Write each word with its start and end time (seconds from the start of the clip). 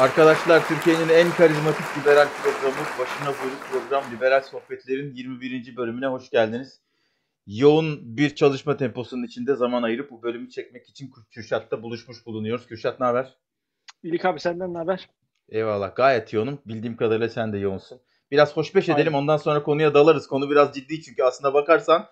Arkadaşlar 0.00 0.68
Türkiye'nin 0.68 1.08
en 1.08 1.30
karizmatik 1.30 1.84
liberal 1.98 2.28
programı, 2.42 2.86
başına 2.98 3.26
buyruk 3.26 3.60
program 3.72 4.04
Liberal 4.12 4.40
Sohbetler'in 4.42 5.14
21. 5.14 5.76
bölümüne 5.76 6.06
hoş 6.06 6.30
geldiniz. 6.30 6.80
Yoğun 7.46 8.16
bir 8.16 8.34
çalışma 8.34 8.76
temposunun 8.76 9.22
içinde 9.22 9.54
zaman 9.54 9.82
ayırıp 9.82 10.10
bu 10.10 10.22
bölümü 10.22 10.50
çekmek 10.50 10.88
için 10.88 11.10
Kürşat'ta 11.30 11.82
buluşmuş 11.82 12.26
bulunuyoruz. 12.26 12.66
Kürşat 12.66 13.00
ne 13.00 13.06
haber? 13.06 13.38
İlik 14.02 14.24
abi 14.24 14.40
senden 14.40 14.74
ne 14.74 14.78
haber? 14.78 15.08
Eyvallah 15.48 15.94
gayet 15.96 16.32
yoğunum. 16.32 16.58
Bildiğim 16.66 16.96
kadarıyla 16.96 17.28
sen 17.28 17.52
de 17.52 17.58
yoğunsun. 17.58 18.00
Biraz 18.30 18.56
hoşbeş 18.56 18.88
edelim 18.88 19.14
ondan 19.14 19.36
sonra 19.36 19.62
konuya 19.62 19.94
dalarız. 19.94 20.26
Konu 20.26 20.50
biraz 20.50 20.74
ciddi 20.74 21.02
çünkü 21.02 21.22
aslında 21.22 21.54
bakarsan 21.54 22.06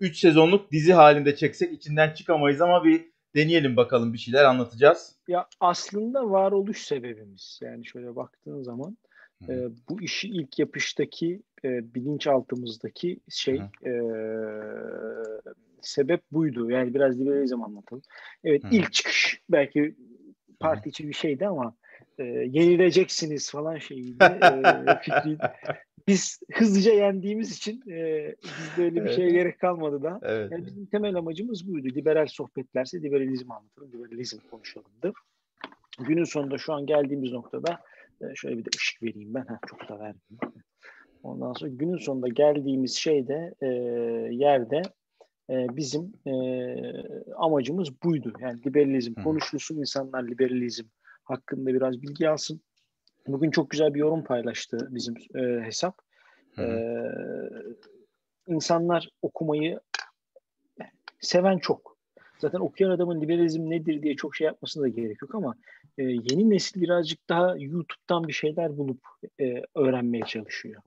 3 0.00 0.18
sezonluk 0.18 0.72
dizi 0.72 0.92
halinde 0.92 1.36
çeksek 1.36 1.72
içinden 1.72 2.14
çıkamayız 2.14 2.60
ama 2.60 2.84
bir 2.84 3.09
deneyelim 3.36 3.76
bakalım 3.76 4.12
bir 4.12 4.18
şeyler 4.18 4.44
anlatacağız. 4.44 5.16
Ya 5.28 5.46
aslında 5.60 6.30
varoluş 6.30 6.82
sebebimiz 6.82 7.60
yani 7.62 7.86
şöyle 7.86 8.16
baktığın 8.16 8.62
zaman 8.62 8.96
e, 9.48 9.68
bu 9.88 10.02
işi 10.02 10.28
ilk 10.28 10.58
yapıştaki 10.58 11.42
e, 11.64 11.94
bilinçaltımızdaki 11.94 13.20
şey 13.28 13.62
e, 13.86 13.92
sebep 15.80 16.22
buydu. 16.32 16.70
Yani 16.70 16.94
biraz 16.94 17.20
liberalizm 17.20 17.62
anlatalım. 17.62 18.02
Evet 18.44 18.64
Hı. 18.64 18.68
ilk 18.70 18.92
çıkış 18.92 19.42
belki 19.50 19.94
parti 20.60 20.88
içi 20.88 21.08
bir 21.08 21.12
şeydi 21.12 21.46
ama 21.46 21.74
e, 22.20 22.24
yenileceksiniz 22.24 23.50
falan 23.50 23.78
şeyiydi 23.78 24.24
e, 24.24 24.98
fikri. 25.02 25.38
Biz 26.08 26.40
hızlıca 26.52 26.92
yendiğimiz 26.92 27.56
için 27.56 27.90
e, 27.90 28.34
bizde 28.42 28.82
öyle 28.82 28.94
bir 28.94 29.00
evet. 29.00 29.16
şeye 29.16 29.30
gerek 29.30 29.60
kalmadı 29.60 30.02
da. 30.02 30.20
Evet. 30.22 30.52
Yani 30.52 30.66
bizim 30.66 30.86
temel 30.86 31.14
amacımız 31.14 31.68
buydu. 31.68 31.88
Liberal 31.88 32.26
sohbetlerse 32.26 33.02
liberalizm 33.02 33.52
anlatalım, 33.52 33.92
liberalizm 33.92 34.38
konuşalımdı. 34.50 35.12
Günün 35.98 36.24
sonunda 36.24 36.58
şu 36.58 36.72
an 36.72 36.86
geldiğimiz 36.86 37.32
noktada 37.32 37.80
e, 38.20 38.34
şöyle 38.34 38.58
bir 38.58 38.64
de 38.64 38.68
ışık 38.76 39.02
vereyim 39.02 39.34
ben. 39.34 39.40
Heh, 39.40 39.58
çok 39.66 39.88
da 39.88 39.98
verdim. 40.00 40.38
Ondan 41.22 41.52
sonra 41.52 41.70
günün 41.70 41.98
sonunda 41.98 42.28
geldiğimiz 42.28 42.94
şeyde 42.94 43.54
e, 43.60 43.66
yerde 44.34 44.82
e, 45.50 45.66
bizim 45.76 46.12
e, 46.26 46.32
amacımız 47.36 48.02
buydu. 48.02 48.32
Yani 48.40 48.60
liberalizm 48.66 49.14
konuşulsun, 49.14 49.76
insanlar 49.78 50.28
liberalizm 50.28 50.84
hakkında 51.30 51.74
biraz 51.74 52.02
bilgi 52.02 52.28
alsın. 52.28 52.60
Bugün 53.26 53.50
çok 53.50 53.70
güzel 53.70 53.94
bir 53.94 54.00
yorum 54.00 54.24
paylaştı 54.24 54.88
bizim 54.90 55.14
e, 55.34 55.64
hesap. 55.64 55.98
Hı 56.54 56.62
Ee, 56.62 57.10
insanlar 58.46 59.08
okumayı 59.22 59.80
seven 61.20 61.58
çok. 61.58 61.96
Zaten 62.38 62.60
okuyan 62.60 62.90
adamın 62.90 63.20
liberalizm 63.20 63.70
nedir 63.70 64.02
diye 64.02 64.16
çok 64.16 64.36
şey 64.36 64.44
yapmasına 64.44 64.82
da 64.82 64.88
gerek 64.88 65.22
yok 65.22 65.34
ama 65.34 65.54
e, 65.98 66.02
yeni 66.02 66.50
nesil 66.50 66.80
birazcık 66.80 67.28
daha 67.28 67.56
YouTube'dan 67.58 68.28
bir 68.28 68.32
şeyler 68.32 68.76
bulup 68.76 69.00
e, 69.40 69.62
öğrenmeye 69.74 70.24
çalışıyor. 70.24 70.82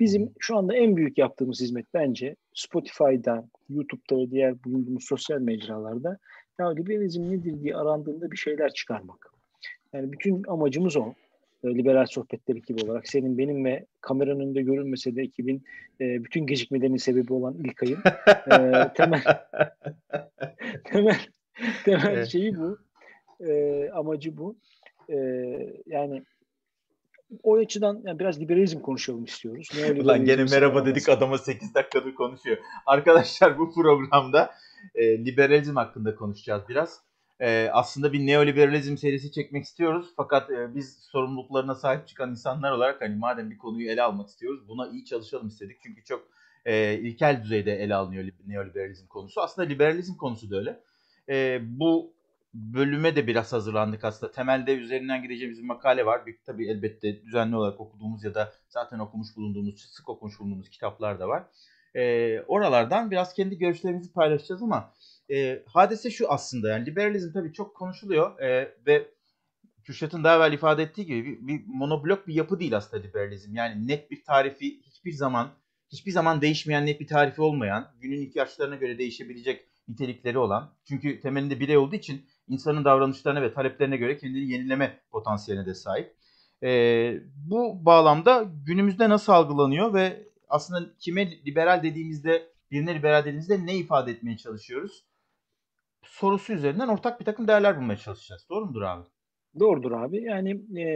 Bizim 0.00 0.32
şu 0.38 0.56
anda 0.56 0.76
en 0.76 0.96
büyük 0.96 1.18
yaptığımız 1.18 1.60
hizmet 1.60 1.86
bence 1.94 2.36
Spotify'da, 2.54 3.48
YouTube'da 3.68 4.16
ve 4.16 4.30
diğer 4.30 4.64
bulunduğumuz 4.64 5.04
sosyal 5.04 5.40
mecralarda 5.40 6.18
ya 6.58 6.68
liberalizm 6.68 7.30
nedir 7.30 7.60
diye 7.60 7.76
arandığında 7.76 8.30
bir 8.30 8.36
şeyler 8.36 8.72
çıkarmak. 8.72 9.27
Yani 9.92 10.12
bütün 10.12 10.44
amacımız 10.48 10.96
o. 10.96 11.14
Liberal 11.64 12.06
sohbetler 12.06 12.56
ekibi 12.56 12.84
olarak 12.84 13.08
senin 13.08 13.38
benim 13.38 13.64
ve 13.64 13.86
kameranın 14.00 14.40
önünde 14.40 14.62
görünmese 14.62 15.16
de 15.16 15.22
ekibin 15.22 15.64
e, 16.00 16.24
bütün 16.24 16.46
gecikmelerinin 16.46 16.96
sebebi 16.96 17.32
olan 17.32 17.54
İlkay'ın 17.54 17.98
e, 18.50 18.92
temel 18.96 19.22
temel 20.84 21.20
temel 21.84 22.12
evet. 22.12 22.28
şeyi 22.28 22.56
bu. 22.56 22.78
E, 23.40 23.90
amacı 23.90 24.36
bu. 24.36 24.56
E, 25.08 25.16
yani 25.86 26.22
o 27.42 27.56
açıdan 27.56 28.02
yani 28.04 28.18
biraz 28.18 28.40
liberalizm 28.40 28.80
konuşalım 28.80 29.24
istiyoruz. 29.24 29.68
Ulan 30.00 30.24
gene 30.24 30.44
merhaba 30.44 30.86
dedik 30.86 31.08
adama 31.08 31.38
8 31.38 31.74
dakikadır 31.74 32.14
konuşuyor. 32.14 32.56
Arkadaşlar 32.86 33.58
bu 33.58 33.74
programda 33.74 34.50
e, 34.94 35.24
liberalizm 35.24 35.76
hakkında 35.76 36.14
konuşacağız 36.14 36.62
biraz 36.68 37.07
e, 37.40 37.70
aslında 37.72 38.12
bir 38.12 38.26
neoliberalizm 38.26 38.96
serisi 38.96 39.32
çekmek 39.32 39.64
istiyoruz. 39.64 40.12
Fakat 40.16 40.50
e, 40.50 40.74
biz 40.74 40.98
sorumluluklarına 40.98 41.74
sahip 41.74 42.08
çıkan 42.08 42.30
insanlar 42.30 42.72
olarak 42.72 43.00
hani 43.00 43.16
madem 43.16 43.50
bir 43.50 43.58
konuyu 43.58 43.90
ele 43.90 44.02
almak 44.02 44.28
istiyoruz 44.28 44.68
buna 44.68 44.88
iyi 44.88 45.04
çalışalım 45.04 45.48
istedik. 45.48 45.76
Çünkü 45.82 46.04
çok 46.04 46.28
e, 46.64 46.98
ilkel 46.98 47.42
düzeyde 47.42 47.72
ele 47.76 47.94
alınıyor 47.94 48.28
neoliberalizm 48.46 49.06
konusu. 49.06 49.40
Aslında 49.40 49.68
liberalizm 49.68 50.16
konusu 50.16 50.50
da 50.50 50.56
öyle. 50.56 50.80
E, 51.28 51.60
bu 51.62 52.12
bölüme 52.54 53.16
de 53.16 53.26
biraz 53.26 53.52
hazırlandık 53.52 54.04
aslında. 54.04 54.32
Temelde 54.32 54.74
üzerinden 54.74 55.22
gideceğimiz 55.22 55.58
bir 55.58 55.66
makale 55.66 56.06
var. 56.06 56.26
Bir, 56.26 56.38
tabii 56.46 56.68
elbette 56.68 57.22
düzenli 57.22 57.56
olarak 57.56 57.80
okuduğumuz 57.80 58.24
ya 58.24 58.34
da 58.34 58.52
zaten 58.68 58.98
okumuş 58.98 59.36
bulunduğumuz, 59.36 59.80
sık 59.80 60.08
okumuş 60.08 60.40
bulunduğumuz 60.40 60.70
kitaplar 60.70 61.20
da 61.20 61.28
var. 61.28 61.44
E, 61.94 62.40
oralardan 62.40 63.10
biraz 63.10 63.34
kendi 63.34 63.58
görüşlerimizi 63.58 64.12
paylaşacağız 64.12 64.62
ama 64.62 64.94
e, 65.30 65.62
hadise 65.66 66.10
şu 66.10 66.32
aslında 66.32 66.68
yani 66.68 66.86
liberalizm 66.86 67.32
tabii 67.32 67.52
çok 67.52 67.76
konuşuluyor 67.76 68.40
e, 68.40 68.74
ve 68.86 69.08
Kürşat'ın 69.84 70.24
daha 70.24 70.36
evvel 70.36 70.52
ifade 70.52 70.82
ettiği 70.82 71.06
gibi 71.06 71.24
bir, 71.24 71.46
bir 71.46 71.66
monoblok 71.66 72.26
bir 72.26 72.34
yapı 72.34 72.60
değil 72.60 72.76
aslında 72.76 73.02
liberalizm. 73.02 73.54
Yani 73.54 73.88
net 73.88 74.10
bir 74.10 74.24
tarifi 74.24 74.80
hiçbir 74.82 75.12
zaman 75.12 75.50
hiçbir 75.92 76.12
zaman 76.12 76.40
değişmeyen 76.40 76.86
net 76.86 77.00
bir 77.00 77.06
tarifi 77.06 77.42
olmayan, 77.42 77.92
günün 78.00 78.20
ihtiyaçlarına 78.20 78.76
göre 78.76 78.98
değişebilecek 78.98 79.64
nitelikleri 79.88 80.38
olan. 80.38 80.74
Çünkü 80.84 81.20
temelinde 81.20 81.60
birey 81.60 81.76
olduğu 81.76 81.96
için 81.96 82.26
insanın 82.48 82.84
davranışlarına 82.84 83.42
ve 83.42 83.54
taleplerine 83.54 83.96
göre 83.96 84.18
kendini 84.18 84.50
yenileme 84.50 85.00
potansiyeline 85.10 85.66
de 85.66 85.74
sahip. 85.74 86.14
E, 86.62 86.70
bu 87.36 87.84
bağlamda 87.84 88.50
günümüzde 88.66 89.08
nasıl 89.08 89.32
algılanıyor 89.32 89.94
ve 89.94 90.28
aslında 90.48 90.90
kime 90.98 91.30
liberal 91.46 91.82
dediğimizde, 91.82 92.48
birine 92.70 92.94
liberal 92.94 93.20
dediğimizde 93.20 93.66
ne 93.66 93.76
ifade 93.76 94.10
etmeye 94.10 94.36
çalışıyoruz? 94.36 95.04
Sorusu 96.02 96.52
üzerinden 96.52 96.88
ortak 96.88 97.20
bir 97.20 97.24
takım 97.24 97.48
değerler 97.48 97.76
bulmaya 97.76 97.96
çalışacağız. 97.96 98.46
Doğru 98.50 98.66
mudur 98.66 98.82
abi? 98.82 99.04
Doğrudur 99.58 99.92
abi. 99.92 100.22
Yani 100.22 100.80
e, 100.80 100.86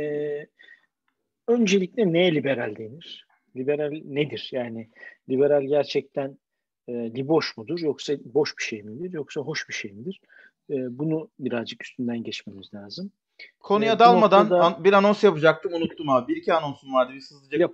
öncelikle 1.48 2.12
neye 2.12 2.34
liberal 2.34 2.76
denir? 2.76 3.26
Liberal 3.56 3.90
nedir? 4.04 4.48
Yani 4.52 4.90
liberal 5.28 5.62
gerçekten 5.62 6.38
e, 6.88 6.92
liboş 6.92 7.56
mudur 7.56 7.78
yoksa 7.78 8.14
boş 8.24 8.58
bir 8.58 8.62
şey 8.62 8.82
midir 8.82 9.12
yoksa 9.12 9.40
hoş 9.40 9.68
bir 9.68 9.74
şey 9.74 9.92
midir? 9.92 10.20
E, 10.70 10.98
bunu 10.98 11.30
birazcık 11.38 11.84
üstünden 11.84 12.22
geçmemiz 12.22 12.74
lazım. 12.74 13.12
Konuya 13.60 13.92
e, 13.92 13.98
dalmadan 13.98 14.50
noktada... 14.50 14.84
bir 14.84 14.92
anons 14.92 15.24
yapacaktım 15.24 15.72
unuttum 15.74 16.08
abi. 16.08 16.32
Bir 16.32 16.36
iki 16.36 16.54
anonsum 16.54 16.94
vardı. 16.94 17.12
Biz 17.14 17.30
hızlıca 17.30 17.58
şey, 17.58 17.66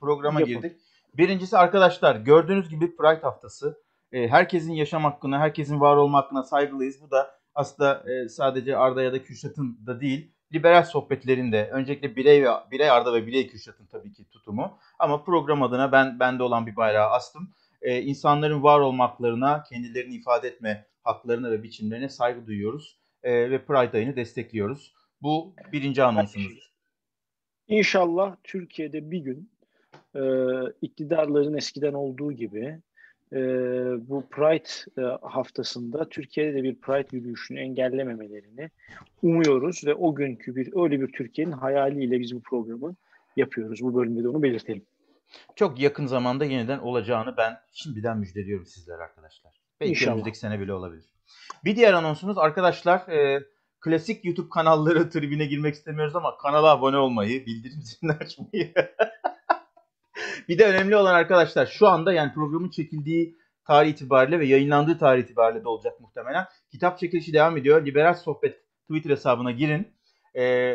programa 0.00 0.40
Yapalım. 0.40 0.62
girdik. 0.62 0.80
Birincisi 1.14 1.58
arkadaşlar 1.58 2.16
gördüğünüz 2.16 2.68
gibi 2.68 2.96
Pride 2.96 3.20
haftası 3.20 3.83
e, 4.14 4.28
herkesin 4.28 4.72
yaşam 4.72 5.04
hakkına, 5.04 5.38
herkesin 5.38 5.80
var 5.80 5.96
olma 5.96 6.18
hakkına 6.18 6.42
saygılıyız. 6.42 7.02
Bu 7.02 7.10
da 7.10 7.38
aslında 7.54 8.04
e, 8.10 8.28
sadece 8.28 8.76
Arda 8.76 9.02
ya 9.02 9.12
da 9.12 9.22
Kürşat'ın 9.22 9.78
da 9.86 10.00
değil, 10.00 10.32
liberal 10.52 10.82
sohbetlerinde 10.82 11.70
öncelikle 11.72 12.16
birey 12.16 12.44
ve 12.44 12.48
birey 12.70 12.90
Arda 12.90 13.14
ve 13.14 13.26
birey 13.26 13.46
Kürşat'ın 13.46 13.86
tabii 13.86 14.12
ki 14.12 14.30
tutumu. 14.30 14.78
Ama 14.98 15.24
program 15.24 15.62
adına 15.62 15.92
ben 15.92 16.20
bende 16.20 16.42
olan 16.42 16.66
bir 16.66 16.76
bayrağı 16.76 17.10
astım. 17.10 17.54
Ee, 17.82 18.00
insanların 18.02 18.62
var 18.62 18.80
olma 18.80 19.04
haklarına, 19.04 19.62
kendilerini 19.62 20.14
ifade 20.14 20.48
etme 20.48 20.86
haklarına 21.02 21.50
ve 21.50 21.62
biçimlerine 21.62 22.08
saygı 22.08 22.46
duyuyoruz. 22.46 22.98
Ee, 23.22 23.50
ve 23.50 23.64
Pride 23.64 23.96
ayını 23.96 24.16
destekliyoruz. 24.16 24.94
Bu 25.22 25.54
birinci 25.72 26.02
anonsumuz. 26.02 26.72
İnşallah 27.68 28.36
Türkiye'de 28.44 29.10
bir 29.10 29.18
gün 29.18 29.50
e, 30.14 30.22
iktidarların 30.82 31.56
eskiden 31.56 31.92
olduğu 31.92 32.32
gibi 32.32 32.80
e, 33.32 33.38
bu 34.08 34.26
Pride 34.30 35.02
e, 35.02 35.18
haftasında 35.22 36.08
Türkiye'de 36.08 36.54
de 36.54 36.62
bir 36.62 36.74
Pride 36.74 37.16
yürüyüşünü 37.16 37.60
engellememelerini 37.60 38.70
umuyoruz 39.22 39.86
ve 39.86 39.94
o 39.94 40.14
günkü 40.14 40.56
bir 40.56 40.82
öyle 40.84 41.00
bir 41.00 41.12
Türkiye'nin 41.12 41.52
hayaliyle 41.52 42.20
biz 42.20 42.34
bu 42.34 42.40
programı 42.40 42.94
yapıyoruz. 43.36 43.82
Bu 43.82 43.94
bölümde 43.94 44.24
de 44.24 44.28
onu 44.28 44.42
belirtelim. 44.42 44.86
Çok 45.56 45.80
yakın 45.80 46.06
zamanda 46.06 46.44
yeniden 46.44 46.78
olacağını 46.78 47.36
ben 47.36 47.56
şimdiden 47.72 48.18
müjdeliyorum 48.18 48.66
sizlere 48.66 49.02
arkadaşlar. 49.02 49.52
Belki 49.80 49.90
İnşallah. 49.90 50.12
önümüzdeki 50.12 50.38
sene 50.38 50.60
bile 50.60 50.72
olabilir. 50.72 51.04
Bir 51.64 51.76
diğer 51.76 51.92
anonsumuz 51.92 52.38
arkadaşlar 52.38 53.08
e, 53.08 53.44
klasik 53.80 54.24
YouTube 54.24 54.48
kanalları 54.48 55.10
tribine 55.10 55.46
girmek 55.46 55.74
istemiyoruz 55.74 56.16
ama 56.16 56.36
kanala 56.36 56.70
abone 56.70 56.96
olmayı, 56.96 57.46
bildirim 57.46 57.82
zilini 57.82 58.12
açmayı 58.12 58.74
bir 60.48 60.58
de 60.58 60.66
önemli 60.66 60.96
olan 60.96 61.14
arkadaşlar 61.14 61.66
şu 61.66 61.88
anda 61.88 62.12
yani 62.12 62.32
programın 62.32 62.70
çekildiği 62.70 63.36
tarih 63.64 63.90
itibariyle 63.90 64.40
ve 64.40 64.46
yayınlandığı 64.46 64.98
tarih 64.98 65.22
itibariyle 65.22 65.64
de 65.64 65.68
olacak 65.68 66.00
muhtemelen. 66.00 66.46
Kitap 66.70 66.98
çekilişi 66.98 67.32
devam 67.32 67.56
ediyor. 67.56 67.86
Liberal 67.86 68.14
Sohbet 68.14 68.56
Twitter 68.82 69.10
hesabına 69.10 69.50
girin. 69.50 69.88
E, 70.36 70.74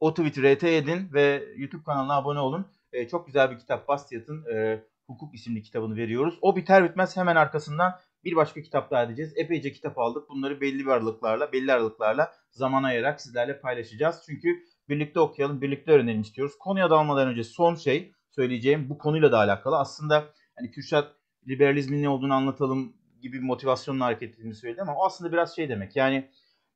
o 0.00 0.14
tweet'i 0.14 0.54
RT 0.54 0.64
edin 0.64 1.08
ve 1.12 1.44
YouTube 1.56 1.84
kanalına 1.84 2.16
abone 2.16 2.38
olun. 2.38 2.66
E, 2.92 3.08
çok 3.08 3.26
güzel 3.26 3.50
bir 3.50 3.58
kitap 3.58 3.88
Bastiat'ın 3.88 4.44
e, 4.54 4.82
Hukuk 5.06 5.34
isimli 5.34 5.62
kitabını 5.62 5.96
veriyoruz. 5.96 6.38
O 6.40 6.56
biter 6.56 6.84
bitmez 6.84 7.16
hemen 7.16 7.36
arkasından 7.36 8.00
bir 8.24 8.36
başka 8.36 8.62
kitap 8.62 8.90
daha 8.90 9.02
edeceğiz. 9.02 9.32
Epeyce 9.36 9.72
kitap 9.72 9.98
aldık. 9.98 10.28
Bunları 10.28 10.60
belli 10.60 10.78
bir 10.78 10.90
aralıklarla, 10.90 11.52
belli 11.52 11.72
aralıklarla 11.72 12.32
zaman 12.50 12.82
ayırarak 12.82 13.20
sizlerle 13.20 13.60
paylaşacağız. 13.60 14.22
Çünkü 14.26 14.64
birlikte 14.88 15.20
okuyalım, 15.20 15.60
birlikte 15.60 15.92
öğrenelim 15.92 16.20
istiyoruz. 16.20 16.58
Konuya 16.58 16.90
dalmadan 16.90 17.28
önce 17.28 17.44
son 17.44 17.74
şey 17.74 18.12
söyleyeceğim 18.34 18.88
bu 18.88 18.98
konuyla 18.98 19.32
da 19.32 19.38
alakalı. 19.38 19.78
Aslında 19.78 20.24
hani 20.56 20.70
Kürşat 20.70 21.16
liberalizmin 21.48 22.02
ne 22.02 22.08
olduğunu 22.08 22.34
anlatalım 22.34 22.92
gibi 23.22 23.38
bir 23.38 23.42
motivasyonla 23.42 24.04
hareket 24.04 24.30
ettiğini 24.30 24.54
söyledi 24.54 24.82
ama 24.82 24.96
o 24.96 25.04
aslında 25.06 25.32
biraz 25.32 25.56
şey 25.56 25.68
demek. 25.68 25.96
Yani 25.96 26.28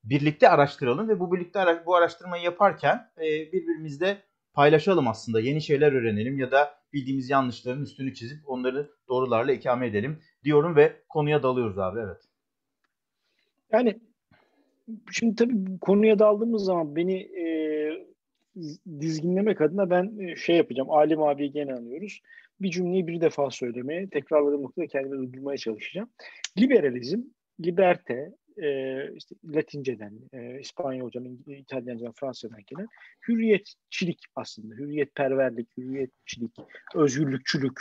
birlikte 0.05 0.49
araştıralım 0.49 1.09
ve 1.09 1.21
bu 1.21 1.33
birlikte 1.33 1.59
ara- 1.61 1.87
bu 1.87 1.95
araştırmayı 1.97 2.43
yaparken 2.45 3.11
e, 3.19 3.53
birbirimizle 3.53 4.23
paylaşalım 4.55 5.09
aslında. 5.09 5.41
Yeni 5.41 5.63
şeyler 5.63 5.93
öğrenelim 5.93 6.39
ya 6.39 6.51
da 6.51 6.75
bildiğimiz 6.93 7.31
yanlışların 7.31 7.83
üstünü 7.83 8.15
çizip 8.15 8.49
onları 8.49 8.91
doğrularla 9.09 9.53
ikame 9.53 9.87
edelim 9.87 10.23
diyorum 10.45 10.77
ve 10.77 11.03
konuya 11.09 11.43
dalıyoruz 11.43 11.79
abi 11.79 12.01
evet. 12.01 12.21
Yani 13.73 14.01
şimdi 15.13 15.35
tabii 15.37 15.79
konuya 15.81 16.19
daldığımız 16.19 16.65
zaman 16.65 16.97
beni 16.97 17.15
e, 17.21 17.46
dizginlemek 19.01 19.61
adına 19.61 19.91
ben 19.91 20.19
e, 20.19 20.37
şey 20.37 20.57
yapacağım. 20.57 20.91
Alim 20.91 21.23
abiyi 21.23 21.53
gene 21.53 21.75
anıyoruz. 21.75 22.21
Bir 22.61 22.71
cümleyi 22.71 23.07
bir 23.07 23.21
defa 23.21 23.51
söylemeye, 23.51 24.09
tekrarladığım 24.09 24.63
noktada 24.63 24.87
kendime 24.87 25.17
uydurmaya 25.17 25.57
çalışacağım. 25.57 26.11
Liberalizm, 26.59 27.21
liberte, 27.65 28.33
e, 28.63 28.99
işte 29.15 29.35
Latinceden, 29.45 30.15
e, 30.33 30.61
İspanyolcadan, 30.61 31.39
İtalyancadan, 31.47 32.13
Fransızcadan 32.13 32.63
gelen 32.67 32.89
hürriyetçilik 33.29 34.25
aslında. 34.35 34.75
Hürriyetperverlik, 34.75 35.69
hürriyetçilik, 35.77 36.53
özgürlükçülük. 36.95 37.81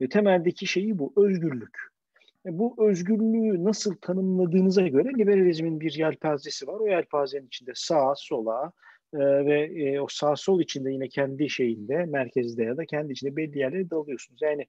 E, 0.00 0.08
temeldeki 0.08 0.66
şeyi 0.66 0.98
bu, 0.98 1.12
özgürlük. 1.16 1.78
E, 2.46 2.58
bu 2.58 2.88
özgürlüğü 2.88 3.64
nasıl 3.64 3.94
tanımladığınıza 3.94 4.88
göre 4.88 5.08
liberalizmin 5.18 5.80
bir 5.80 5.92
yelpazesi 5.92 6.66
var. 6.66 6.80
O 6.80 6.86
yelpazenin 6.86 7.46
içinde 7.46 7.72
sağa, 7.74 8.14
sola, 8.16 8.72
e, 9.14 9.18
ve 9.18 9.64
e, 9.64 10.00
o 10.00 10.06
sağ 10.10 10.36
sol 10.36 10.60
içinde 10.60 10.92
yine 10.92 11.08
kendi 11.08 11.50
şeyinde 11.50 12.04
merkezde 12.04 12.62
ya 12.62 12.76
da 12.76 12.86
kendi 12.86 13.12
içinde 13.12 13.36
belli 13.36 13.58
yerlere 13.58 13.90
dalıyorsunuz. 13.90 14.42
Yani 14.42 14.66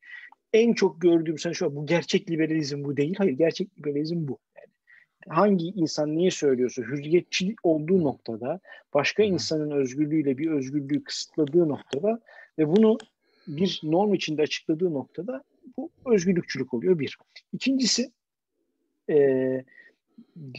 en 0.53 0.73
çok 0.73 1.01
gördüğüm 1.01 1.37
sen 1.37 1.51
şu 1.51 1.75
bu 1.75 1.85
gerçek 1.85 2.31
liberalizm 2.31 2.83
bu 2.83 2.97
değil. 2.97 3.15
Hayır 3.17 3.33
gerçek 3.33 3.79
liberalizm 3.79 4.27
bu. 4.27 4.39
Yani 4.57 4.67
hangi 5.27 5.65
insan 5.65 6.15
niye 6.15 6.31
söylüyorsa 6.31 6.81
hürriyetçi 6.81 7.55
olduğu 7.63 8.03
noktada 8.03 8.59
başka 8.93 9.23
insanın 9.23 9.71
özgürlüğüyle 9.71 10.37
bir 10.37 10.51
özgürlüğü 10.51 11.03
kısıtladığı 11.03 11.69
noktada 11.69 12.19
ve 12.59 12.67
bunu 12.67 12.97
bir 13.47 13.81
norm 13.83 14.13
içinde 14.13 14.41
açıkladığı 14.41 14.93
noktada 14.93 15.43
bu 15.77 15.89
özgürlükçülük 16.05 16.73
oluyor 16.73 16.99
bir. 16.99 17.17
İkincisi 17.53 18.11
eee 19.09 19.65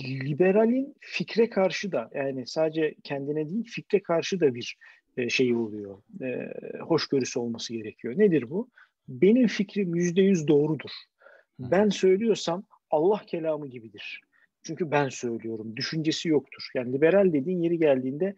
liberalin 0.04 0.94
fikre 1.00 1.50
karşı 1.50 1.92
da 1.92 2.10
yani 2.14 2.46
sadece 2.46 2.94
kendine 3.04 3.50
değil 3.50 3.64
fikre 3.64 4.02
karşı 4.02 4.40
da 4.40 4.54
bir 4.54 4.76
e, 5.16 5.28
şey 5.28 5.54
oluyor. 5.54 5.98
E, 6.22 6.52
hoşgörüsü 6.80 7.38
olması 7.38 7.72
gerekiyor. 7.72 8.18
Nedir 8.18 8.50
bu? 8.50 8.70
Benim 9.08 9.46
fikrim 9.46 9.94
yüzde 9.94 10.22
yüz 10.22 10.48
doğrudur. 10.48 10.90
Ben 11.58 11.88
söylüyorsam 11.88 12.64
Allah 12.90 13.22
kelamı 13.26 13.66
gibidir. 13.66 14.20
Çünkü 14.62 14.90
ben 14.90 15.08
söylüyorum. 15.08 15.76
Düşüncesi 15.76 16.28
yoktur. 16.28 16.70
Yani 16.74 16.92
liberal 16.92 17.32
dediğin 17.32 17.62
yeri 17.62 17.78
geldiğinde 17.78 18.34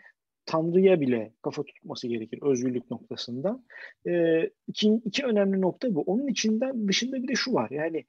Tanrı'ya 0.47 1.01
bile 1.01 1.33
kafa 1.43 1.63
tutması 1.63 2.09
gerekir 2.09 2.39
özgürlük 2.43 2.91
noktasında. 2.91 3.65
E, 4.07 4.43
iki, 4.69 5.01
iki 5.05 5.25
önemli 5.25 5.61
nokta 5.61 5.95
bu. 5.95 6.03
Onun 6.03 6.27
içinden 6.27 6.89
dışında 6.89 7.23
bir 7.23 7.29
de 7.29 7.35
şu 7.35 7.53
var. 7.53 7.71
Yani 7.71 8.05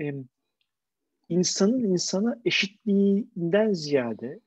e, 0.00 0.14
insanın 1.28 1.84
insana 1.84 2.38
eşitliğinden 2.44 3.72
ziyade 3.72 4.40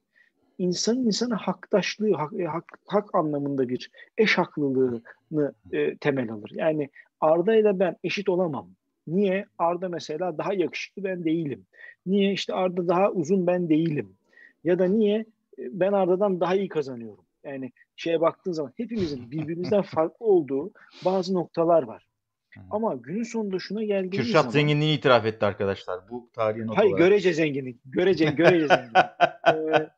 insanın 0.57 1.06
insana 1.06 1.38
haktaşlığı, 1.38 2.13
hak, 2.13 2.33
e, 2.39 2.45
hak, 2.45 2.80
hak 2.86 3.16
anlamında 3.16 3.69
bir 3.69 3.92
eş 4.18 4.38
haklılığını 4.38 5.54
e, 5.72 5.98
temel 5.98 6.31
alır. 6.31 6.51
Yani 6.54 6.89
Arda 7.22 7.56
ile 7.56 7.80
ben 7.80 7.95
eşit 8.04 8.30
olamam. 8.30 8.69
Niye? 9.07 9.45
Arda 9.57 9.89
mesela 9.89 10.38
daha 10.38 10.54
yakışıklı 10.54 11.04
ben 11.04 11.24
değilim. 11.25 11.66
Niye? 12.06 12.33
İşte 12.33 12.54
Arda 12.54 12.88
daha 12.88 13.12
uzun 13.12 13.48
ben 13.48 13.69
değilim. 13.69 14.16
Ya 14.63 14.80
da 14.80 14.86
niye? 14.86 15.25
E, 15.57 15.80
ben 15.80 15.94
Arda'dan 15.94 16.39
daha 16.39 16.56
iyi 16.56 16.68
kazanıyorum. 16.68 17.24
Yani 17.44 17.72
şeye 17.95 18.22
baktığın 18.22 18.51
zaman 18.51 18.74
hepimizin 18.78 19.31
birbirimizden 19.31 19.81
farklı 19.81 20.25
olduğu 20.25 20.72
bazı 21.06 21.33
noktalar 21.33 21.83
var. 21.83 22.07
Ama 22.71 22.95
günün 22.95 23.24
sonunda 23.24 23.59
şuna 23.59 23.83
geldiğimiz 23.83 24.18
Kürşat 24.18 24.42
zaman... 24.42 24.51
zenginliğini 24.51 24.94
itiraf 24.94 25.25
etti 25.25 25.45
arkadaşlar. 25.45 26.00
Bu 26.09 26.30
tarihi 26.33 26.68
not 26.68 26.77
Hayır 26.77 26.92
olarak. 26.92 27.06
görece 27.06 27.33
zenginlik. 27.33 27.80
Görece, 27.86 28.25
görece 28.25 28.68
zenginlik. 28.68 28.95
Ee, 29.48 29.89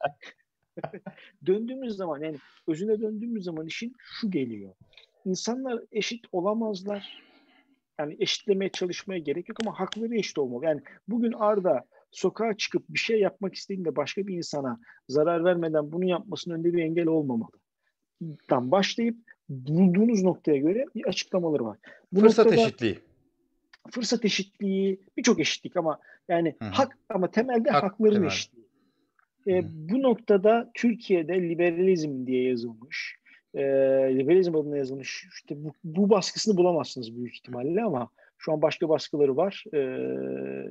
döndüğümüz 1.46 1.96
zaman 1.96 2.22
yani 2.22 2.38
özüne 2.68 3.02
döndüğümüz 3.02 3.44
zaman 3.44 3.66
işin 3.66 3.96
şu 4.00 4.32
geliyor. 4.32 4.74
İnsanlar 5.26 5.80
eşit 5.92 6.26
olamazlar. 6.32 7.24
Yani 8.00 8.18
eşitlemeye 8.20 8.72
çalışmaya 8.72 9.20
gerek 9.20 9.50
yok 9.50 9.58
ama 9.62 9.80
hakları 9.80 10.16
eşit 10.16 10.38
olmalı. 10.38 10.66
Yani 10.66 10.82
bugün 11.08 11.32
Arda 11.32 11.86
sokağa 12.12 12.58
çıkıp 12.58 12.90
bir 12.90 13.00
şey 13.00 13.20
yapmak 13.20 13.56
istediğinde 13.56 13.96
başka 13.96 14.28
bir 14.28 14.38
insana 14.38 14.80
zarar 15.10 15.44
vermeden 15.44 15.92
bunu 15.92 16.06
yapmasının 16.06 16.56
önünde 16.56 16.74
bir 16.74 16.84
engel 16.84 17.08
olmamalı. 17.08 17.52
Başlayıp 18.52 19.18
bulduğunuz 19.50 20.24
noktaya 20.24 20.58
göre 20.58 20.86
bir 20.96 21.06
açıklamaları 21.06 21.66
var. 21.66 21.78
Bu 22.12 22.20
Fırsat 22.20 22.46
noktada, 22.46 22.62
eşitliği. 22.66 23.00
Fırsat 23.92 24.26
eşitliği, 24.26 25.00
birçok 25.18 25.40
eşitlik 25.40 25.78
ama 25.78 26.00
yani 26.30 26.56
Hı 26.60 26.66
hı. 26.66 26.70
hak 26.70 26.98
ama 27.10 27.32
temelde 27.32 27.70
Hak, 27.70 27.84
hakların 27.84 28.14
temel. 28.14 28.28
eşitliği. 28.28 28.66
E, 29.48 29.64
bu 29.74 30.02
noktada 30.02 30.72
Türkiye'de 30.74 31.42
liberalizm 31.50 32.28
diye 32.28 32.50
yazılmış, 32.50 33.18
e, 33.54 33.62
liberalizm 34.18 34.56
adına 34.56 34.78
yazılmış, 34.78 35.28
işte 35.34 35.64
bu, 35.64 35.74
bu 35.84 36.10
baskısını 36.10 36.58
bulamazsınız 36.58 37.16
büyük 37.16 37.36
ihtimalle 37.36 37.84
ama 37.84 38.10
şu 38.38 38.54
an 38.54 38.62
başka 38.62 38.90
baskıları 38.90 39.38
var. 39.38 39.64
E, 39.74 39.80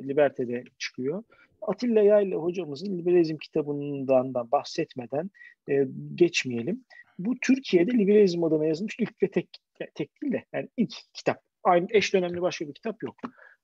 Liberte'de 0.09 0.65
çıkıyor. 0.79 1.23
Atilla 1.63 2.03
Yayla 2.03 2.39
hocamızın 2.39 2.99
liberalizm 2.99 3.37
kitabından 3.37 4.35
da 4.35 4.51
bahsetmeden 4.53 5.31
e, 5.69 5.87
geçmeyelim. 6.15 6.85
Bu 7.19 7.35
Türkiye'de 7.43 7.91
liberalizm 7.91 8.45
adına 8.45 8.67
yazılmış 8.67 8.97
ilk 8.99 9.23
ve 9.23 9.31
tek, 9.31 9.49
tek 9.95 10.23
değil 10.23 10.33
de 10.33 10.45
yani 10.53 10.69
ilk 10.77 10.93
kitap. 11.15 11.43
Aynı 11.65 11.87
eş 11.91 12.15
dönemli 12.15 12.43
başka 12.43 12.69
bir 12.69 12.75
kitap 12.75 13.03
yok. 13.03 13.17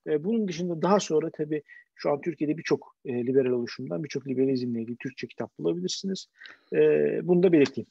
E, 0.07 0.23
bunun 0.23 0.47
dışında 0.47 0.81
daha 0.81 0.99
sonra 0.99 1.29
tabii 1.37 1.63
şu 1.95 2.11
an 2.11 2.21
Türkiye'de 2.21 2.57
birçok 2.57 2.95
e, 3.05 3.13
liberal 3.25 3.51
oluşumdan 3.51 4.03
birçok 4.03 4.27
liberalizmle 4.27 4.81
ilgili 4.81 4.97
Türkçe 4.97 5.27
kitap 5.27 5.59
bulabilirsiniz. 5.59 6.27
E, 6.73 6.79
bunu 7.23 7.43
da 7.43 7.51
belirteyim. 7.51 7.87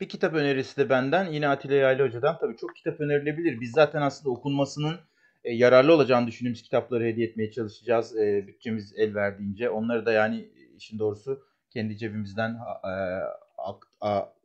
Bir 0.00 0.08
kitap 0.08 0.34
önerisi 0.34 0.76
de 0.76 0.90
benden. 0.90 1.32
Yine 1.32 1.48
Atilla 1.48 1.74
Yaylı 1.74 2.02
Hoca'dan. 2.02 2.38
Tabii 2.38 2.56
çok 2.56 2.76
kitap 2.76 3.00
önerilebilir. 3.00 3.60
Biz 3.60 3.70
zaten 3.70 4.02
aslında 4.02 4.30
okunmasının 4.30 4.96
e, 5.44 5.54
yararlı 5.54 5.94
olacağını 5.94 6.26
düşündüğümüz 6.26 6.62
kitapları 6.62 7.04
hediye 7.04 7.26
etmeye 7.26 7.50
çalışacağız. 7.50 8.16
E, 8.16 8.46
bütçemiz 8.46 8.92
el 8.96 9.14
verdiğince. 9.14 9.70
Onları 9.70 10.06
da 10.06 10.12
yani 10.12 10.48
işin 10.76 10.98
doğrusu 10.98 11.42
kendi 11.70 11.98
cebimizden 11.98 12.50
e, 12.84 12.94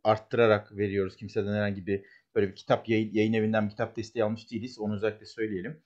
arttırarak 0.03 0.77
veriyoruz. 0.77 1.15
Kimseden 1.15 1.53
herhangi 1.53 1.87
bir 1.87 2.05
böyle 2.35 2.47
bir 2.47 2.55
kitap 2.55 2.89
yayın, 2.89 3.13
yayın 3.13 3.33
evinden 3.33 3.65
bir 3.65 3.69
kitap 3.69 3.97
desteği 3.97 4.23
almış 4.23 4.51
değiliz. 4.51 4.79
Onu 4.79 4.95
özellikle 4.95 5.25
söyleyelim. 5.25 5.81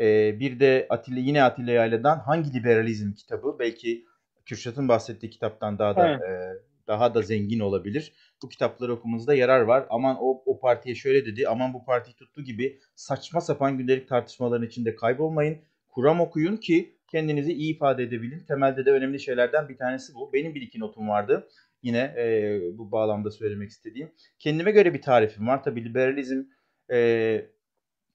E, 0.00 0.40
bir 0.40 0.60
de 0.60 0.86
Atilla 0.90 1.18
yine 1.18 1.42
Atilla 1.42 1.72
Yayla'dan 1.72 2.18
Hangi 2.18 2.54
Liberalizm 2.54 3.12
kitabı 3.12 3.56
belki 3.58 4.04
Kürşat'ın 4.44 4.88
bahsettiği 4.88 5.30
kitaptan 5.30 5.78
daha 5.78 5.96
da 5.96 6.08
Evet. 6.08 6.20
e, 6.22 6.62
daha 6.86 7.14
da 7.14 7.22
zengin 7.22 7.60
olabilir. 7.60 8.12
Bu 8.42 8.48
kitapları 8.48 8.92
okumanızda 8.92 9.34
yarar 9.34 9.60
var. 9.60 9.86
Aman 9.90 10.16
o, 10.20 10.42
o 10.46 10.60
partiye 10.60 10.94
şöyle 10.94 11.26
dedi, 11.26 11.48
aman 11.48 11.74
bu 11.74 11.84
partiyi 11.84 12.16
tuttu 12.16 12.42
gibi 12.42 12.80
saçma 12.94 13.40
sapan 13.40 13.78
gündelik 13.78 14.08
tartışmaların 14.08 14.66
içinde 14.66 14.96
kaybolmayın. 14.96 15.58
Kuram 15.88 16.20
okuyun 16.20 16.56
ki 16.56 16.96
kendinizi 17.08 17.52
iyi 17.52 17.74
ifade 17.76 18.02
edebilin. 18.02 18.44
Temelde 18.48 18.86
de 18.86 18.90
önemli 18.90 19.20
şeylerden 19.20 19.68
bir 19.68 19.76
tanesi 19.76 20.14
bu. 20.14 20.32
Benim 20.32 20.54
bir 20.54 20.62
iki 20.62 20.80
notum 20.80 21.08
vardı. 21.08 21.48
Yine 21.82 22.14
e, 22.18 22.60
bu 22.78 22.92
bağlamda 22.92 23.30
söylemek 23.30 23.70
istediğim. 23.70 24.12
Kendime 24.38 24.70
göre 24.70 24.94
bir 24.94 25.02
tarifim 25.02 25.46
var. 25.46 25.62
Tabii 25.62 25.84
liberalizm 25.84 26.42
e, 26.90 27.46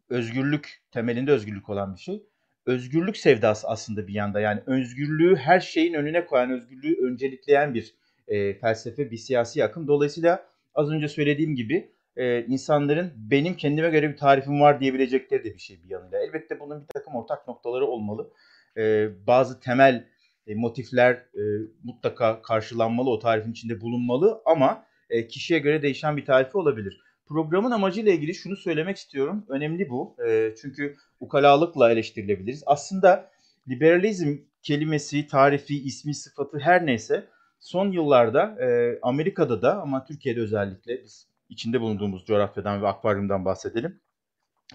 özgürlük, 0.10 0.82
temelinde 0.92 1.32
özgürlük 1.32 1.70
olan 1.70 1.96
bir 1.96 2.00
şey. 2.00 2.24
Özgürlük 2.66 3.18
sevdası 3.18 3.68
aslında 3.68 4.08
bir 4.08 4.14
yanda. 4.14 4.40
Yani 4.40 4.62
özgürlüğü 4.66 5.36
her 5.36 5.60
şeyin 5.60 5.94
önüne 5.94 6.26
koyan, 6.26 6.52
özgürlüğü 6.52 7.06
öncelikleyen 7.06 7.74
bir 7.74 7.96
e, 8.28 8.54
felsefe, 8.54 9.12
bir 9.12 9.18
siyasi 9.18 9.64
akım. 9.64 9.88
Dolayısıyla 9.88 10.46
az 10.76 10.92
önce 10.92 11.08
söylediğim 11.08 11.56
gibi 11.56 11.92
e, 12.18 12.46
insanların 12.46 13.14
benim 13.16 13.56
kendime 13.56 13.90
göre 13.90 14.10
bir 14.10 14.18
tarifim 14.18 14.62
var 14.62 14.80
diyebilecekleri 14.80 15.44
de 15.44 15.54
bir 15.54 15.60
şey 15.60 15.84
bir 15.84 15.90
yanıyla. 15.90 16.20
Elbette 16.20 16.60
bunun 16.60 16.82
bir 16.82 16.88
takım 16.88 17.16
ortak 17.16 17.48
noktaları 17.48 17.86
olmalı. 17.86 18.30
E, 18.78 19.10
bazı 19.28 19.60
temel 19.60 20.08
e, 20.52 20.56
motifler 20.56 21.14
e, 21.14 21.42
mutlaka 21.84 22.42
karşılanmalı, 22.42 23.10
o 23.10 23.20
tarifin 23.20 23.52
içinde 23.52 23.82
bulunmalı 23.82 24.42
ama 24.46 24.86
e, 25.10 25.28
kişiye 25.28 25.60
göre 25.60 25.82
değişen 25.82 26.18
bir 26.18 26.26
tarifi 26.26 26.58
olabilir. 26.58 27.02
Programın 27.26 27.72
amacıyla 27.72 28.12
ilgili 28.12 28.36
şunu 28.36 28.56
söylemek 28.56 28.98
istiyorum. 28.98 29.46
Önemli 29.50 29.90
bu. 29.90 30.16
E, 30.28 30.56
çünkü 30.62 30.96
ukalalıkla 31.20 31.92
eleştirilebiliriz. 31.92 32.64
Aslında 32.66 33.30
liberalizm 33.70 34.38
kelimesi, 34.64 35.28
tarifi, 35.28 35.84
ismi, 35.84 36.16
sıfatı 36.16 36.60
her 36.60 36.86
neyse 36.86 37.28
son 37.60 37.92
yıllarda 37.92 38.66
e, 38.66 39.00
Amerika'da 39.02 39.62
da 39.62 39.82
ama 39.82 40.06
Türkiye'de 40.06 40.42
özellikle 40.42 41.04
biz 41.04 41.28
içinde 41.50 41.82
bulunduğumuz 41.82 42.26
coğrafyadan 42.26 42.82
ve 42.82 42.88
akvaryumdan 42.88 43.46
bahsedelim. 43.46 44.00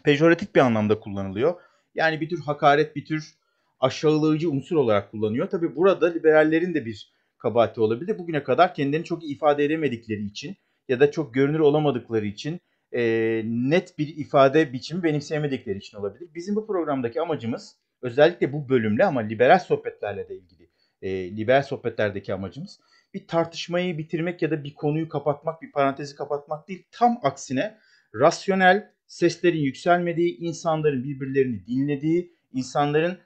Pejoratif 0.04 0.54
bir 0.54 0.60
anlamda 0.60 1.00
kullanılıyor. 1.00 1.60
Yani 1.94 2.20
bir 2.20 2.28
tür 2.28 2.40
hakaret, 2.40 2.96
bir 2.96 3.04
tür 3.04 3.34
aşağılayıcı 3.80 4.50
unsur 4.50 4.76
olarak 4.76 5.10
kullanıyor. 5.10 5.50
Tabi 5.50 5.76
burada 5.76 6.06
liberallerin 6.06 6.74
de 6.74 6.86
bir 6.86 7.12
kabahati 7.38 7.80
olabilir. 7.80 8.18
Bugüne 8.18 8.42
kadar 8.42 8.74
kendilerini 8.74 9.04
çok 9.04 9.30
ifade 9.30 9.64
edemedikleri 9.64 10.24
için 10.24 10.56
ya 10.88 11.00
da 11.00 11.10
çok 11.10 11.34
görünür 11.34 11.58
olamadıkları 11.58 12.26
için 12.26 12.60
e, 12.92 13.42
net 13.44 13.98
bir 13.98 14.16
ifade 14.16 14.72
biçimi 14.72 15.02
benimseyemedikleri 15.02 15.78
için 15.78 15.98
olabilir. 15.98 16.28
Bizim 16.34 16.56
bu 16.56 16.66
programdaki 16.66 17.20
amacımız 17.20 17.76
özellikle 18.02 18.52
bu 18.52 18.68
bölümle 18.68 19.04
ama 19.04 19.20
liberal 19.20 19.58
sohbetlerle 19.58 20.28
de 20.28 20.34
ilgili 20.34 20.68
e, 21.02 21.36
liberal 21.36 21.62
sohbetlerdeki 21.62 22.34
amacımız 22.34 22.80
bir 23.14 23.26
tartışmayı 23.26 23.98
bitirmek 23.98 24.42
ya 24.42 24.50
da 24.50 24.64
bir 24.64 24.74
konuyu 24.74 25.08
kapatmak, 25.08 25.62
bir 25.62 25.72
parantezi 25.72 26.16
kapatmak 26.16 26.68
değil. 26.68 26.86
Tam 26.90 27.18
aksine 27.22 27.78
rasyonel 28.14 28.92
seslerin 29.06 29.60
yükselmediği, 29.60 30.36
insanların 30.38 31.04
birbirlerini 31.04 31.66
dinlediği, 31.66 32.32
insanların 32.52 33.18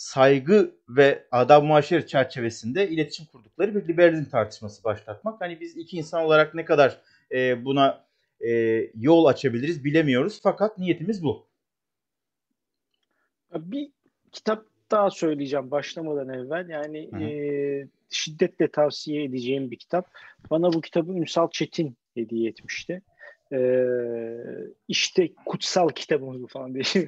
saygı 0.00 0.74
ve 0.88 1.26
adab 1.30 1.64
muaşeret 1.64 2.08
çerçevesinde 2.08 2.88
iletişim 2.88 3.26
kurdukları 3.26 3.74
bir 3.74 3.88
liberalizm 3.88 4.30
tartışması 4.30 4.84
başlatmak. 4.84 5.40
Hani 5.40 5.60
biz 5.60 5.76
iki 5.76 5.96
insan 5.96 6.24
olarak 6.24 6.54
ne 6.54 6.64
kadar 6.64 7.00
e, 7.32 7.64
buna 7.64 8.04
e, 8.40 8.50
yol 8.94 9.24
açabiliriz 9.24 9.84
bilemiyoruz 9.84 10.40
fakat 10.42 10.78
niyetimiz 10.78 11.22
bu. 11.22 11.46
Bir 13.54 13.90
kitap 14.32 14.64
daha 14.90 15.10
söyleyeceğim 15.10 15.70
başlamadan 15.70 16.28
evvel. 16.28 16.68
Yani 16.68 17.24
e, 17.24 17.88
şiddetle 18.10 18.70
tavsiye 18.70 19.24
edeceğim 19.24 19.70
bir 19.70 19.76
kitap. 19.76 20.10
Bana 20.50 20.72
bu 20.72 20.80
kitabı 20.80 21.12
Ünsal 21.12 21.50
Çetin 21.50 21.96
hediye 22.14 22.50
etmişti. 22.50 23.02
Ee, 23.52 24.36
işte 24.88 25.28
kutsal 25.46 25.88
kitabımız 25.88 26.42
bu 26.42 26.46
falan 26.46 26.74
diye. 26.74 27.06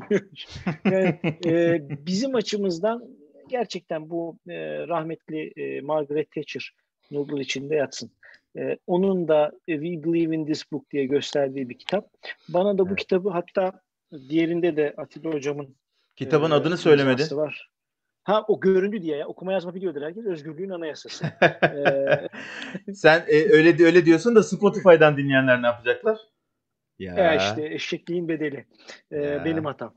yani, 0.84 1.18
e, 1.46 1.80
bizim 2.06 2.34
açımızdan 2.34 3.04
gerçekten 3.48 4.10
bu 4.10 4.38
e, 4.48 4.88
rahmetli 4.88 5.52
e, 5.56 5.80
Margaret 5.80 6.30
Thatcher 6.30 6.72
nurlar 7.10 7.40
içinde 7.40 7.74
yatsın. 7.74 8.10
E, 8.56 8.78
onun 8.86 9.28
da 9.28 9.52
We 9.66 10.04
Believe 10.04 10.34
in 10.34 10.46
This 10.46 10.72
Book 10.72 10.90
diye 10.90 11.06
gösterdiği 11.06 11.68
bir 11.68 11.78
kitap. 11.78 12.08
Bana 12.48 12.78
da 12.78 12.84
bu 12.84 12.88
evet. 12.88 12.98
kitabı 12.98 13.30
hatta 13.30 13.72
diğerinde 14.28 14.76
de 14.76 14.94
Atilla 14.96 15.32
hocamın 15.32 15.76
kitabın 16.16 16.50
e, 16.50 16.54
adını 16.54 16.76
söylemedi. 16.76 17.36
Var. 17.36 17.71
Ha 18.24 18.44
o 18.48 18.60
göründü 18.60 19.02
diye 19.02 19.16
ya 19.16 19.26
okuma 19.26 19.52
yazma 19.52 19.74
biliyordur 19.74 20.02
herkes 20.02 20.26
özgürlüğün 20.26 20.70
anayasası. 20.70 21.24
ee... 21.62 22.28
Sen 22.94 23.24
e, 23.28 23.52
öyle 23.52 23.84
öyle 23.84 24.06
diyorsun 24.06 24.34
da 24.34 24.42
Spotify'dan 24.42 25.16
dinleyenler 25.16 25.62
ne 25.62 25.66
yapacaklar? 25.66 26.18
Ya. 26.98 27.14
ya 27.14 27.34
işte 27.34 27.74
eşekliğin 27.74 28.28
bedeli. 28.28 28.66
Ee, 29.12 29.44
benim 29.44 29.64
hatam. 29.64 29.94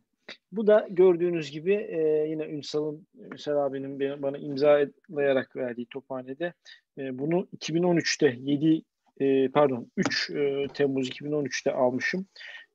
Bu 0.52 0.68
da 0.68 0.88
gördüğünüz 0.90 1.52
gibi 1.52 1.74
e, 1.74 2.00
yine 2.30 2.46
Ünsal'ın 2.46 3.08
Ünsal 3.32 3.58
abinin 3.58 4.22
bana 4.22 4.38
imzalayarak 4.38 5.56
verdiği 5.56 5.86
tophanede 5.86 6.54
e, 6.98 7.20
bunu 7.20 7.48
2013'te 7.58 8.38
7 8.40 8.82
e, 9.20 9.50
pardon 9.50 9.92
3 9.98 10.30
e, 10.30 10.68
Temmuz 10.74 11.10
2013'te 11.10 11.72
almışım. 11.72 12.26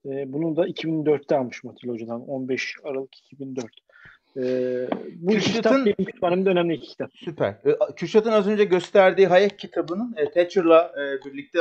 E, 0.06 0.32
bunu 0.32 0.56
da 0.56 0.68
2004'te 0.68 1.36
almışım 1.36 1.70
Atilla 1.70 1.92
Hoca'dan 1.92 2.28
15 2.28 2.76
Aralık 2.84 3.18
2004. 3.18 3.70
E, 4.36 4.42
bu 5.16 5.32
kitap 5.32 5.72
benim 5.72 5.96
kütüphanemde 5.96 6.50
önemli 6.50 6.74
iki 6.74 6.88
kitap. 6.88 7.10
Süper. 7.14 7.48
E, 7.50 7.94
Kürşat'ın 7.96 8.32
az 8.32 8.46
önce 8.46 8.64
gösterdiği 8.64 9.26
Hayek 9.26 9.58
kitabının 9.58 10.14
e, 10.16 10.30
Thatcher'la 10.30 10.92
e, 10.96 11.24
birlikte 11.24 11.58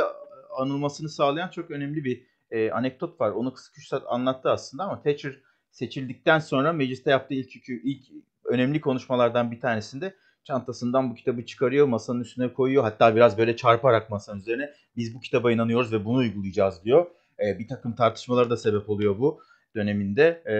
anılmasını 0.56 1.08
sağlayan 1.08 1.48
çok 1.48 1.70
önemli 1.70 2.04
bir 2.04 2.22
e, 2.50 2.70
anekdot 2.70 3.20
var. 3.20 3.30
Onu 3.30 3.54
kısa 3.54 3.72
Kürşat 3.72 4.02
anlattı 4.06 4.50
aslında 4.50 4.84
ama 4.84 5.02
Thatcher 5.02 5.40
seçildikten 5.70 6.38
sonra 6.38 6.72
mecliste 6.72 7.10
yaptığı 7.10 7.34
ilk, 7.34 7.68
ilk 7.68 8.04
önemli 8.44 8.80
konuşmalardan 8.80 9.50
bir 9.50 9.60
tanesinde 9.60 10.14
çantasından 10.44 11.10
bu 11.10 11.14
kitabı 11.14 11.46
çıkarıyor, 11.46 11.86
masanın 11.86 12.20
üstüne 12.20 12.52
koyuyor. 12.52 12.82
Hatta 12.82 13.16
biraz 13.16 13.38
böyle 13.38 13.56
çarparak 13.56 14.10
masanın 14.10 14.40
üzerine 14.40 14.70
biz 14.96 15.14
bu 15.14 15.20
kitaba 15.20 15.52
inanıyoruz 15.52 15.92
ve 15.92 16.04
bunu 16.04 16.16
uygulayacağız 16.18 16.84
diyor. 16.84 17.06
E, 17.46 17.58
bir 17.58 17.68
takım 17.68 17.94
tartışmalara 17.94 18.50
da 18.50 18.56
sebep 18.56 18.90
oluyor 18.90 19.18
bu 19.18 19.40
döneminde. 19.76 20.42
E, 20.48 20.56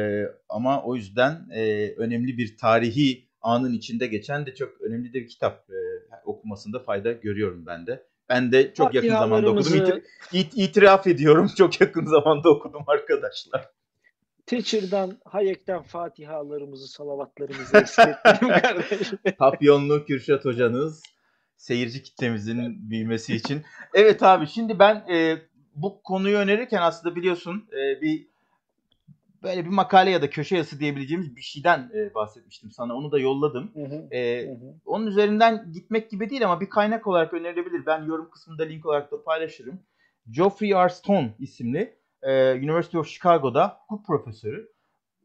ama 0.48 0.82
o 0.82 0.96
yüzden 0.96 1.48
e, 1.54 1.90
önemli 1.96 2.38
bir 2.38 2.56
tarihi 2.56 3.28
anın 3.42 3.72
içinde 3.72 4.06
geçen 4.06 4.46
de 4.46 4.54
çok 4.54 4.80
önemli 4.80 5.12
de 5.12 5.20
bir 5.20 5.28
kitap 5.28 5.70
e, 5.70 5.78
okumasında 6.24 6.78
fayda 6.78 7.12
görüyorum 7.12 7.66
ben 7.66 7.86
de. 7.86 8.06
Ben 8.28 8.52
de 8.52 8.74
çok 8.74 8.94
yakın 8.94 9.08
zamanda 9.08 9.50
okudum. 9.50 9.74
İtir, 9.74 10.02
it, 10.32 10.52
itiraf 10.56 11.06
ediyorum. 11.06 11.50
Çok 11.58 11.80
yakın 11.80 12.04
zamanda 12.06 12.50
okudum 12.50 12.82
arkadaşlar. 12.86 13.68
Teacher'dan, 14.46 15.18
Hayek'ten 15.24 15.82
fatihalarımızı, 15.82 16.88
salavatlarımızı 16.88 17.78
esketmedim 17.78 18.48
kardeşim. 18.62 19.18
Papyonlu 19.38 20.04
Kürşat 20.04 20.44
hocanız 20.44 21.02
seyirci 21.56 22.02
kitlemizin 22.02 22.90
büyümesi 22.90 23.34
için. 23.34 23.62
Evet 23.94 24.22
abi 24.22 24.46
şimdi 24.46 24.78
ben 24.78 24.94
e, 24.94 25.38
bu 25.74 26.02
konuyu 26.02 26.36
önerirken 26.36 26.82
aslında 26.82 27.16
biliyorsun 27.16 27.68
e, 27.72 28.00
bir 28.00 28.29
böyle 29.42 29.64
bir 29.64 29.70
makale 29.70 30.10
ya 30.10 30.22
da 30.22 30.30
köşe 30.30 30.56
yazısı 30.56 30.80
diyebileceğimiz 30.80 31.36
bir 31.36 31.40
şeyden 31.40 31.90
e, 31.94 32.14
bahsetmiştim 32.14 32.70
sana. 32.70 32.94
Onu 32.94 33.12
da 33.12 33.18
yolladım. 33.18 33.70
Hı 33.74 33.84
hı, 33.84 34.14
e, 34.14 34.46
hı. 34.46 34.74
Onun 34.84 35.06
üzerinden 35.06 35.72
gitmek 35.72 36.10
gibi 36.10 36.30
değil 36.30 36.44
ama 36.44 36.60
bir 36.60 36.70
kaynak 36.70 37.06
olarak 37.06 37.34
önerilebilir. 37.34 37.86
Ben 37.86 38.04
yorum 38.04 38.30
kısmında 38.30 38.62
link 38.62 38.86
olarak 38.86 39.12
da 39.12 39.22
paylaşırım. 39.22 39.80
Geoffrey 40.30 40.70
R. 40.70 40.88
Stone 40.88 41.34
isimli 41.38 41.96
e, 42.22 42.52
University 42.52 42.98
of 42.98 43.08
Chicago'da 43.08 43.78
hukuk 43.88 44.06
profesörü. 44.06 44.68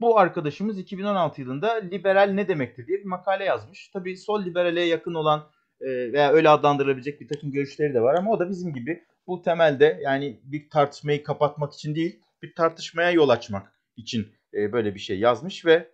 Bu 0.02 0.20
arkadaşımız 0.20 0.80
2016 0.80 1.42
yılında 1.42 1.74
liberal 1.74 2.32
ne 2.34 2.48
demektir 2.48 2.88
diye 2.88 3.00
bir 3.00 3.06
makale 3.06 3.44
yazmış. 3.44 3.90
Tabii 3.90 4.18
sol 4.18 4.46
liberale 4.46 4.82
yakın 4.82 5.14
olan 5.14 5.50
e, 5.82 5.88
veya 5.88 6.32
öyle 6.32 6.50
adlandırılabilecek 6.50 7.22
bir 7.22 7.28
takım 7.28 7.52
görüşleri 7.52 7.94
de 7.94 8.02
var 8.02 8.16
ama 8.16 8.32
o 8.32 8.40
da 8.40 8.50
bizim 8.50 8.74
gibi 8.74 9.04
bu 9.28 9.42
temelde 9.42 10.00
yani 10.04 10.40
bir 10.44 10.70
tartışmayı 10.70 11.24
kapatmak 11.24 11.74
için 11.74 11.96
değil 11.96 12.20
bir 12.42 12.56
tartışmaya 12.56 13.12
yol 13.12 13.30
açmak 13.30 13.75
için 13.98 14.28
e, 14.54 14.72
böyle 14.72 14.96
bir 14.96 15.00
şey 15.00 15.20
yazmış 15.20 15.66
ve 15.66 15.92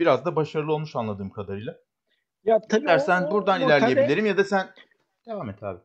biraz 0.00 0.24
da 0.24 0.36
başarılı 0.36 0.72
olmuş 0.72 0.96
anladığım 0.96 1.30
kadarıyla. 1.30 1.78
Ya 2.44 2.60
tabii 2.68 2.86
Dersen 2.86 3.22
o, 3.22 3.30
buradan 3.30 3.62
o 3.62 3.66
ilerleyebilirim 3.66 4.08
makale, 4.08 4.28
ya 4.28 4.36
da 4.36 4.44
sen 4.44 4.66
devam 5.26 5.50
et 5.50 5.62
abi. 5.62 5.80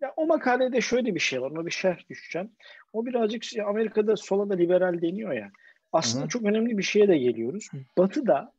Ya 0.00 0.12
o 0.16 0.26
makalede 0.26 0.80
şöyle 0.80 1.14
bir 1.14 1.20
şey 1.20 1.42
var. 1.42 1.50
Ona 1.50 1.66
bir 1.66 1.70
şerh 1.70 2.08
düşeceğim. 2.10 2.50
O 2.92 3.06
birazcık 3.06 3.44
Amerika'da 3.66 4.16
sola 4.16 4.48
da 4.48 4.54
liberal 4.54 5.02
deniyor 5.02 5.32
ya. 5.32 5.50
Aslında 5.92 6.22
Hı-hı. 6.22 6.28
çok 6.30 6.42
önemli 6.42 6.78
bir 6.78 6.82
şeye 6.82 7.08
de 7.08 7.18
geliyoruz. 7.18 7.68
Batı'da 7.98 8.52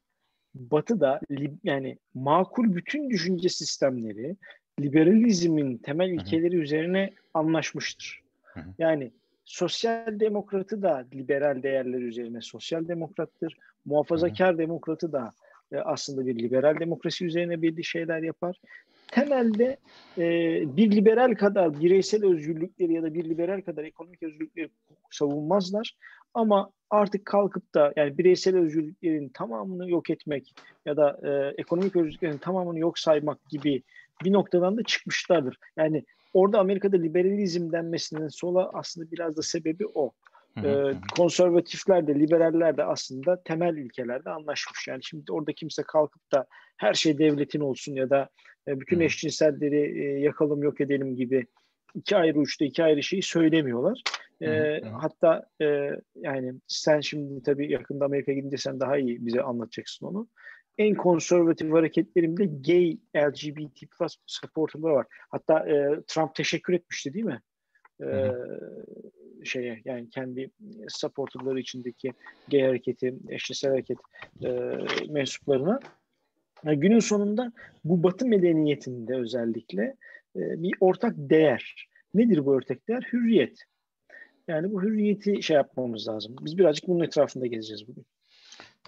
Batı'da 0.55 1.19
yani 1.63 1.97
makul 2.13 2.75
bütün 2.75 3.09
düşünce 3.09 3.49
sistemleri 3.49 4.35
liberalizmin 4.79 5.77
temel 5.77 6.09
ilkeleri 6.09 6.53
Hı-hı. 6.53 6.61
üzerine 6.61 7.13
anlaşmıştır. 7.33 8.21
Hı-hı. 8.43 8.65
Yani 8.79 9.11
sosyal 9.47 10.19
demokratı 10.19 10.81
da 10.81 11.05
liberal 11.13 11.63
değerler 11.63 11.99
üzerine 11.99 12.41
sosyal 12.41 12.87
demokrattır. 12.87 13.57
Muhafazakar 13.85 14.49
Hı-hı. 14.49 14.57
demokratı 14.57 15.11
da 15.11 15.31
e, 15.71 15.77
aslında 15.77 16.25
bir 16.25 16.39
liberal 16.39 16.79
demokrasi 16.79 17.25
üzerine 17.25 17.61
belli 17.61 17.83
şeyler 17.83 18.23
yapar. 18.23 18.61
Temelde 19.07 19.77
e, 20.17 20.25
bir 20.77 20.91
liberal 20.91 21.35
kadar 21.35 21.79
bireysel 21.79 22.25
özgürlükleri 22.25 22.93
ya 22.93 23.03
da 23.03 23.13
bir 23.13 23.29
liberal 23.29 23.61
kadar 23.61 23.83
ekonomik 23.83 24.23
özgürlükleri 24.23 24.69
savunmazlar. 25.11 25.93
Ama 26.33 26.71
artık 26.89 27.25
kalkıp 27.25 27.73
da 27.73 27.93
yani 27.95 28.17
bireysel 28.17 28.57
özgürlüklerin 28.57 29.29
tamamını 29.29 29.89
yok 29.89 30.09
etmek 30.09 30.53
ya 30.85 30.97
da 30.97 31.19
e, 31.23 31.61
ekonomik 31.61 31.95
özgürlüklerin 31.95 32.37
tamamını 32.37 32.79
yok 32.79 32.99
saymak 32.99 33.49
gibi 33.49 33.83
bir 34.23 34.33
noktadan 34.33 34.77
da 34.77 34.83
çıkmışlardır. 34.83 35.57
Yani 35.77 36.03
orada 36.33 36.59
Amerika'da 36.59 36.97
liberalizm 36.97 37.71
denmesinin 37.71 38.27
sola 38.27 38.69
aslında 38.73 39.11
biraz 39.11 39.37
da 39.37 39.41
sebebi 39.41 39.85
o. 39.93 40.11
Ee, 40.63 40.93
konservatifler 41.15 42.07
de 42.07 42.15
liberaller 42.19 42.77
de 42.77 42.83
aslında 42.83 43.43
temel 43.43 43.77
ilkelerde 43.77 44.29
anlaşmış. 44.29 44.87
Yani 44.87 45.03
şimdi 45.03 45.31
orada 45.31 45.53
kimse 45.53 45.83
kalkıp 45.83 46.31
da 46.31 46.45
her 46.77 46.93
şey 46.93 47.17
devletin 47.17 47.59
olsun 47.59 47.95
ya 47.95 48.09
da 48.09 48.29
e, 48.67 48.79
bütün 48.79 48.99
eşcinselleri 48.99 50.03
e, 50.05 50.19
yakalım 50.19 50.63
yok 50.63 50.81
edelim 50.81 51.15
gibi 51.15 51.47
iki 51.95 52.17
ayrı 52.17 52.39
uçta 52.39 52.65
iki 52.65 52.83
ayrı 52.83 53.03
şeyi 53.03 53.21
söylemiyorlar. 53.21 54.01
E, 54.41 54.81
hatta 54.81 55.45
e, 55.61 55.89
yani 56.15 56.53
sen 56.67 56.99
şimdi 56.99 57.43
tabii 57.43 57.71
yakında 57.71 58.05
Amerika'ya 58.05 58.37
gidince 58.37 58.57
sen 58.57 58.79
daha 58.79 58.97
iyi 58.97 59.25
bize 59.25 59.41
anlatacaksın 59.41 60.05
onu 60.05 60.27
en 60.77 60.95
konservatif 60.95 61.71
hareketlerimde 61.71 62.45
gay 62.45 62.97
LGBT 63.15 63.91
plus 63.97 64.17
supporterlar 64.25 64.89
var. 64.89 65.05
Hatta 65.29 65.59
e, 65.59 66.01
Trump 66.07 66.35
teşekkür 66.35 66.73
etmişti 66.73 67.13
değil 67.13 67.25
mi? 67.25 67.41
E, 68.03 68.31
şeye 69.43 69.81
yani 69.85 70.09
kendi 70.09 70.51
supporterları 70.87 71.59
içindeki 71.59 72.13
gay 72.51 72.61
hareketi, 72.61 73.15
eşcinsel 73.29 73.71
hareket 73.71 73.97
e, 74.45 74.49
mensuplarına. 75.09 75.79
Yani 76.65 76.79
günün 76.79 76.99
sonunda 76.99 77.51
bu 77.83 78.03
Batı 78.03 78.25
medeniyetinde 78.25 79.15
özellikle 79.15 79.83
e, 80.35 80.63
bir 80.63 80.73
ortak 80.79 81.13
değer. 81.17 81.87
Nedir 82.13 82.45
bu 82.45 82.49
ortak 82.49 82.87
değer? 82.87 83.07
Hürriyet. 83.13 83.63
Yani 84.47 84.73
bu 84.73 84.83
hürriyeti 84.83 85.43
şey 85.43 85.55
yapmamız 85.55 86.07
lazım. 86.07 86.35
Biz 86.41 86.57
birazcık 86.57 86.87
bunun 86.87 87.03
etrafında 87.03 87.47
gezeceğiz 87.47 87.87
bugün. 87.87 88.05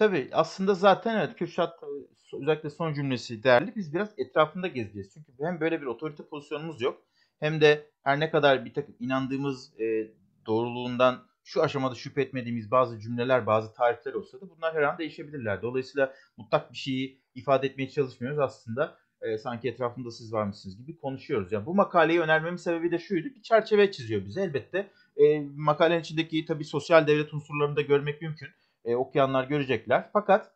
Tabii 0.00 0.28
aslında 0.32 0.74
zaten 0.74 1.16
evet 1.16 1.36
Kürşat 1.36 1.82
e, 1.82 2.36
özellikle 2.36 2.70
son 2.70 2.94
cümlesi 2.94 3.42
değerli. 3.42 3.76
Biz 3.76 3.94
biraz 3.94 4.08
etrafında 4.18 4.66
gezeceğiz. 4.66 5.10
Çünkü 5.14 5.32
hem 5.40 5.60
böyle 5.60 5.80
bir 5.80 5.86
otorite 5.86 6.22
pozisyonumuz 6.26 6.80
yok. 6.82 7.02
Hem 7.40 7.60
de 7.60 7.90
her 8.02 8.20
ne 8.20 8.30
kadar 8.30 8.64
bir 8.64 8.74
takım 8.74 8.96
inandığımız 9.00 9.80
e, 9.80 10.10
doğruluğundan 10.46 11.22
şu 11.44 11.62
aşamada 11.62 11.94
şüphe 11.94 12.22
etmediğimiz 12.22 12.70
bazı 12.70 13.00
cümleler, 13.00 13.46
bazı 13.46 13.74
tarifler 13.74 14.14
olsa 14.14 14.40
da 14.40 14.50
bunlar 14.50 14.74
her 14.74 14.82
an 14.82 14.98
değişebilirler. 14.98 15.62
Dolayısıyla 15.62 16.14
mutlak 16.36 16.72
bir 16.72 16.76
şeyi 16.76 17.20
ifade 17.34 17.66
etmeye 17.66 17.88
çalışmıyoruz. 17.88 18.38
Aslında 18.38 18.96
e, 19.22 19.38
sanki 19.38 19.68
etrafında 19.68 20.10
siz 20.10 20.32
varmışsınız 20.32 20.76
gibi 20.76 20.96
konuşuyoruz. 20.96 21.52
Yani 21.52 21.66
bu 21.66 21.74
makaleyi 21.74 22.20
önermemin 22.20 22.56
sebebi 22.56 22.90
de 22.90 22.98
şuydu. 22.98 23.28
Bir 23.36 23.42
çerçeve 23.42 23.92
çiziyor 23.92 24.24
bize 24.24 24.42
elbette. 24.42 24.90
E, 25.16 25.40
makalenin 25.40 26.00
içindeki 26.00 26.44
tabii 26.44 26.64
sosyal 26.64 27.06
devlet 27.06 27.34
unsurlarını 27.34 27.76
da 27.76 27.80
görmek 27.80 28.22
mümkün. 28.22 28.48
E, 28.84 28.94
okuyanlar 28.94 29.44
görecekler. 29.44 30.10
Fakat 30.12 30.52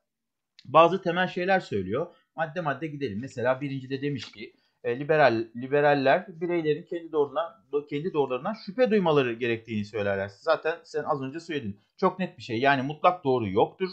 bazı 0.64 1.02
temel 1.02 1.28
şeyler 1.28 1.60
söylüyor. 1.60 2.06
Madde 2.36 2.60
madde 2.60 2.86
gidelim. 2.86 3.18
Mesela 3.20 3.60
birincide 3.60 4.02
demiş 4.02 4.32
ki 4.32 4.54
e, 4.84 4.98
liberal 4.98 5.44
liberaller 5.56 6.26
bireylerin 6.28 6.82
kendi 6.82 7.12
doğruna 7.12 7.64
kendi 7.90 8.12
doğrularından 8.12 8.54
şüphe 8.66 8.90
duymaları 8.90 9.32
gerektiğini 9.32 9.84
söylerler. 9.84 10.28
Zaten 10.28 10.78
sen 10.84 11.04
az 11.04 11.22
önce 11.22 11.40
söyledin. 11.40 11.80
Çok 11.96 12.18
net 12.18 12.38
bir 12.38 12.42
şey. 12.42 12.58
Yani 12.58 12.82
mutlak 12.82 13.24
doğru 13.24 13.48
yoktur. 13.48 13.88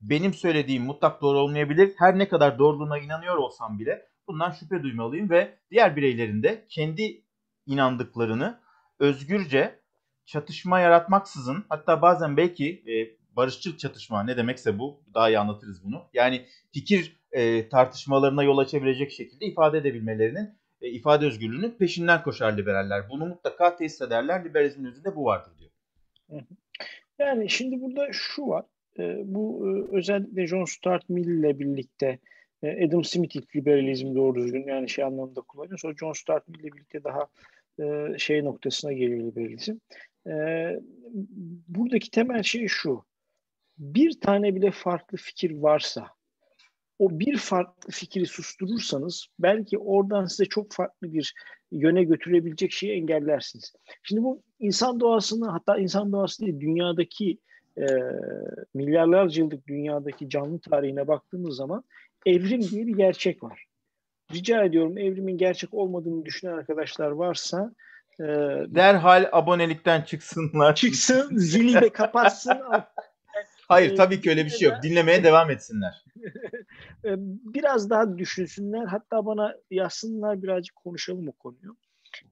Benim 0.00 0.34
söylediğim 0.34 0.82
mutlak 0.82 1.22
doğru 1.22 1.38
olmayabilir. 1.38 1.94
Her 1.98 2.18
ne 2.18 2.28
kadar 2.28 2.58
doğruluğuna 2.58 2.98
inanıyor 2.98 3.36
olsam 3.36 3.78
bile 3.78 4.06
bundan 4.28 4.50
şüphe 4.50 4.82
duymalıyım 4.82 5.30
ve 5.30 5.58
diğer 5.70 5.96
bireylerin 5.96 6.42
de 6.42 6.66
kendi 6.68 7.24
inandıklarını 7.66 8.60
özgürce 8.98 9.80
çatışma 10.24 10.80
yaratmaksızın 10.80 11.64
hatta 11.68 12.02
bazen 12.02 12.36
belki 12.36 12.68
e, 12.86 13.19
barışçıl 13.36 13.76
çatışma 13.76 14.22
ne 14.22 14.36
demekse 14.36 14.78
bu 14.78 15.00
daha 15.14 15.30
iyi 15.30 15.38
anlatırız 15.38 15.84
bunu. 15.84 16.02
Yani 16.14 16.46
fikir 16.72 17.20
e, 17.32 17.68
tartışmalarına 17.68 18.42
yol 18.42 18.58
açabilecek 18.58 19.12
şekilde 19.12 19.46
ifade 19.46 19.78
edebilmelerinin 19.78 20.50
e, 20.82 20.88
ifade 20.88 21.26
özgürlüğünün 21.26 21.70
peşinden 21.70 22.22
koşar 22.22 22.58
liberaller. 22.58 23.10
Bunu 23.10 23.26
mutlaka 23.26 23.76
tesis 23.76 24.00
ederler. 24.00 24.44
Liberalizmin 24.44 24.90
özünde 24.90 25.16
bu 25.16 25.24
vardır 25.24 25.52
diyor. 25.58 25.70
Yani 27.18 27.50
şimdi 27.50 27.80
burada 27.80 28.08
şu 28.12 28.46
var. 28.48 28.64
E, 28.98 29.22
bu 29.24 29.68
e, 29.68 29.96
özellikle 29.96 30.46
John 30.46 30.64
Stuart 30.64 31.08
Mill 31.08 31.28
ile 31.28 31.58
birlikte 31.58 32.18
e, 32.62 32.86
Adam 32.86 33.04
Smith 33.04 33.36
ilk 33.36 33.56
liberalizm 33.56 34.14
doğru 34.14 34.34
düzgün 34.34 34.66
yani 34.66 34.88
şey 34.88 35.04
anlamında 35.04 35.40
kullanıyor. 35.40 35.78
Sonra 35.78 35.94
John 36.00 36.12
Stuart 36.12 36.48
Mill 36.48 36.60
ile 36.60 36.72
birlikte 36.72 37.04
daha 37.04 37.26
e, 37.80 38.18
şey 38.18 38.44
noktasına 38.44 38.92
geliyor 38.92 39.20
liberalizm. 39.20 39.76
E, 40.26 40.32
buradaki 41.68 42.10
temel 42.10 42.42
şey 42.42 42.68
şu. 42.68 43.04
Bir 43.80 44.20
tane 44.20 44.54
bile 44.54 44.70
farklı 44.70 45.18
fikir 45.18 45.50
varsa 45.50 46.06
o 46.98 47.10
bir 47.10 47.36
farklı 47.36 47.90
fikri 47.90 48.26
susturursanız 48.26 49.26
belki 49.38 49.78
oradan 49.78 50.24
size 50.24 50.44
çok 50.44 50.72
farklı 50.72 51.12
bir 51.12 51.34
yöne 51.72 52.04
götürebilecek 52.04 52.72
şeyi 52.72 52.92
engellersiniz. 52.92 53.72
Şimdi 54.02 54.22
bu 54.22 54.42
insan 54.58 55.00
doğasını 55.00 55.50
hatta 55.50 55.78
insan 55.78 56.12
doğası 56.12 56.42
değil 56.42 56.60
dünyadaki 56.60 57.38
e, 57.78 57.86
milyarlarca 58.74 59.42
yıllık 59.42 59.66
dünyadaki 59.66 60.28
canlı 60.28 60.60
tarihine 60.60 61.08
baktığımız 61.08 61.56
zaman 61.56 61.84
evrim 62.26 62.62
diye 62.62 62.86
bir 62.86 62.96
gerçek 62.96 63.42
var. 63.42 63.64
Rica 64.32 64.64
ediyorum 64.64 64.98
evrimin 64.98 65.38
gerçek 65.38 65.74
olmadığını 65.74 66.24
düşünen 66.24 66.52
arkadaşlar 66.52 67.10
varsa 67.10 67.74
e, 68.20 68.24
derhal 68.68 69.28
abonelikten 69.32 70.02
çıksınlar. 70.02 70.74
Çıksın, 70.74 71.36
zili 71.36 71.80
de 71.80 71.88
kapatsın. 71.88 72.58
Hayır 73.70 73.96
tabii 73.96 74.20
ki 74.20 74.30
öyle 74.30 74.44
bir 74.44 74.50
şey 74.50 74.68
yok. 74.68 74.82
Dinlemeye 74.82 75.24
devam 75.24 75.50
etsinler. 75.50 76.04
E, 77.04 77.14
biraz 77.54 77.90
daha 77.90 78.18
düşünsünler. 78.18 78.84
Hatta 78.84 79.26
bana 79.26 79.54
yazsınlar 79.70 80.42
birazcık 80.42 80.76
konuşalım 80.76 81.28
o 81.28 81.32
konuyu. 81.32 81.76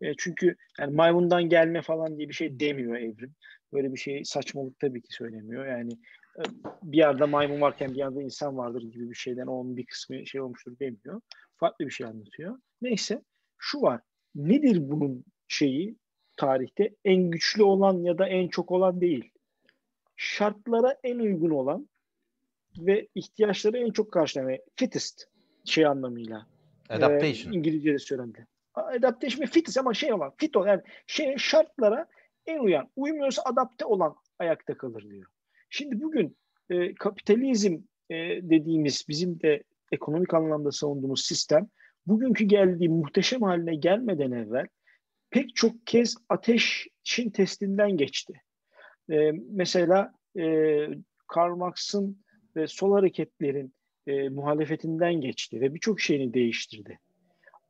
E, 0.01 0.15
çünkü 0.19 0.57
yani 0.79 0.95
maymundan 0.95 1.49
gelme 1.49 1.83
falan 1.83 2.17
diye 2.17 2.29
bir 2.29 2.35
şey 2.35 2.61
demiyor 2.61 2.97
evrim. 2.97 3.35
Böyle 3.73 3.93
bir 3.93 3.99
şey 3.99 4.25
saçmalık 4.25 4.79
tabii 4.79 5.03
ki 5.03 5.15
söylemiyor. 5.15 5.67
Yani 5.67 5.93
e, 6.39 6.43
bir 6.83 6.99
yerde 6.99 7.25
maymun 7.25 7.61
varken 7.61 7.91
bir 7.91 7.99
yerde 7.99 8.21
insan 8.21 8.57
vardır 8.57 8.83
gibi 8.83 9.11
bir 9.11 9.15
şeyden 9.15 9.47
onun 9.47 9.77
bir 9.77 9.87
kısmı 9.87 10.27
şey 10.27 10.41
olmuştur 10.41 10.79
demiyor. 10.79 11.21
Farklı 11.57 11.87
bir 11.87 11.91
şey 11.91 12.07
anlatıyor. 12.07 12.59
Neyse 12.83 13.23
şu 13.59 13.83
var. 13.83 14.01
Nedir 14.35 14.79
bunun 14.91 15.25
şeyi 15.49 15.97
tarihte? 16.37 16.95
En 17.05 17.31
güçlü 17.31 17.63
olan 17.63 18.03
ya 18.03 18.19
da 18.19 18.29
en 18.29 18.49
çok 18.49 18.71
olan 18.71 19.01
değil. 19.01 19.33
Şartlara 20.21 20.97
en 21.05 21.19
uygun 21.19 21.51
olan 21.51 21.89
ve 22.79 23.09
ihtiyaçları 23.15 23.79
en 23.79 23.91
çok 23.91 24.13
karşılayan 24.13 24.59
fittest 24.77 25.29
şey 25.65 25.87
anlamıyla. 25.87 26.47
Adaptation. 26.89 27.53
E, 27.53 27.57
İngilizce'de 27.57 27.99
söylendi. 27.99 28.47
Adaptation 28.75 29.41
ve 29.41 29.47
fittest 29.47 29.79
ama 29.79 29.95
şey 29.95 30.13
olan 30.13 30.33
fit 30.37 30.57
olan 30.57 30.69
yani 30.69 30.83
şey 31.07 31.37
şartlara 31.37 32.07
en 32.47 32.59
uyan, 32.59 32.91
uymuyorsa 32.97 33.43
adapte 33.45 33.85
olan 33.85 34.17
ayakta 34.39 34.77
kalır 34.77 35.11
diyor. 35.11 35.31
Şimdi 35.71 36.03
bugün 36.03 36.37
e, 36.71 36.95
kapitalizm 36.95 37.79
e, 38.11 38.15
dediğimiz 38.43 39.05
bizim 39.09 39.41
de 39.41 39.63
ekonomik 39.93 40.35
anlamda 40.35 40.73
savunduğumuz 40.73 41.25
sistem 41.25 41.69
bugünkü 42.07 42.45
geldiği 42.45 42.89
muhteşem 42.89 43.43
haline 43.43 43.75
gelmeden 43.75 44.31
evvel 44.31 44.67
pek 45.31 45.57
çok 45.57 45.87
kez 45.87 46.15
ateşin 46.29 47.31
testinden 47.31 47.97
geçti. 47.97 48.43
E, 49.11 49.33
mesela 49.51 50.13
e, 50.39 50.45
Karl 51.27 51.57
Marx'ın 51.57 52.19
ve 52.57 52.67
sol 52.67 52.93
hareketlerin 52.93 53.73
e, 54.07 54.29
muhalefetinden 54.29 55.15
geçti 55.15 55.61
ve 55.61 55.75
birçok 55.75 56.01
şeyini 56.01 56.35
değiştirdi. 56.35 56.99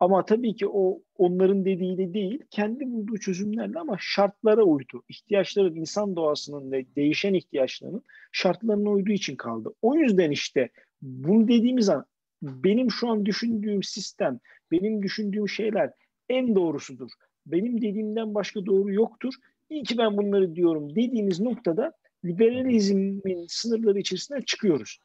Ama 0.01 0.25
tabii 0.25 0.57
ki 0.57 0.69
o 0.69 1.03
onların 1.17 1.65
dediği 1.65 1.99
de 1.99 2.15
değil, 2.15 2.43
kendi 2.51 2.93
bulduğu 2.93 3.19
çözümlerle 3.19 3.79
ama 3.79 3.97
şartlara 4.01 4.63
uydu. 4.63 5.03
İhtiyaçların, 5.09 5.75
insan 5.75 6.17
doğasının 6.17 6.73
ve 6.73 6.87
değişen 6.97 7.35
ihtiyaçlarının 7.35 8.03
şartlarına 8.33 8.91
uyduğu 8.91 9.13
için 9.13 9.37
kaldı. 9.37 9.75
O 9.83 9.97
yüzden 9.97 10.31
işte 10.31 10.69
bunu 11.03 11.49
dediğimiz 11.49 11.89
an 11.89 12.05
benim 12.43 12.91
şu 12.91 13.09
an 13.09 13.27
düşündüğüm 13.27 13.83
sistem, 13.83 14.41
benim 14.71 15.03
düşündüğüm 15.03 15.49
şeyler 15.49 15.93
en 16.29 16.55
doğrusudur. 16.55 17.11
Benim 17.47 17.77
dediğimden 17.81 18.35
başka 18.35 18.67
doğru 18.67 18.93
yoktur. 18.93 19.35
İyi 19.71 19.83
ki 19.83 19.99
ben 19.99 20.17
bunları 20.17 20.55
diyorum 20.55 20.91
dediğimiz 20.91 21.41
noktada 21.41 21.93
liberalizmin 22.25 23.47
sınırları 23.49 23.99
içerisinden 23.99 24.41
çıkıyoruz. 24.41 24.99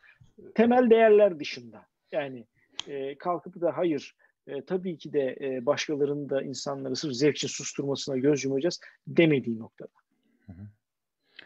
Temel 0.56 0.89
değerler 0.89 1.39
dışında. 1.39 1.86
Yani 2.12 2.45
e, 2.88 3.17
kalkıp 3.17 3.62
da 3.62 3.78
hayır 3.78 4.15
e, 4.47 4.65
tabii 4.65 4.97
ki 4.97 5.13
de 5.13 5.38
e, 5.41 5.65
başkalarının 5.65 6.30
da 6.30 6.41
insanları 6.41 6.95
sırf 6.95 7.13
zevk 7.13 7.38
için 7.38 7.47
susturmasına 7.47 8.17
göz 8.17 8.43
yumacağız 8.43 8.80
demediği 9.08 9.60
noktada. 9.60 9.89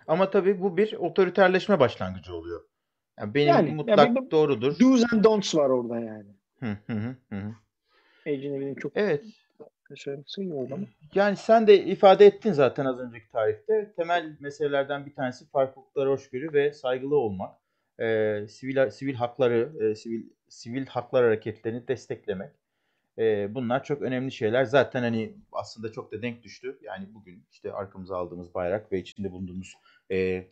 Ama 0.07 0.29
tabii 0.29 0.61
bu 0.61 0.77
bir 0.77 0.93
otoriterleşme 0.93 1.79
başlangıcı 1.79 2.33
oluyor. 2.33 2.63
Yani 3.19 3.33
benim 3.33 3.47
yani, 3.47 3.71
mutlak 3.71 3.97
yani 3.97 4.31
doğrudur. 4.31 4.79
Do's 4.79 5.13
and 5.13 5.23
don'ts 5.23 5.55
var 5.55 5.69
orada 5.69 5.99
yani. 5.99 6.35
Hı 6.59 6.77
hı 6.87 7.15
hı. 7.29 7.55
Ecenevi'nin 8.25 8.75
çok 8.75 8.91
evet. 8.95 9.25
Söylemesi 9.95 10.41
iyi 10.41 10.53
oldu. 10.53 10.79
Yani 11.15 11.35
sen 11.35 11.67
de 11.67 11.83
ifade 11.85 12.25
ettin 12.25 12.51
zaten 12.51 12.85
az 12.85 12.99
önceki 12.99 13.29
tarihte. 13.29 13.93
Temel 13.95 14.37
meselelerden 14.39 15.05
bir 15.05 15.15
tanesi 15.15 15.49
farklılıklara 15.49 16.09
hoşgörü 16.09 16.53
ve 16.53 16.73
saygılı 16.73 17.15
olmak. 17.15 17.55
Ee, 17.99 18.45
sivil 18.49 18.89
sivil 18.89 19.15
hakları, 19.15 19.71
e, 19.79 19.95
sivil 19.95 20.23
sivil 20.49 20.85
haklar 20.85 21.23
hareketlerini 21.23 21.87
desteklemek. 21.87 22.51
E, 23.17 23.55
bunlar 23.55 23.83
çok 23.83 24.01
önemli 24.01 24.31
şeyler. 24.31 24.65
Zaten 24.65 25.01
hani 25.01 25.33
aslında 25.51 25.91
çok 25.91 26.11
da 26.11 26.21
denk 26.21 26.43
düştü. 26.43 26.77
Yani 26.81 27.13
bugün 27.13 27.43
işte 27.51 27.73
arkamıza 27.73 28.17
aldığımız 28.17 28.53
bayrak 28.53 28.91
ve 28.91 28.99
içinde 28.99 29.31
bulunduğumuz 29.31 29.73
e, 30.11 30.47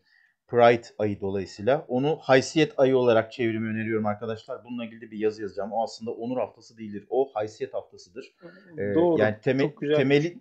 Pride 0.47 0.87
ayı 0.97 1.21
dolayısıyla 1.21 1.85
onu 1.87 2.17
haysiyet 2.21 2.79
ayı 2.79 2.97
olarak 2.97 3.31
çevirimi 3.31 3.69
öneriyorum 3.69 4.05
arkadaşlar. 4.05 4.63
Bununla 4.63 4.85
ilgili 4.85 5.11
bir 5.11 5.17
yazı 5.17 5.41
yazacağım. 5.41 5.73
O 5.73 5.83
aslında 5.83 6.11
onur 6.11 6.37
haftası 6.37 6.77
değildir. 6.77 7.05
O 7.09 7.31
haysiyet 7.33 7.73
haftasıdır. 7.73 8.35
Ee, 8.77 8.95
Doğru. 8.95 9.21
Yani 9.21 9.35
teme, 9.41 9.75
temeli, 9.95 10.39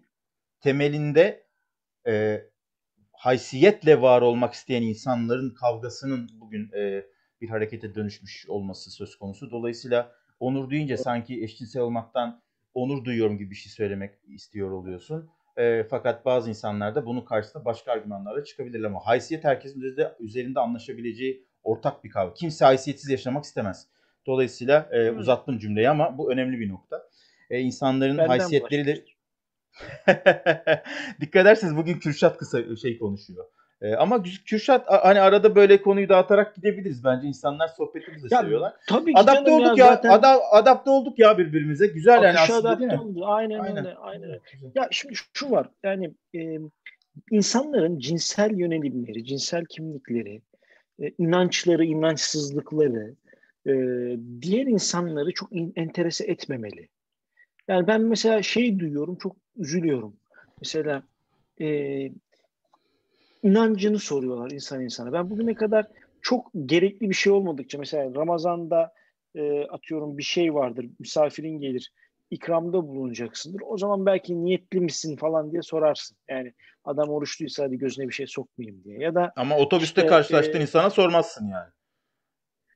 temelinde 0.60 1.46
e, 2.06 2.44
haysiyetle 3.12 4.00
var 4.00 4.22
olmak 4.22 4.54
isteyen 4.54 4.82
insanların 4.82 5.50
kavgasının 5.50 6.30
bugün 6.40 6.70
e, 6.72 7.06
bir 7.40 7.48
harekete 7.48 7.94
dönüşmüş 7.94 8.46
olması 8.48 8.90
söz 8.90 9.18
konusu. 9.18 9.50
Dolayısıyla 9.50 10.12
onur 10.40 10.70
deyince 10.70 10.96
sanki 10.96 11.44
eşcinsel 11.44 11.82
olmaktan 11.82 12.42
onur 12.74 13.04
duyuyorum 13.04 13.38
gibi 13.38 13.50
bir 13.50 13.54
şey 13.54 13.72
söylemek 13.72 14.14
istiyor 14.26 14.70
oluyorsun. 14.70 15.30
E, 15.56 15.84
fakat 15.90 16.24
bazı 16.24 16.48
insanlar 16.48 16.94
da 16.94 17.06
bunun 17.06 17.20
karşısında 17.20 17.64
başka 17.64 17.92
argümanlarla 17.92 18.44
çıkabilirler 18.44 18.86
ama 18.86 19.00
haysiyet 19.06 19.44
herkesin 19.44 19.96
de 19.96 20.16
üzerinde 20.20 20.60
anlaşabileceği 20.60 21.46
ortak 21.62 22.04
bir 22.04 22.10
kavram. 22.10 22.34
Kimse 22.34 22.64
haysiyetsiz 22.64 23.10
yaşamak 23.10 23.44
istemez. 23.44 23.86
Dolayısıyla 24.26 24.88
e, 24.92 25.10
uzattım 25.10 25.58
cümleyi 25.58 25.88
ama 25.88 26.18
bu 26.18 26.32
önemli 26.32 26.60
bir 26.60 26.68
nokta. 26.68 27.08
E, 27.50 27.60
insanların 27.60 28.18
Benden 28.18 28.28
haysiyetleri 28.28 28.86
de 28.86 28.94
bulaşmıştır. 28.94 29.14
Dikkat 31.20 31.42
ederseniz 31.42 31.76
bugün 31.76 31.98
Kürşat 31.98 32.38
kısa 32.38 32.76
şey 32.76 32.98
konuşuyor. 32.98 33.44
Ee, 33.84 33.94
ama 33.94 34.22
Kürşat 34.46 34.84
hani 34.88 35.20
arada 35.20 35.54
böyle 35.54 35.82
konuyu 35.82 36.08
dağıtarak 36.08 36.54
gidebiliriz 36.56 37.04
bence. 37.04 37.28
İnsanlar 37.28 37.68
sohbetimizi 37.68 38.28
Ya, 38.30 38.40
seviyorlar. 38.40 38.72
Tabii 38.88 39.12
ki 39.14 39.20
Adapte 39.20 39.50
olduk 39.52 39.78
ya. 39.78 39.86
zaten 39.86 40.10
ada- 40.10 40.52
adapte 40.52 40.90
olduk 40.90 41.18
ya 41.18 41.38
birbirimize. 41.38 41.86
Güzel 41.86 42.22
yani 42.22 42.38
akışa 42.38 42.42
aslında 42.56 42.78
değil 42.78 42.90
adapte 42.90 43.04
mi? 43.04 43.10
oldu. 43.10 43.26
Aynen, 43.26 43.58
Aynen. 43.58 43.76
öyle. 43.86 43.94
Aynen 43.94 44.24
öyle. 44.24 44.40
Ya 44.74 44.88
şimdi 44.90 45.14
şu 45.32 45.50
var. 45.50 45.68
Yani 45.82 46.14
e, 46.34 46.58
insanların 47.30 47.98
cinsel 47.98 48.58
yönelimleri, 48.58 49.24
cinsel 49.24 49.64
kimlikleri, 49.64 50.42
e, 51.02 51.10
inançları, 51.18 51.84
inançsızlıkları 51.84 53.14
e, 53.66 53.72
diğer 54.42 54.66
insanları 54.66 55.32
çok 55.32 55.52
in- 55.52 55.72
enterese 55.76 56.24
etmemeli. 56.24 56.88
Yani 57.68 57.86
ben 57.86 58.00
mesela 58.00 58.42
şey 58.42 58.78
duyuyorum, 58.78 59.16
çok 59.16 59.36
üzülüyorum. 59.56 60.16
Mesela 60.60 61.02
e, 61.60 61.66
inancını 63.44 63.98
soruyorlar 63.98 64.50
insan 64.50 64.80
insana. 64.80 65.12
Ben 65.12 65.30
bugüne 65.30 65.54
kadar 65.54 65.86
çok 66.22 66.50
gerekli 66.66 67.10
bir 67.10 67.14
şey 67.14 67.32
olmadıkça 67.32 67.78
mesela 67.78 68.14
Ramazan'da 68.14 68.92
e, 69.34 69.64
atıyorum 69.64 70.18
bir 70.18 70.22
şey 70.22 70.54
vardır, 70.54 70.86
misafirin 70.98 71.60
gelir, 71.60 71.92
ikramda 72.30 72.88
bulunacaksındır. 72.88 73.62
O 73.66 73.78
zaman 73.78 74.06
belki 74.06 74.44
niyetli 74.44 74.80
misin 74.80 75.16
falan 75.16 75.52
diye 75.52 75.62
sorarsın. 75.62 76.16
Yani 76.28 76.52
adam 76.84 77.08
oruçluysa 77.08 77.64
hadi 77.64 77.78
gözüne 77.78 78.08
bir 78.08 78.14
şey 78.14 78.26
sokmayayım 78.26 78.84
diye. 78.84 78.98
Ya 78.98 79.14
da 79.14 79.32
Ama 79.36 79.56
otobüste 79.56 80.00
İşte, 80.00 80.06
karşılaştığın 80.06 80.58
e, 80.58 80.62
insana 80.62 80.90
sormazsın 80.90 81.46
yani. 81.46 81.68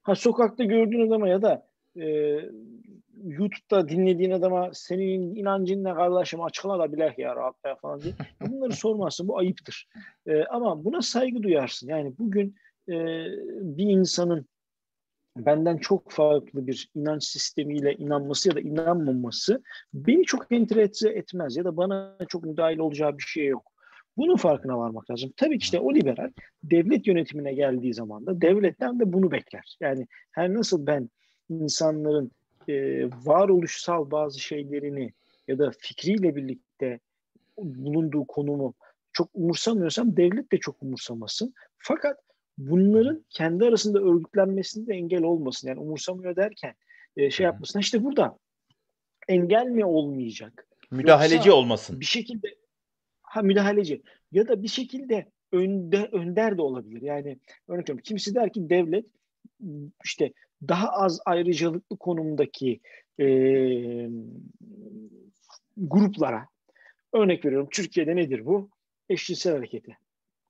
ha 0.03 0.15
sokakta 0.15 0.65
gördüğün 0.65 1.07
adama 1.07 1.29
ya 1.29 1.43
da 1.43 1.67
e, 1.97 2.05
YouTube'da 3.29 3.89
dinlediğin 3.89 4.31
adama 4.31 4.71
senin 4.73 5.35
inancın 5.35 5.85
ne 5.85 5.95
kardeşim 5.95 6.43
açıkla 6.43 6.79
da 6.79 6.93
bilek 6.93 7.19
ya 7.19 7.37
rahatla 7.37 7.77
falan 7.77 8.01
diye. 8.01 8.15
Bunları 8.41 8.73
sormazsın. 8.77 9.29
Bu 9.29 9.39
ayıptır. 9.39 9.89
E, 10.27 10.45
ama 10.45 10.85
buna 10.85 11.03
saygı 11.03 11.43
duyarsın. 11.43 11.89
Yani 11.89 12.19
bugün 12.19 12.55
e, 12.89 12.95
bir 13.61 13.85
insanın 13.85 14.47
benden 15.37 15.77
çok 15.77 16.11
farklı 16.11 16.67
bir 16.67 16.91
inanç 16.95 17.25
sistemiyle 17.25 17.95
inanması 17.95 18.49
ya 18.49 18.55
da 18.55 18.61
inanmaması 18.61 19.63
beni 19.95 20.25
çok 20.25 20.53
enterese 20.53 21.09
etmez 21.11 21.57
ya 21.57 21.65
da 21.65 21.77
bana 21.77 22.17
çok 22.29 22.45
müdahil 22.45 22.79
olacağı 22.79 23.19
bir 23.19 23.23
şey 23.23 23.47
yok. 23.47 23.73
Bunun 24.17 24.37
farkına 24.37 24.79
varmak 24.79 25.11
lazım. 25.11 25.33
Tabii 25.37 25.59
ki 25.59 25.63
işte 25.63 25.81
o 25.81 25.95
liberal 25.95 26.31
devlet 26.63 27.07
yönetimine 27.07 27.55
geldiği 27.55 27.95
zaman 27.95 28.27
da 28.27 28.41
devletten 28.41 29.01
de 29.01 29.13
bunu 29.13 29.31
bekler. 29.31 29.77
Yani 29.81 30.07
her 30.33 30.55
nasıl 30.55 30.87
ben 30.87 31.11
insanların 31.49 32.31
e, 32.69 33.05
varoluşsal 33.25 34.11
bazı 34.11 34.41
şeylerini 34.41 35.13
ya 35.49 35.59
da 35.59 35.71
fikriyle 35.79 36.37
birlikte 36.37 37.01
bulunduğu 37.59 38.25
konumu 38.25 38.75
çok 39.13 39.31
umursamıyorsam 39.35 40.17
devlet 40.17 40.53
de 40.53 40.59
çok 40.59 40.83
umursamasın. 40.83 41.55
Fakat 41.79 42.17
bunların 42.59 43.25
kendi 43.31 43.65
arasında 43.65 43.99
örgütlenmesinde 43.99 44.87
de 44.87 44.95
engel 44.95 45.23
olmasın. 45.23 45.69
Yani 45.69 45.81
umursamıyor 45.81 46.37
derken 46.37 46.75
e, 47.17 47.31
şey 47.31 47.45
yapmasın. 47.45 47.79
İşte 47.79 48.05
burada 48.05 48.39
engel 49.29 49.67
mi 49.67 49.85
olmayacak? 49.85 50.67
Müdahaleci 50.91 51.37
Yoksa 51.37 51.53
olmasın. 51.53 52.01
Bir 52.01 52.05
şekilde 52.05 52.57
ha 53.23 53.43
müdahaleci 53.43 54.03
ya 54.33 54.49
da 54.49 54.63
bir 54.63 54.69
şekilde 54.69 55.31
önde, 55.53 56.09
önder 56.13 56.59
de 56.59 56.63
olabilir. 56.63 57.03
Yani 57.03 57.39
örnek 57.69 57.85
veriyorum 57.85 58.03
kimisi 58.05 58.35
der 58.35 58.53
ki 58.53 58.71
devlet 58.71 59.07
işte 60.05 60.33
daha 60.69 60.89
az 60.93 61.21
ayrıcalıklı 61.27 61.97
konumdaki 61.97 62.81
e, 63.21 63.27
gruplara 65.77 66.47
örnek 67.13 67.45
veriyorum 67.45 67.69
Türkiye'de 67.73 68.17
nedir 68.17 68.47
bu? 68.47 68.71
Eşcinsel 69.09 69.55
hareketi. 69.57 69.99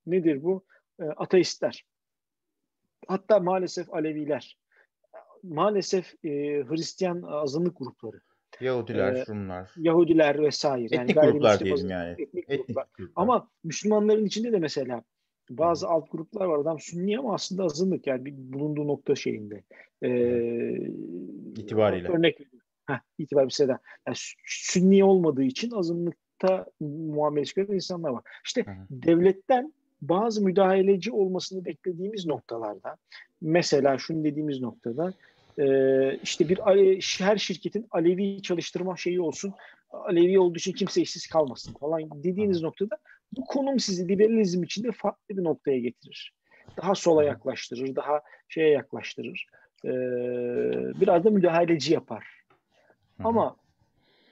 Nedir 0.07 0.43
bu? 0.43 0.65
E, 1.01 1.05
ateistler. 1.05 1.85
Hatta 3.09 3.39
maalesef 3.41 3.95
Aleviler. 3.95 4.59
Maalesef 5.43 6.15
e, 6.25 6.29
Hristiyan 6.69 7.23
azınlık 7.23 7.79
grupları. 7.79 8.21
Yahudiler, 8.61 9.15
Ee, 9.15 9.25
Rumlar. 9.27 9.71
Yahudiler 9.77 10.43
vesaire. 10.43 10.85
Etnik 10.85 11.15
gayrimüslim 11.15 11.33
gruplar 11.33 11.61
diyelim 11.61 11.91
yani. 11.91 12.13
Etnik, 12.13 12.45
Etnik 12.45 12.67
gruplar. 12.67 12.87
gruplar. 12.97 13.23
Ama 13.23 13.51
Müslümanların 13.65 14.25
içinde 14.27 14.53
de 14.53 14.59
mesela 14.59 15.03
bazı 15.51 15.89
alt 15.89 16.11
gruplar 16.13 16.47
var. 16.47 16.59
Adam 16.59 16.79
Sünni 16.79 17.19
ama 17.19 17.35
aslında 17.35 17.65
azınlık 17.65 18.07
yani 18.07 18.25
bir 18.25 18.35
bulunduğu 18.37 18.87
nokta 18.87 19.15
şeyinde. 19.15 19.63
Ee, 20.03 20.11
İtibariyle. 21.57 22.09
Örnek 22.09 22.41
veriyorum. 22.41 22.59
Heh, 22.87 22.99
itibar 23.19 23.47
bir 23.47 23.53
şeyden. 23.53 23.79
Yani 24.07 24.17
Sünni 24.45 25.05
olmadığı 25.05 25.43
için 25.43 25.71
azınlıkta 25.71 26.67
muamelesi 26.81 27.55
gören 27.55 27.75
insanlar 27.75 28.11
var. 28.11 28.23
İşte 28.45 28.63
Hı 28.63 28.71
hı. 28.71 28.77
devletten 28.91 29.73
bazı 30.03 30.45
müdahaleci 30.45 31.13
olmasını 31.13 31.65
beklediğimiz 31.65 32.27
noktalarda 32.27 32.97
mesela 33.41 33.99
şunu 33.99 34.25
dediğimiz 34.25 34.61
noktada 34.61 35.13
e, 35.59 35.67
işte 36.23 36.49
bir 36.49 36.59
her 37.21 37.37
şirketin 37.37 37.87
Alevi 37.91 38.43
çalıştırma 38.43 38.97
şeyi 38.97 39.21
olsun. 39.21 39.55
Alevi 39.91 40.39
olduğu 40.39 40.59
için 40.59 40.73
kimse 40.73 41.03
işsiz 41.03 41.27
kalmasın 41.27 41.73
falan 41.73 42.23
dediğiniz 42.23 42.63
noktada 42.63 42.99
bu 43.37 43.45
konum 43.45 43.81
sizi 43.81 44.09
liberalizm 44.09 44.63
içinde 44.63 44.93
farklı 44.93 45.37
bir 45.37 45.45
noktaya 45.45 45.79
getirir. 45.79 46.35
Daha 46.77 46.95
sola 46.95 47.25
yaklaştırır, 47.25 47.97
daha 47.97 48.21
şeye 48.49 48.71
yaklaştırır. 48.71 49.47
Ee, 49.85 49.91
biraz 51.01 51.25
da 51.25 51.31
müdahaleci 51.31 51.95
yapar. 51.95 52.25
Ama 53.25 53.57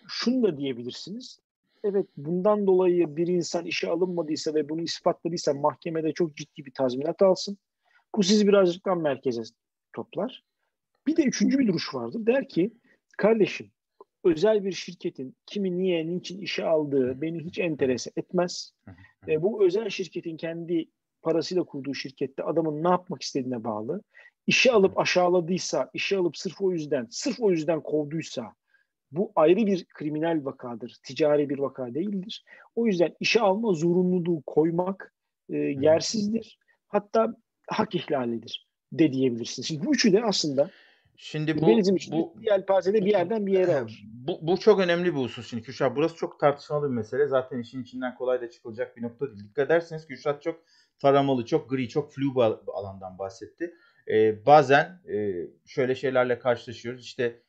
şunu 0.09 0.43
da 0.43 0.59
diyebilirsiniz. 0.59 1.41
Evet 1.85 2.07
bundan 2.17 2.67
dolayı 2.67 3.17
bir 3.17 3.27
insan 3.27 3.67
işe 3.67 3.89
alınmadıysa 3.89 4.55
ve 4.55 4.69
bunu 4.69 4.83
ispatladıysa 4.83 5.55
mahkemede 5.55 6.13
çok 6.13 6.37
ciddi 6.37 6.67
bir 6.67 6.75
tazminat 6.75 7.23
alsın. 7.23 7.59
Bu 8.17 8.23
sizi 8.23 8.49
birazcık 8.49 8.87
daha 8.87 8.95
merkeze 8.95 9.43
toplar. 9.93 10.45
Bir 11.07 11.17
de 11.17 11.23
üçüncü 11.23 11.59
bir 11.59 11.69
duruş 11.69 11.95
vardır. 11.95 12.27
Der 12.27 12.49
ki 12.49 12.71
kardeşim 13.19 13.71
özel 14.27 14.65
bir 14.65 14.73
şirketin 14.73 15.37
kimi 15.47 15.79
niye, 15.79 16.07
niçin 16.07 16.41
işe 16.41 16.65
aldığı 16.65 17.21
beni 17.21 17.45
hiç 17.45 17.59
enterese 17.59 18.11
etmez. 18.17 18.73
E, 19.29 19.43
bu 19.43 19.65
özel 19.65 19.89
şirketin 19.89 20.37
kendi 20.37 20.89
parasıyla 21.23 21.65
kurduğu 21.65 21.95
şirkette 21.95 22.43
adamın 22.43 22.85
ne 22.85 22.89
yapmak 22.89 23.23
istediğine 23.23 23.65
bağlı. 23.65 24.03
İşe 24.47 24.73
alıp 24.73 24.99
aşağıladıysa, 24.99 25.91
işe 25.95 26.17
alıp 26.17 26.37
sırf 26.37 26.61
o 26.61 26.73
yüzden, 26.73 27.07
sırf 27.11 27.41
o 27.41 27.51
yüzden 27.51 27.81
kovduysa 27.81 28.53
bu 29.13 29.33
ayrı 29.37 29.67
bir 29.67 29.85
kriminal 29.85 30.45
vakadır. 30.45 30.97
Ticari 31.03 31.49
bir 31.49 31.59
vaka 31.59 31.95
değildir. 31.95 32.45
O 32.75 32.87
yüzden 32.87 33.17
işe 33.21 33.41
alma 33.41 33.73
zorunluluğu 33.73 34.43
koymak 34.47 35.15
e, 35.49 35.57
yersizdir. 35.57 36.59
Hatta 36.89 37.37
hak 37.69 37.95
ihlalidir 37.95 38.67
de 38.93 39.13
diyebilirsiniz. 39.13 39.69
Şimdi 39.69 39.87
bu 39.87 39.95
üçü 39.95 40.13
de 40.13 40.25
aslında 40.25 40.71
Şimdi 41.17 41.57
bu, 41.57 41.61
liberalizm 41.61 41.97
için 41.97 42.15
bu, 42.15 42.35
yelpazede 42.41 43.05
bir 43.05 43.11
yerden 43.11 43.47
bir 43.47 43.53
yere 43.53 43.85
bu, 44.27 44.39
bu 44.43 44.61
çok 44.61 44.81
önemli 44.81 45.15
bir 45.15 45.21
husus 45.21 45.51
şimdi 45.51 45.63
Kürşat. 45.63 45.97
Burası 45.97 46.17
çok 46.17 46.41
tartışmalı 46.41 46.91
bir 46.91 46.95
mesele. 46.95 47.27
Zaten 47.27 47.59
işin 47.59 47.83
içinden 47.83 48.15
kolay 48.15 48.41
da 48.41 48.51
çıkılacak 48.51 48.97
bir 48.97 49.03
nokta 49.03 49.27
değil. 49.27 49.45
Dikkat 49.45 49.67
ederseniz 49.67 50.07
Kürşat 50.07 50.43
çok 50.43 50.63
taramalı, 50.99 51.45
çok 51.45 51.71
gri, 51.71 51.89
çok 51.89 52.13
flu 52.13 52.35
bir 52.35 52.73
alandan 52.73 53.19
bahsetti. 53.19 53.75
Ee, 54.09 54.47
bazen 54.47 55.01
e, 55.09 55.47
şöyle 55.67 55.95
şeylerle 55.95 56.39
karşılaşıyoruz. 56.39 57.05
İşte 57.05 57.43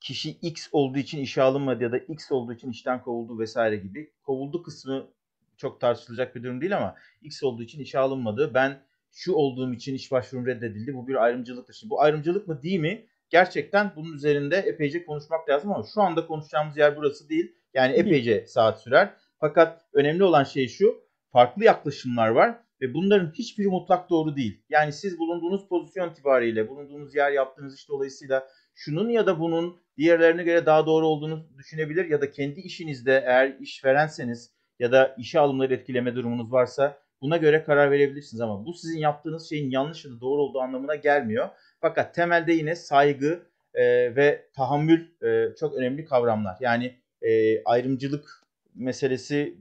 kişi 0.00 0.30
X 0.30 0.68
olduğu 0.72 0.98
için 0.98 1.20
işe 1.20 1.42
alınmadı 1.42 1.82
ya 1.82 1.92
da 1.92 1.98
X 1.98 2.32
olduğu 2.32 2.52
için 2.52 2.70
işten 2.70 3.02
kovuldu 3.02 3.38
vesaire 3.38 3.76
gibi. 3.76 4.12
Kovuldu 4.22 4.62
kısmı 4.62 5.10
çok 5.56 5.80
tartışılacak 5.80 6.36
bir 6.36 6.42
durum 6.42 6.60
değil 6.60 6.76
ama 6.76 6.94
X 7.22 7.42
olduğu 7.42 7.62
için 7.62 7.80
işe 7.80 7.98
alınmadı. 7.98 8.54
Ben 8.54 8.82
şu 9.14 9.32
olduğum 9.32 9.72
için 9.72 9.94
iş 9.94 10.12
başvurum 10.12 10.46
reddedildi. 10.46 10.94
Bu 10.94 11.08
bir 11.08 11.14
ayrımcılıktır. 11.24 11.74
Şimdi 11.74 11.90
bu 11.90 12.00
ayrımcılık 12.00 12.48
mı 12.48 12.62
değil 12.62 12.80
mi? 12.80 13.06
Gerçekten 13.30 13.92
bunun 13.96 14.12
üzerinde 14.12 14.56
epeyce 14.56 15.04
konuşmak 15.04 15.48
lazım 15.48 15.72
ama 15.72 15.84
şu 15.94 16.02
anda 16.02 16.26
konuşacağımız 16.26 16.76
yer 16.76 16.96
burası 16.96 17.28
değil. 17.28 17.54
Yani 17.74 17.94
epeyce 17.94 18.46
saat 18.46 18.82
sürer. 18.82 19.14
Fakat 19.40 19.84
önemli 19.92 20.24
olan 20.24 20.44
şey 20.44 20.68
şu. 20.68 21.04
Farklı 21.32 21.64
yaklaşımlar 21.64 22.28
var 22.28 22.58
ve 22.80 22.94
bunların 22.94 23.32
hiçbiri 23.32 23.68
mutlak 23.68 24.10
doğru 24.10 24.36
değil. 24.36 24.62
Yani 24.68 24.92
siz 24.92 25.18
bulunduğunuz 25.18 25.68
pozisyon 25.68 26.10
itibariyle, 26.10 26.68
bulunduğunuz 26.68 27.14
yer 27.14 27.32
yaptığınız 27.32 27.74
iş 27.74 27.88
dolayısıyla 27.88 28.48
şunun 28.74 29.08
ya 29.08 29.26
da 29.26 29.40
bunun 29.40 29.80
diğerlerine 29.96 30.42
göre 30.42 30.66
daha 30.66 30.86
doğru 30.86 31.06
olduğunu 31.06 31.46
düşünebilir 31.58 32.10
ya 32.10 32.20
da 32.20 32.30
kendi 32.30 32.60
işinizde 32.60 33.24
eğer 33.26 33.56
işverenseniz 33.60 34.54
ya 34.78 34.92
da 34.92 35.14
işe 35.18 35.40
alımları 35.40 35.74
etkileme 35.74 36.14
durumunuz 36.14 36.52
varsa 36.52 37.03
buna 37.24 37.36
göre 37.36 37.64
karar 37.64 37.90
verebilirsiniz 37.90 38.40
ama 38.40 38.66
bu 38.66 38.74
sizin 38.74 38.98
yaptığınız 38.98 39.48
şeyin 39.48 39.70
yanlış 39.70 40.04
ya 40.04 40.10
da 40.10 40.20
doğru 40.20 40.42
olduğu 40.42 40.60
anlamına 40.60 40.94
gelmiyor. 40.94 41.48
Fakat 41.80 42.14
temelde 42.14 42.52
yine 42.52 42.76
saygı 42.76 43.46
e, 43.74 43.84
ve 44.16 44.48
tahammül 44.56 45.22
e, 45.22 45.54
çok 45.56 45.74
önemli 45.74 46.04
kavramlar. 46.04 46.56
Yani 46.60 46.94
e, 47.22 47.62
ayrımcılık 47.64 48.44
meselesi 48.74 49.56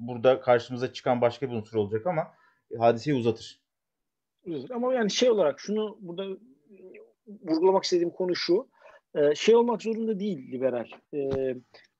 burada 0.00 0.40
karşımıza 0.40 0.92
çıkan 0.92 1.20
başka 1.20 1.50
bir 1.50 1.54
unsur 1.56 1.76
olacak 1.76 2.06
ama 2.06 2.28
hadiseyi 2.78 3.16
uzatır. 3.16 3.60
Ama 4.70 4.94
yani 4.94 5.10
şey 5.10 5.30
olarak 5.30 5.60
şunu 5.60 5.98
burada 6.00 6.24
vurgulamak 7.42 7.84
istediğim 7.84 8.10
konu 8.10 8.36
şu. 8.36 8.68
E, 9.14 9.34
şey 9.34 9.56
olmak 9.56 9.82
zorunda 9.82 10.20
değil 10.20 10.52
liberal. 10.52 10.86
E, 11.14 11.20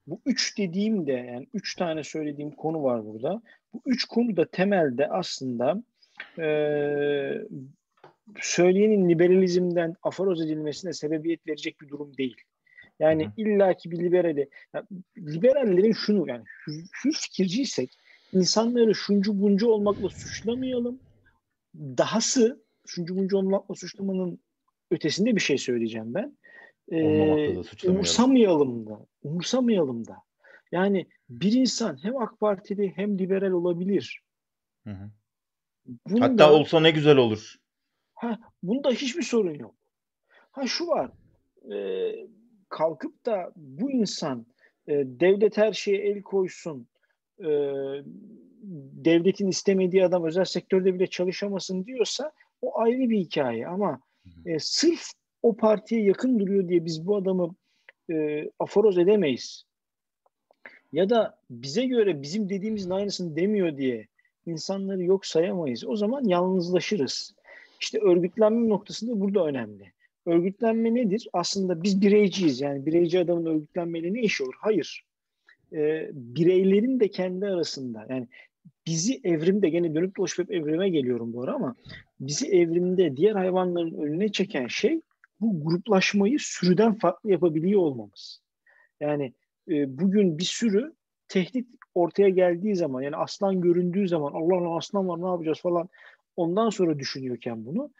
bu 0.07 0.20
üç 0.26 0.59
dediğim 0.59 1.07
de 1.07 1.12
yani 1.12 1.46
üç 1.55 1.76
tane 1.76 2.05
söylediğim 2.05 2.50
konu 2.50 2.83
var 2.83 3.07
burada. 3.07 3.42
Bu 3.76 3.90
üç 3.90 4.04
konu 4.04 4.36
da 4.36 4.46
temelde 4.50 5.08
aslında 5.08 5.82
e, 6.38 6.46
söyleyenin 8.40 9.08
liberalizmden 9.08 9.94
aforoz 10.02 10.42
edilmesine 10.42 10.92
sebebiyet 10.92 11.46
verecek 11.46 11.80
bir 11.80 11.88
durum 11.88 12.16
değil. 12.16 12.36
Yani 12.98 13.28
illaki 13.36 13.90
bir 13.90 13.98
liberali, 13.98 14.48
yani 14.74 14.86
liberallerin 15.18 15.92
şunu 15.92 16.28
yani 16.28 16.44
şu 16.92 17.10
fikirciysek 17.12 17.90
insanları 18.32 18.94
şuncu 18.94 19.40
buncu 19.40 19.68
olmakla 19.68 20.08
suçlamayalım. 20.08 21.00
Dahası 21.74 22.64
şuncu 22.86 23.16
buncu 23.16 23.36
olmakla 23.36 23.74
suçlamanın 23.74 24.38
ötesinde 24.90 25.36
bir 25.36 25.40
şey 25.40 25.58
söyleyeceğim 25.58 26.14
ben. 26.14 26.36
Ee, 26.92 27.54
da 27.56 27.90
umursamayalım 27.90 28.86
da. 28.86 29.06
Umursamayalım 29.22 30.06
da. 30.06 30.16
Yani 30.72 31.07
bir 31.29 31.52
insan 31.52 32.05
hem 32.05 32.16
AK 32.16 32.40
Partili 32.40 32.92
hem 32.96 33.18
liberal 33.18 33.50
olabilir. 33.50 34.22
Hı 34.85 34.90
hı. 34.90 35.11
Bunda, 36.09 36.24
Hatta 36.24 36.52
olsa 36.52 36.81
ne 36.81 36.90
güzel 36.90 37.16
olur. 37.16 37.55
Ha, 38.14 38.38
bunda 38.62 38.90
hiçbir 38.90 39.22
sorun 39.22 39.55
yok. 39.55 39.74
Ha 40.50 40.66
şu 40.66 40.87
var. 40.87 41.11
E, 41.72 41.76
kalkıp 42.68 43.26
da 43.26 43.52
bu 43.57 43.90
insan 43.90 44.46
e, 44.88 44.92
devlet 45.07 45.57
her 45.57 45.72
şeye 45.72 45.98
el 45.98 46.22
koysun. 46.22 46.88
E, 47.40 47.48
devletin 48.92 49.48
istemediği 49.48 50.05
adam 50.05 50.24
özel 50.24 50.44
sektörde 50.44 50.94
bile 50.94 51.07
çalışamasın 51.07 51.85
diyorsa 51.85 52.33
o 52.62 52.81
ayrı 52.81 53.11
bir 53.11 53.18
hikaye 53.18 53.66
ama 53.66 54.00
e, 54.46 54.59
sırf 54.59 55.02
o 55.42 55.57
partiye 55.57 56.02
yakın 56.02 56.38
duruyor 56.38 56.68
diye 56.68 56.85
biz 56.85 57.07
bu 57.07 57.16
adamı 57.16 57.55
e, 58.11 58.44
aforoz 58.59 58.98
edemeyiz. 58.98 59.64
Ya 60.96 61.11
da 61.11 61.38
bize 61.50 61.87
göre 61.87 62.22
bizim 62.22 62.48
dediğimizin 62.48 62.90
aynısını 62.90 63.37
demiyor 63.37 63.76
diye 63.76 64.06
insanları 64.46 65.02
yok 65.02 65.26
sayamayız. 65.26 65.85
O 65.87 65.96
zaman 65.96 66.24
yalnızlaşırız. 66.24 67.35
İşte 67.80 67.98
örgütlenme 67.98 68.68
noktasında 68.68 69.20
burada 69.20 69.46
önemli. 69.46 69.92
Örgütlenme 70.26 70.94
nedir? 70.94 71.28
Aslında 71.32 71.82
biz 71.82 72.00
bireyciyiz. 72.00 72.61
Yani 72.61 72.87
bireyci 72.87 73.20
adamın 73.20 73.46
örgütlenmeyle 73.46 74.14
ne 74.14 74.20
işi 74.20 74.44
olur? 74.44 74.54
Hayır. 74.59 75.04
Ee, 75.72 76.11
bireylerin 76.12 77.00
de 77.00 77.09
kendi 77.09 77.46
arasında 77.46 78.06
yani 78.09 78.28
bizi 78.87 79.20
evrimde 79.24 79.68
gene 79.68 79.94
dönüp 79.94 80.16
dolaşıp 80.16 80.52
evrime 80.52 80.88
geliyorum 80.88 81.32
bu 81.32 81.42
ara 81.42 81.54
ama 81.54 81.74
bizi 82.20 82.46
evrimde 82.48 83.16
diğer 83.16 83.35
hayvanların 83.35 83.94
önüne 83.94 84.32
çeken 84.32 84.66
şey 84.66 85.00
bu 85.40 85.64
gruplaşmayı 85.64 86.38
sürüden 86.40 86.94
farklı 86.94 87.30
yapabiliyor 87.30 87.80
olmamız. 87.80 88.40
Yani 89.00 89.32
e, 89.68 89.98
bugün 89.98 90.38
bir 90.38 90.44
sürü 90.44 90.94
tehdit 91.29 91.68
ortaya 91.94 92.29
geldiği 92.29 92.76
zaman 92.76 93.02
yani 93.02 93.16
aslan 93.16 93.61
göründüğü 93.61 94.09
zaman 94.09 94.33
Allah 94.33 94.57
Allah 94.57 94.76
aslan 94.76 95.09
var 95.09 95.22
ne 95.22 95.26
yapacağız 95.26 95.61
falan 95.61 95.88
ondan 96.37 96.70
sonra 96.70 96.98
düşünüyorken 96.98 97.66
bunu 97.66 97.90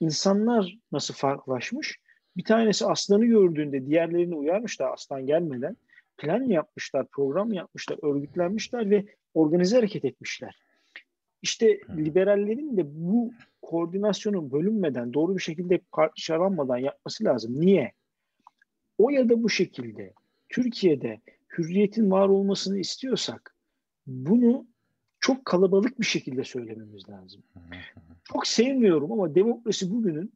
insanlar 0.00 0.78
nasıl 0.92 1.14
farklılaşmış? 1.14 1.98
Bir 2.36 2.44
tanesi 2.44 2.86
aslanı 2.86 3.24
gördüğünde 3.24 3.86
diğerlerini 3.86 4.34
uyarmış 4.34 4.80
da 4.80 4.92
aslan 4.92 5.26
gelmeden 5.26 5.76
plan 6.16 6.42
yapmışlar, 6.42 7.06
program 7.12 7.52
yapmışlar, 7.52 7.98
örgütlenmişler 8.02 8.90
ve 8.90 9.04
organize 9.34 9.76
hareket 9.76 10.04
etmişler. 10.04 10.56
İşte 11.42 11.80
liberallerin 11.96 12.76
de 12.76 12.82
bu 12.86 13.32
koordinasyonu 13.62 14.52
bölünmeden, 14.52 15.14
doğru 15.14 15.36
bir 15.36 15.42
şekilde 15.42 15.80
parçalanmadan 15.92 16.78
yapması 16.78 17.24
lazım. 17.24 17.60
Niye? 17.60 17.92
O 18.98 19.10
ya 19.10 19.28
da 19.28 19.42
bu 19.42 19.48
şekilde 19.48 20.12
Türkiye'de 20.54 21.20
hürriyetin 21.58 22.10
var 22.10 22.28
olmasını 22.28 22.78
istiyorsak 22.78 23.56
bunu 24.06 24.66
çok 25.20 25.44
kalabalık 25.44 26.00
bir 26.00 26.06
şekilde 26.06 26.44
söylememiz 26.44 27.08
lazım. 27.08 27.42
Çok 28.24 28.46
sevmiyorum 28.46 29.12
ama 29.12 29.34
demokrasi 29.34 29.90
bugünün 29.90 30.32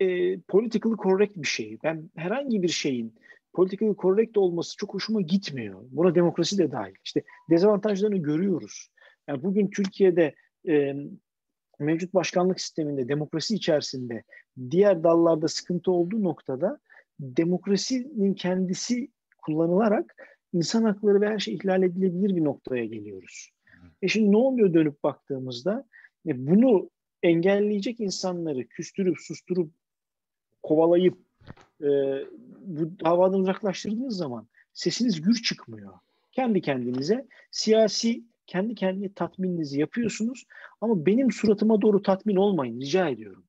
e, 0.00 0.40
politically 0.40 0.96
correct 0.96 1.36
bir 1.36 1.46
şey. 1.46 1.78
Ben 1.82 2.10
herhangi 2.16 2.62
bir 2.62 2.68
şeyin 2.68 3.14
politically 3.52 3.96
correct 3.96 4.36
olması 4.36 4.76
çok 4.76 4.94
hoşuma 4.94 5.20
gitmiyor. 5.20 5.84
Buna 5.90 6.14
demokrasi 6.14 6.58
de 6.58 6.72
dahil. 6.72 6.94
İşte 7.04 7.22
dezavantajlarını 7.50 8.16
görüyoruz. 8.16 8.88
Yani 9.28 9.42
bugün 9.42 9.70
Türkiye'de 9.70 10.34
e, 10.68 10.94
mevcut 11.78 12.14
başkanlık 12.14 12.60
sisteminde, 12.60 13.08
demokrasi 13.08 13.54
içerisinde 13.54 14.22
diğer 14.70 15.04
dallarda 15.04 15.48
sıkıntı 15.48 15.92
olduğu 15.92 16.22
noktada 16.22 16.80
demokrasinin 17.20 18.34
kendisi 18.34 19.08
kullanılarak 19.42 20.14
insan 20.52 20.82
hakları 20.82 21.20
ve 21.20 21.28
her 21.28 21.38
şey 21.38 21.54
ihlal 21.54 21.82
edilebilir 21.82 22.36
bir 22.36 22.44
noktaya 22.44 22.84
geliyoruz. 22.84 23.50
E 24.02 24.08
şimdi 24.08 24.32
ne 24.32 24.36
oluyor 24.36 24.74
dönüp 24.74 25.02
baktığımızda? 25.04 25.84
E 26.26 26.46
bunu 26.46 26.90
engelleyecek 27.22 28.00
insanları 28.00 28.68
küstürüp, 28.68 29.16
susturup, 29.20 29.72
kovalayıp 30.62 31.18
e, 31.80 31.88
bu 32.60 33.00
davadan 33.04 33.40
uzaklaştırdığınız 33.40 34.16
zaman 34.16 34.48
sesiniz 34.72 35.20
gür 35.20 35.34
çıkmıyor. 35.34 35.92
Kendi 36.32 36.60
kendinize 36.60 37.26
siyasi 37.50 38.24
kendi 38.46 38.74
kendine 38.74 39.12
tatmininizi 39.12 39.80
yapıyorsunuz 39.80 40.44
ama 40.80 41.06
benim 41.06 41.32
suratıma 41.32 41.82
doğru 41.82 42.02
tatmin 42.02 42.36
olmayın 42.36 42.80
rica 42.80 43.08
ediyorum. 43.08 43.44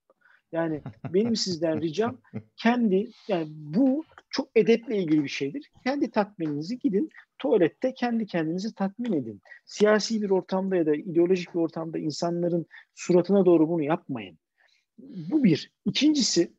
Yani 0.52 0.82
benim 1.10 1.36
sizden 1.36 1.82
ricam 1.82 2.18
kendi 2.58 3.12
yani 3.28 3.48
bu 3.50 4.04
çok 4.32 4.50
edeple 4.56 4.98
ilgili 4.98 5.24
bir 5.24 5.30
şeydir. 5.30 5.72
Kendi 5.84 6.12
tatmininizi 6.12 6.80
gidin 6.80 7.10
tuvalette 7.38 7.94
kendi 7.94 8.26
kendinizi 8.26 8.76
tatmin 8.76 9.14
edin. 9.14 9.42
Siyasi 9.66 10.22
bir 10.22 10.30
ortamda 10.30 10.76
ya 10.76 10.86
da 10.86 10.96
ideolojik 10.96 11.54
bir 11.54 11.60
ortamda 11.60 12.00
insanların 12.00 12.66
suratına 12.96 13.46
doğru 13.46 13.70
bunu 13.70 13.84
yapmayın. 13.84 14.38
Bu 15.00 15.44
bir. 15.44 15.72
İkincisi 15.86 16.52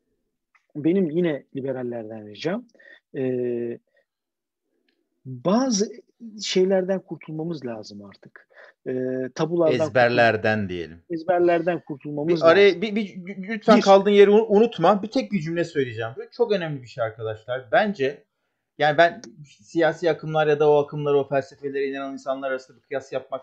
benim 0.77 1.11
yine 1.11 1.45
liberallerden 1.57 2.29
ricam 2.29 2.67
e, 3.17 3.23
bazı 5.25 5.93
şeylerden 6.43 7.01
kurtulmamız 7.01 7.67
lazım 7.67 8.05
artık. 8.05 8.49
E, 8.87 8.93
tabulardan 9.35 9.87
ezberlerden 9.87 10.69
diyelim. 10.69 11.03
Ezberlerden 11.11 11.81
kurtulmamız 11.81 12.41
bir 12.41 12.47
araya, 12.47 12.83
Bir, 12.83 12.97
bir, 12.97 13.17
lütfen 13.27 13.77
bir, 13.77 13.83
kaldığın 13.83 14.11
yeri 14.11 14.31
unutma. 14.31 15.03
Bir 15.03 15.11
tek 15.11 15.33
bir 15.33 15.41
cümle 15.41 15.65
söyleyeceğim. 15.65 16.13
Bu 16.17 16.21
çok 16.37 16.53
önemli 16.53 16.83
bir 16.83 16.87
şey 16.87 17.05
arkadaşlar. 17.05 17.69
Bence 17.73 18.25
yani 18.79 18.99
ben 18.99 19.23
siyasi 19.45 20.11
akımlar 20.11 20.47
ya 20.47 20.61
da 20.61 20.71
o 20.71 20.85
akımlara, 20.85 21.19
o 21.19 21.29
felsefelere 21.29 21.87
inanan 21.87 22.13
insanlar 22.13 22.51
arasında 22.51 22.77
bir 22.77 22.83
kıyas 22.83 23.13
yapmak 23.13 23.43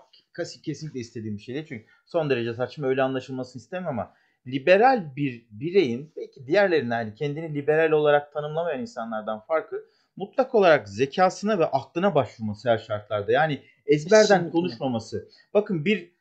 kesinlikle 0.63 0.99
istediğim 0.99 1.37
bir 1.37 1.41
şey 1.41 1.55
değil. 1.55 1.65
Çünkü 1.69 1.85
son 2.05 2.29
derece 2.29 2.53
saçma 2.53 2.87
öyle 2.87 3.01
anlaşılmasını 3.01 3.59
istemem 3.59 3.87
ama 3.87 4.13
liberal 4.47 5.15
bir 5.15 5.47
bireyin 5.51 6.13
belki 6.17 6.47
diğerlerinden 6.47 6.99
yani 6.99 7.13
kendini 7.13 7.53
liberal 7.53 7.91
olarak 7.91 8.33
tanımlamayan 8.33 8.81
insanlardan 8.81 9.39
farkı 9.39 9.85
mutlak 10.19 10.55
olarak 10.55 10.89
zekasına 10.89 11.59
ve 11.59 11.65
aklına 11.65 12.15
başvurması 12.15 12.69
her 12.69 12.77
şartlarda. 12.77 13.31
Yani 13.31 13.61
ezberden 13.85 14.21
Kesinlikle. 14.21 14.51
konuşmaması. 14.51 15.29
Bakın 15.53 15.85
bir 15.85 16.11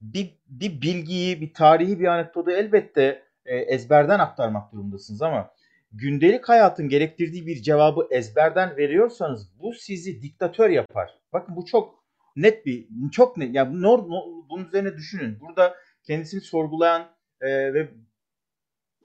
bir, 0.00 0.38
bir 0.48 0.82
bilgiyi, 0.82 1.40
bir 1.40 1.54
tarihi 1.54 2.00
bir 2.00 2.06
anekdotu 2.06 2.50
elbette 2.50 3.22
e, 3.44 3.56
ezberden 3.56 4.18
aktarmak 4.18 4.72
durumundasınız 4.72 5.22
ama 5.22 5.50
gündelik 5.92 6.48
hayatın 6.48 6.88
gerektirdiği 6.88 7.46
bir 7.46 7.62
cevabı 7.62 8.06
ezberden 8.10 8.76
veriyorsanız 8.76 9.50
bu 9.60 9.72
sizi 9.72 10.22
diktatör 10.22 10.70
yapar. 10.70 11.18
Bakın 11.32 11.56
bu 11.56 11.64
çok 11.64 12.04
net 12.36 12.66
bir 12.66 12.88
çok 13.12 13.36
net. 13.36 13.54
Yani 13.54 13.82
no, 13.82 14.08
no, 14.08 14.24
bunun 14.50 14.64
üzerine 14.64 14.96
düşünün. 14.96 15.40
Burada 15.40 15.74
kendisini 16.02 16.40
sorgulayan 16.40 17.08
e, 17.40 17.74
ve 17.74 17.88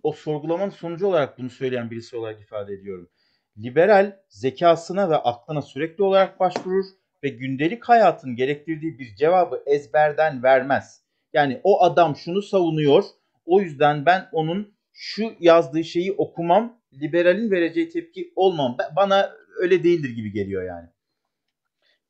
o 0.03 0.11
sorgulamanın 0.11 0.69
sonucu 0.69 1.07
olarak 1.07 1.37
bunu 1.37 1.49
söyleyen 1.49 1.91
birisi 1.91 2.17
olarak 2.17 2.41
ifade 2.41 2.73
ediyorum. 2.73 3.09
Liberal 3.57 4.19
zekasına 4.29 5.09
ve 5.09 5.15
aklına 5.15 5.61
sürekli 5.61 6.03
olarak 6.03 6.39
başvurur 6.39 6.85
ve 7.23 7.29
gündelik 7.29 7.83
hayatın 7.83 8.35
gerektirdiği 8.35 8.99
bir 8.99 9.15
cevabı 9.15 9.63
ezberden 9.65 10.43
vermez. 10.43 11.03
Yani 11.33 11.61
o 11.63 11.83
adam 11.83 12.15
şunu 12.15 12.41
savunuyor. 12.41 13.03
O 13.45 13.61
yüzden 13.61 14.05
ben 14.05 14.29
onun 14.31 14.73
şu 14.93 15.33
yazdığı 15.39 15.83
şeyi 15.83 16.11
okumam, 16.11 16.81
liberalin 16.93 17.51
vereceği 17.51 17.89
tepki 17.89 18.33
olmam. 18.35 18.77
Bana 18.95 19.31
öyle 19.57 19.83
değildir 19.83 20.09
gibi 20.09 20.31
geliyor 20.31 20.63
yani. 20.63 20.89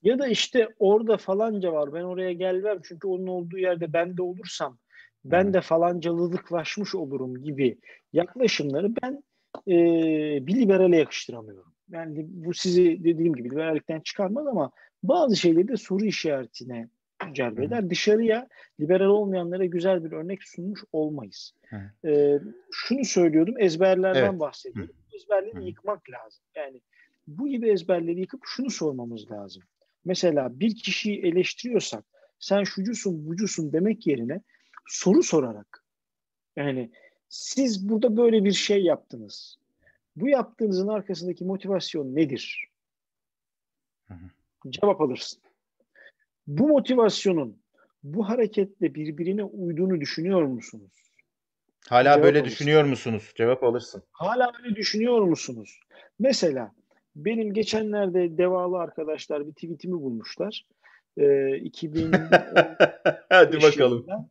Ya 0.03 0.19
da 0.19 0.27
işte 0.27 0.67
orada 0.79 1.17
falanca 1.17 1.73
var 1.73 1.93
ben 1.93 2.03
oraya 2.03 2.33
gelmem 2.33 2.79
çünkü 2.83 3.07
onun 3.07 3.27
olduğu 3.27 3.57
yerde 3.57 3.93
ben 3.93 4.17
de 4.17 4.21
olursam 4.21 4.79
ben 5.25 5.53
de 5.53 5.61
falancalılıklaşmış 5.61 6.95
olurum 6.95 7.43
gibi 7.43 7.79
yaklaşımları 8.13 8.87
ben 9.03 9.23
e, 9.67 9.75
bir 10.47 10.55
liberale 10.55 10.97
yakıştıramıyorum. 10.97 11.73
Yani 11.89 12.25
bu 12.29 12.53
sizi 12.53 13.03
dediğim 13.03 13.35
gibi 13.35 13.49
liberallikten 13.49 13.99
çıkarmaz 13.99 14.47
ama 14.47 14.71
bazı 15.03 15.35
şeyleri 15.35 15.67
de 15.67 15.77
soru 15.77 16.05
işaretine 16.05 16.89
celbeder. 17.33 17.89
Dışarıya 17.89 18.47
liberal 18.79 19.05
olmayanlara 19.05 19.65
güzel 19.65 20.03
bir 20.03 20.11
örnek 20.11 20.43
sunmuş 20.43 20.83
olmayız. 20.91 21.53
Ee, 22.05 22.39
şunu 22.71 23.05
söylüyordum 23.05 23.55
ezberlerden 23.59 24.29
evet. 24.29 24.39
bahsediyordum. 24.39 24.95
Ezberleri 25.15 25.55
Hı. 25.55 25.61
yıkmak 25.61 26.09
lazım. 26.09 26.43
Yani 26.55 26.81
bu 27.27 27.47
gibi 27.47 27.69
ezberleri 27.69 28.19
yıkıp 28.19 28.41
şunu 28.45 28.69
sormamız 28.69 29.31
lazım. 29.31 29.63
Mesela 30.05 30.59
bir 30.59 30.75
kişiyi 30.75 31.21
eleştiriyorsak 31.21 32.05
sen 32.39 32.63
şucusun 32.63 33.27
bucusun 33.27 33.73
demek 33.73 34.07
yerine 34.07 34.41
soru 34.87 35.23
sorarak 35.23 35.83
yani 36.55 36.91
siz 37.33 37.89
burada 37.89 38.17
böyle 38.17 38.43
bir 38.43 38.51
şey 38.51 38.83
yaptınız. 38.83 39.57
Bu 40.15 40.27
yaptığınızın 40.27 40.87
arkasındaki 40.87 41.45
motivasyon 41.45 42.15
nedir? 42.15 42.67
Hı 44.07 44.13
hı. 44.13 44.69
Cevap 44.69 45.01
alırsın. 45.01 45.41
Bu 46.47 46.67
motivasyonun 46.67 47.57
bu 48.03 48.29
hareketle 48.29 48.95
birbirine 48.95 49.43
uyduğunu 49.43 50.01
düşünüyor 50.01 50.43
musunuz? 50.43 50.91
Hala 51.89 52.03
Cevap 52.03 52.23
böyle 52.23 52.39
alırsın. 52.39 52.51
düşünüyor 52.55 52.83
musunuz? 52.83 53.31
Cevap 53.35 53.63
alırsın. 53.63 54.03
Hala 54.11 54.51
öyle 54.63 54.75
düşünüyor 54.75 55.21
musunuz? 55.21 55.79
Mesela 56.19 56.71
benim 57.15 57.53
geçenlerde 57.53 58.37
devalı 58.37 58.77
arkadaşlar 58.77 59.47
bir 59.47 59.51
tweetimi 59.53 59.93
bulmuşlar. 60.01 60.65
Ee, 61.17 61.57
2000 61.63 62.11
Hadi 63.29 63.61
bakalım. 63.61 63.97
Yılında. 63.97 64.29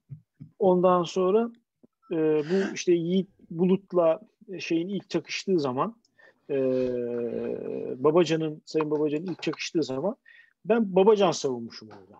Ondan 0.58 1.02
sonra 1.02 1.50
e, 2.12 2.16
bu 2.50 2.74
işte 2.74 2.92
Yiğit 2.92 3.28
Bulut'la 3.50 4.20
şeyin 4.58 4.88
ilk 4.88 5.10
çakıştığı 5.10 5.60
zaman 5.60 5.96
e, 6.50 6.56
Babacan'ın 8.04 8.62
Sayın 8.64 8.90
Babacan'ın 8.90 9.26
ilk 9.26 9.42
çakıştığı 9.42 9.82
zaman 9.82 10.16
ben 10.64 10.96
Babacan 10.96 11.32
savunmuşum 11.32 11.88
orada. 11.88 12.18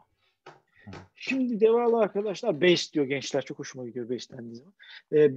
Şimdi 1.15 1.61
devalı 1.61 1.99
arkadaşlar 1.99 2.61
base 2.61 2.93
diyor 2.93 3.07
gençler 3.07 3.45
çok 3.45 3.59
hoşuma 3.59 3.87
gidiyor 3.87 4.11
base 4.11 4.37
dendiği 4.37 4.57
zaman. 4.57 4.73
E, 5.13 5.31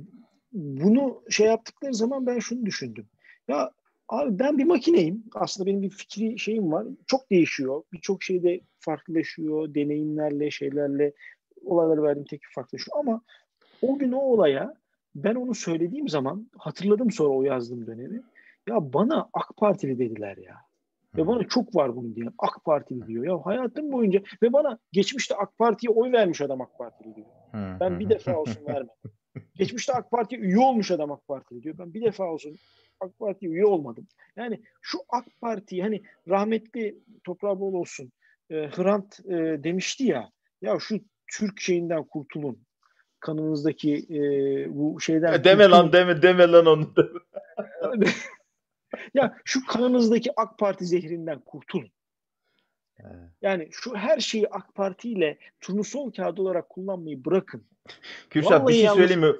bunu 0.53 1.21
şey 1.29 1.47
yaptıkları 1.47 1.93
zaman 1.93 2.25
ben 2.25 2.39
şunu 2.39 2.65
düşündüm. 2.65 3.05
Ya 3.47 3.71
abi 4.09 4.39
ben 4.39 4.57
bir 4.57 4.63
makineyim. 4.63 5.23
Aslında 5.33 5.67
benim 5.67 5.81
bir 5.81 5.89
fikri 5.89 6.39
şeyim 6.39 6.71
var. 6.71 6.87
Çok 7.07 7.31
değişiyor. 7.31 7.83
Birçok 7.93 8.23
şeyde 8.23 8.61
farklılaşıyor. 8.79 9.73
Deneyimlerle, 9.75 10.51
şeylerle 10.51 11.13
olayları 11.65 12.03
verdiğim 12.03 12.25
tek 12.25 12.41
farklılaşıyor. 12.55 12.97
Ama 12.99 13.21
o 13.81 13.97
gün 13.97 14.11
o 14.11 14.19
olaya 14.19 14.73
ben 15.15 15.35
onu 15.35 15.55
söylediğim 15.55 16.09
zaman 16.09 16.49
hatırladım 16.57 17.11
sonra 17.11 17.29
o 17.29 17.43
yazdığım 17.43 17.88
dönemi. 17.88 18.21
Ya 18.69 18.93
bana 18.93 19.29
AK 19.33 19.57
Partili 19.57 19.99
dediler 19.99 20.38
ya. 20.38 20.55
Ve 21.17 21.27
bana 21.27 21.43
çok 21.43 21.75
var 21.75 21.95
bunu 21.95 22.15
diyen 22.15 22.33
AK 22.38 22.65
Partili 22.65 23.07
diyor. 23.07 23.25
Ya 23.25 23.45
hayatım 23.45 23.91
boyunca 23.91 24.21
ve 24.43 24.53
bana 24.53 24.77
geçmişte 24.91 25.35
AK 25.35 25.57
Parti'ye 25.57 25.93
oy 25.93 26.11
vermiş 26.11 26.41
adam 26.41 26.61
AK 26.61 26.77
Partili 26.77 27.15
diyor. 27.15 27.27
Ben 27.53 27.99
bir 27.99 28.09
defa 28.09 28.35
olsun 28.35 28.65
vermedim. 28.67 28.95
Geçmişte 29.55 29.93
AK 29.93 30.11
Parti'ye 30.11 30.41
üye 30.41 30.59
olmuş 30.59 30.91
adam 30.91 31.11
AK 31.11 31.27
Partili 31.27 31.63
diyor. 31.63 31.77
Ben 31.77 31.93
bir 31.93 32.01
defa 32.01 32.23
olsun 32.23 32.55
AK 32.99 33.19
Parti'ye 33.19 33.51
üye 33.51 33.65
olmadım. 33.65 34.07
Yani 34.35 34.61
şu 34.81 34.97
AK 35.09 35.25
Parti 35.41 35.81
hani 35.81 36.01
rahmetli 36.27 36.99
toprağı 37.23 37.59
bol 37.59 37.73
olsun 37.73 38.11
e, 38.49 38.55
Hrant 38.55 39.19
e, 39.25 39.63
demişti 39.63 40.03
ya 40.03 40.29
ya 40.61 40.79
şu 40.79 40.99
Türk 41.31 41.59
şeyinden 41.59 42.03
kurtulun 42.03 42.64
kanınızdaki 43.25 44.05
e, 44.09 44.19
bu 44.75 45.01
şeyden 45.01 45.31
ya 45.31 45.43
deme 45.43 45.69
lan 45.69 45.93
deme 45.93 46.21
deme 46.21 46.51
lan 46.51 46.65
onu 46.65 46.95
deme. 46.95 48.09
ya 49.13 49.38
şu 49.45 49.65
kanınızdaki 49.65 50.31
AK 50.38 50.57
Parti 50.57 50.85
zehrinden 50.85 51.39
kurtulun. 51.39 51.91
Yani 53.41 53.67
şu 53.71 53.95
her 53.95 54.19
şeyi 54.19 54.47
AK 54.49 54.75
Parti 54.75 55.09
ile 55.09 55.38
turnusol 55.61 56.11
kağıdı 56.11 56.41
olarak 56.41 56.69
kullanmayı 56.69 57.25
bırakın. 57.25 57.63
Kürşat 58.29 58.67
bir 58.67 58.73
şey 58.73 58.81
yalnız... 58.81 58.97
söyleyeyim 58.97 59.21
mi? 59.21 59.35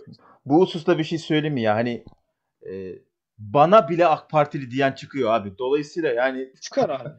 Bu 0.46 0.62
hususta 0.62 0.98
bir 0.98 1.04
şey 1.04 1.18
söyleyeyim 1.18 1.54
mi 1.54 1.62
ya? 1.62 1.76
Hani 1.76 2.06
e, 2.70 3.00
bana 3.38 3.90
bile 3.90 4.08
AK 4.08 4.30
Partili 4.30 4.72
diyen 4.72 4.92
çıkıyor 4.92 5.34
abi. 5.34 5.58
Dolayısıyla 5.58 6.10
yani 6.14 6.54
çıkar 6.62 6.90
abi. 6.90 7.10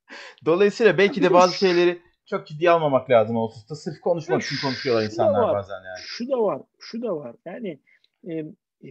Dolayısıyla 0.44 0.98
belki 0.98 1.22
de 1.22 1.32
bazı 1.32 1.56
şeyleri 1.56 2.05
çok 2.26 2.46
ciddi 2.46 2.70
almamak 2.70 3.10
lazım 3.10 3.36
o 3.36 3.48
hususta. 3.48 3.74
Sırf 3.74 4.00
konuşmak 4.00 4.42
için 4.42 4.56
konuşuyorlar 4.62 5.04
insanlar 5.04 5.40
var, 5.40 5.54
bazen 5.54 5.74
yani. 5.74 5.98
Şu 5.98 6.28
da 6.28 6.42
var. 6.42 6.62
Şu 6.78 7.02
da 7.02 7.16
var. 7.16 7.36
Yani 7.44 7.80
e, 8.28 8.34
e, 8.84 8.90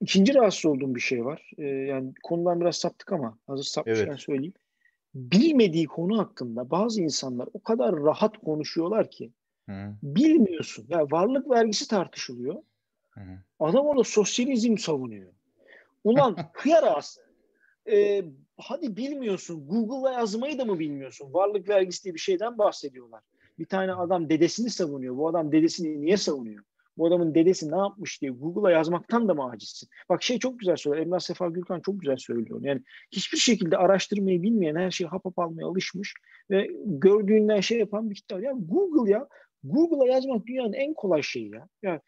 ikinci 0.00 0.34
rahatsız 0.34 0.66
olduğum 0.66 0.94
bir 0.94 1.00
şey 1.00 1.24
var. 1.24 1.50
E, 1.58 1.64
yani 1.64 2.12
konudan 2.22 2.60
biraz 2.60 2.76
saptık 2.76 3.12
ama 3.12 3.38
hazır 3.46 3.64
sapmışken 3.64 4.06
evet. 4.06 4.20
söyleyeyim. 4.20 4.54
Bilmediği 5.14 5.86
konu 5.86 6.18
hakkında 6.18 6.70
bazı 6.70 7.02
insanlar 7.02 7.48
o 7.52 7.62
kadar 7.62 7.96
rahat 7.96 8.38
konuşuyorlar 8.38 9.10
ki 9.10 9.32
Hı. 9.68 9.94
bilmiyorsun. 10.02 10.86
Ya 10.88 10.98
yani 10.98 11.10
varlık 11.10 11.50
vergisi 11.50 11.88
tartışılıyor. 11.88 12.62
Hı. 13.10 13.20
Adam 13.60 13.86
orada 13.86 14.04
sosyalizm 14.04 14.76
savunuyor. 14.76 15.32
Ulan 16.04 16.36
hıyar 16.52 16.82
ağası. 16.82 17.20
Ee, 17.90 18.24
hadi 18.58 18.96
bilmiyorsun. 18.96 19.68
Google'la 19.68 20.12
yazmayı 20.12 20.58
da 20.58 20.64
mı 20.64 20.78
bilmiyorsun? 20.78 21.34
Varlık 21.34 21.68
vergisi 21.68 22.04
diye 22.04 22.14
bir 22.14 22.20
şeyden 22.20 22.58
bahsediyorlar. 22.58 23.22
Bir 23.58 23.66
tane 23.66 23.92
adam 23.92 24.28
dedesini 24.28 24.70
savunuyor. 24.70 25.16
Bu 25.16 25.28
adam 25.28 25.52
dedesini 25.52 26.00
niye 26.00 26.16
savunuyor? 26.16 26.64
Bu 26.98 27.06
adamın 27.06 27.34
dedesi 27.34 27.70
ne 27.70 27.76
yapmış 27.76 28.22
diye 28.22 28.30
Google'a 28.30 28.70
yazmaktan 28.70 29.28
da 29.28 29.34
mı 29.34 29.50
acizsin? 29.50 29.88
Bak 30.08 30.22
şey 30.22 30.38
çok 30.38 30.58
güzel 30.58 30.76
söylüyor. 30.76 31.06
Emrah 31.06 31.20
Sefa 31.20 31.48
Gürkan 31.48 31.80
çok 31.80 32.00
güzel 32.00 32.16
söylüyor. 32.16 32.60
Yani 32.62 32.82
hiçbir 33.10 33.38
şekilde 33.38 33.76
araştırmayı 33.76 34.42
bilmeyen, 34.42 34.76
her 34.76 34.90
şeyi 34.90 35.08
hap 35.08 35.24
hap 35.24 35.38
almaya 35.38 35.66
alışmış 35.66 36.14
ve 36.50 36.70
gördüğünden 36.84 37.60
şey 37.60 37.78
yapan 37.78 38.10
bir 38.10 38.14
kitle. 38.14 38.44
Ya 38.44 38.52
Google 38.56 39.10
ya. 39.12 39.28
Google'a 39.64 40.14
yazmak 40.14 40.46
dünyanın 40.46 40.72
en 40.72 40.94
kolay 40.94 41.22
şeyi 41.22 41.50
ya. 41.50 41.68
Ya 41.82 42.00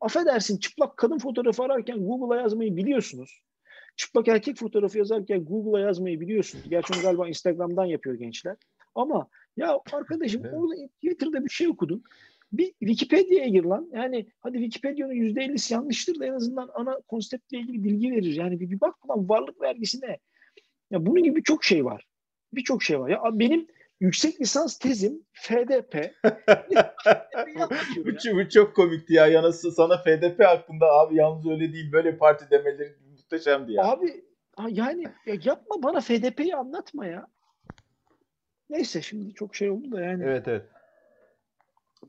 affedersin 0.00 0.58
çıplak 0.58 0.96
kadın 0.96 1.18
fotoğrafı 1.18 1.62
ararken 1.62 2.06
Google'a 2.06 2.40
yazmayı 2.40 2.76
biliyorsunuz. 2.76 3.42
Çıplak 3.98 4.28
erkek 4.28 4.56
fotoğrafı 4.56 4.98
yazarken 4.98 5.44
Google'a 5.44 5.80
yazmayı 5.80 6.20
biliyorsunuz. 6.20 6.64
Gerçi 6.70 6.92
onu 6.94 7.02
galiba 7.02 7.28
Instagram'dan 7.28 7.84
yapıyor 7.84 8.16
gençler. 8.16 8.56
Ama 8.94 9.28
ya 9.56 9.78
arkadaşım 9.92 10.42
evet. 10.44 10.54
orada 10.56 10.74
Twitter'da 10.86 11.44
bir 11.44 11.50
şey 11.50 11.68
okudum. 11.68 12.02
Bir 12.52 12.72
Wikipedia'ya 12.78 13.48
gir 13.48 13.64
lan. 13.64 13.88
Yani 13.92 14.26
hadi 14.40 14.58
Wikipedia'nın 14.58 15.12
%50'si 15.12 15.74
yanlıştır 15.74 16.20
da 16.20 16.26
en 16.26 16.32
azından 16.32 16.70
ana 16.74 17.00
konseptle 17.08 17.58
ilgili 17.58 17.84
bilgi 17.84 18.10
verir. 18.10 18.34
Yani 18.34 18.60
bir, 18.60 18.70
bir 18.70 18.80
bak 18.80 19.10
lan 19.10 19.28
varlık 19.28 19.60
vergisine. 19.60 20.18
Ya 20.90 21.06
bunun 21.06 21.22
gibi 21.22 21.42
çok 21.42 21.64
şey 21.64 21.84
var. 21.84 22.06
Birçok 22.52 22.82
şey 22.82 23.00
var. 23.00 23.08
Ya 23.08 23.20
benim 23.32 23.66
yüksek 24.00 24.40
lisans 24.40 24.78
tezim 24.78 25.22
FDP. 25.32 26.14
bu, 27.96 28.36
bu 28.36 28.48
çok 28.48 28.76
komikti 28.76 29.14
ya. 29.14 29.26
Yanası 29.26 29.72
sana 29.72 30.02
FDP 30.02 30.44
hakkında 30.44 30.86
abi 30.86 31.16
yalnız 31.16 31.46
öyle 31.46 31.72
değil 31.72 31.92
böyle 31.92 32.16
parti 32.16 32.50
demeleri 32.50 33.07
muhteşemdi 33.32 33.72
ya. 33.72 33.84
Abi 33.84 34.24
yani 34.68 35.04
ya 35.26 35.36
yapma 35.44 35.82
bana 35.82 36.00
FDP'yi 36.00 36.56
anlatma 36.56 37.06
ya. 37.06 37.26
Neyse 38.70 39.02
şimdi 39.02 39.34
çok 39.34 39.54
şey 39.54 39.70
oldu 39.70 39.92
da 39.92 40.00
yani. 40.00 40.24
Evet 40.24 40.48
evet. 40.48 40.66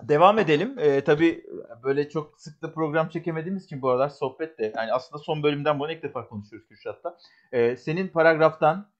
Devam 0.03 0.39
edelim. 0.39 0.75
Ee, 0.79 1.01
tabii 1.01 1.45
böyle 1.83 2.09
çok 2.09 2.41
sık 2.41 2.61
da 2.61 2.73
program 2.73 3.09
çekemediğimiz 3.09 3.65
için 3.65 3.81
bu 3.81 3.89
aralar 3.89 4.09
sohbet 4.09 4.59
de 4.59 4.73
yani 4.75 4.93
aslında 4.93 5.23
son 5.23 5.43
bölümden 5.43 5.79
bunu 5.79 5.91
ilk 5.91 6.03
defa 6.03 6.27
konuşuyoruz 6.27 6.67
Kürşat'ta. 6.67 7.17
Ee, 7.51 7.75
senin 7.75 8.07
paragraftan 8.07 8.91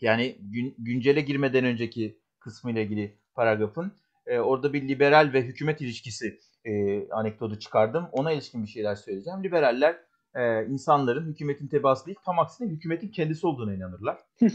yani 0.00 0.36
gün, 0.40 0.74
güncele 0.78 1.20
girmeden 1.20 1.64
önceki 1.64 2.18
kısmı 2.40 2.70
ile 2.70 2.82
ilgili 2.82 3.18
paragrafın 3.34 3.92
e, 4.26 4.38
orada 4.38 4.72
bir 4.72 4.88
liberal 4.88 5.30
ve 5.32 5.42
hükümet 5.42 5.80
ilişkisi 5.80 6.40
e, 6.64 7.02
anekdotu 7.10 7.58
çıkardım. 7.58 8.08
Ona 8.12 8.32
ilişkin 8.32 8.62
bir 8.62 8.68
şeyler 8.68 8.94
söyleyeceğim. 8.94 9.44
Liberaller 9.44 10.07
e, 10.34 10.66
insanların 10.66 11.26
hükümetin 11.26 11.68
tebaası 11.68 12.06
değil 12.06 12.18
tam 12.24 12.38
aksine 12.38 12.68
hükümetin 12.68 13.08
kendisi 13.08 13.46
olduğuna 13.46 13.74
inanırlar. 13.74 14.18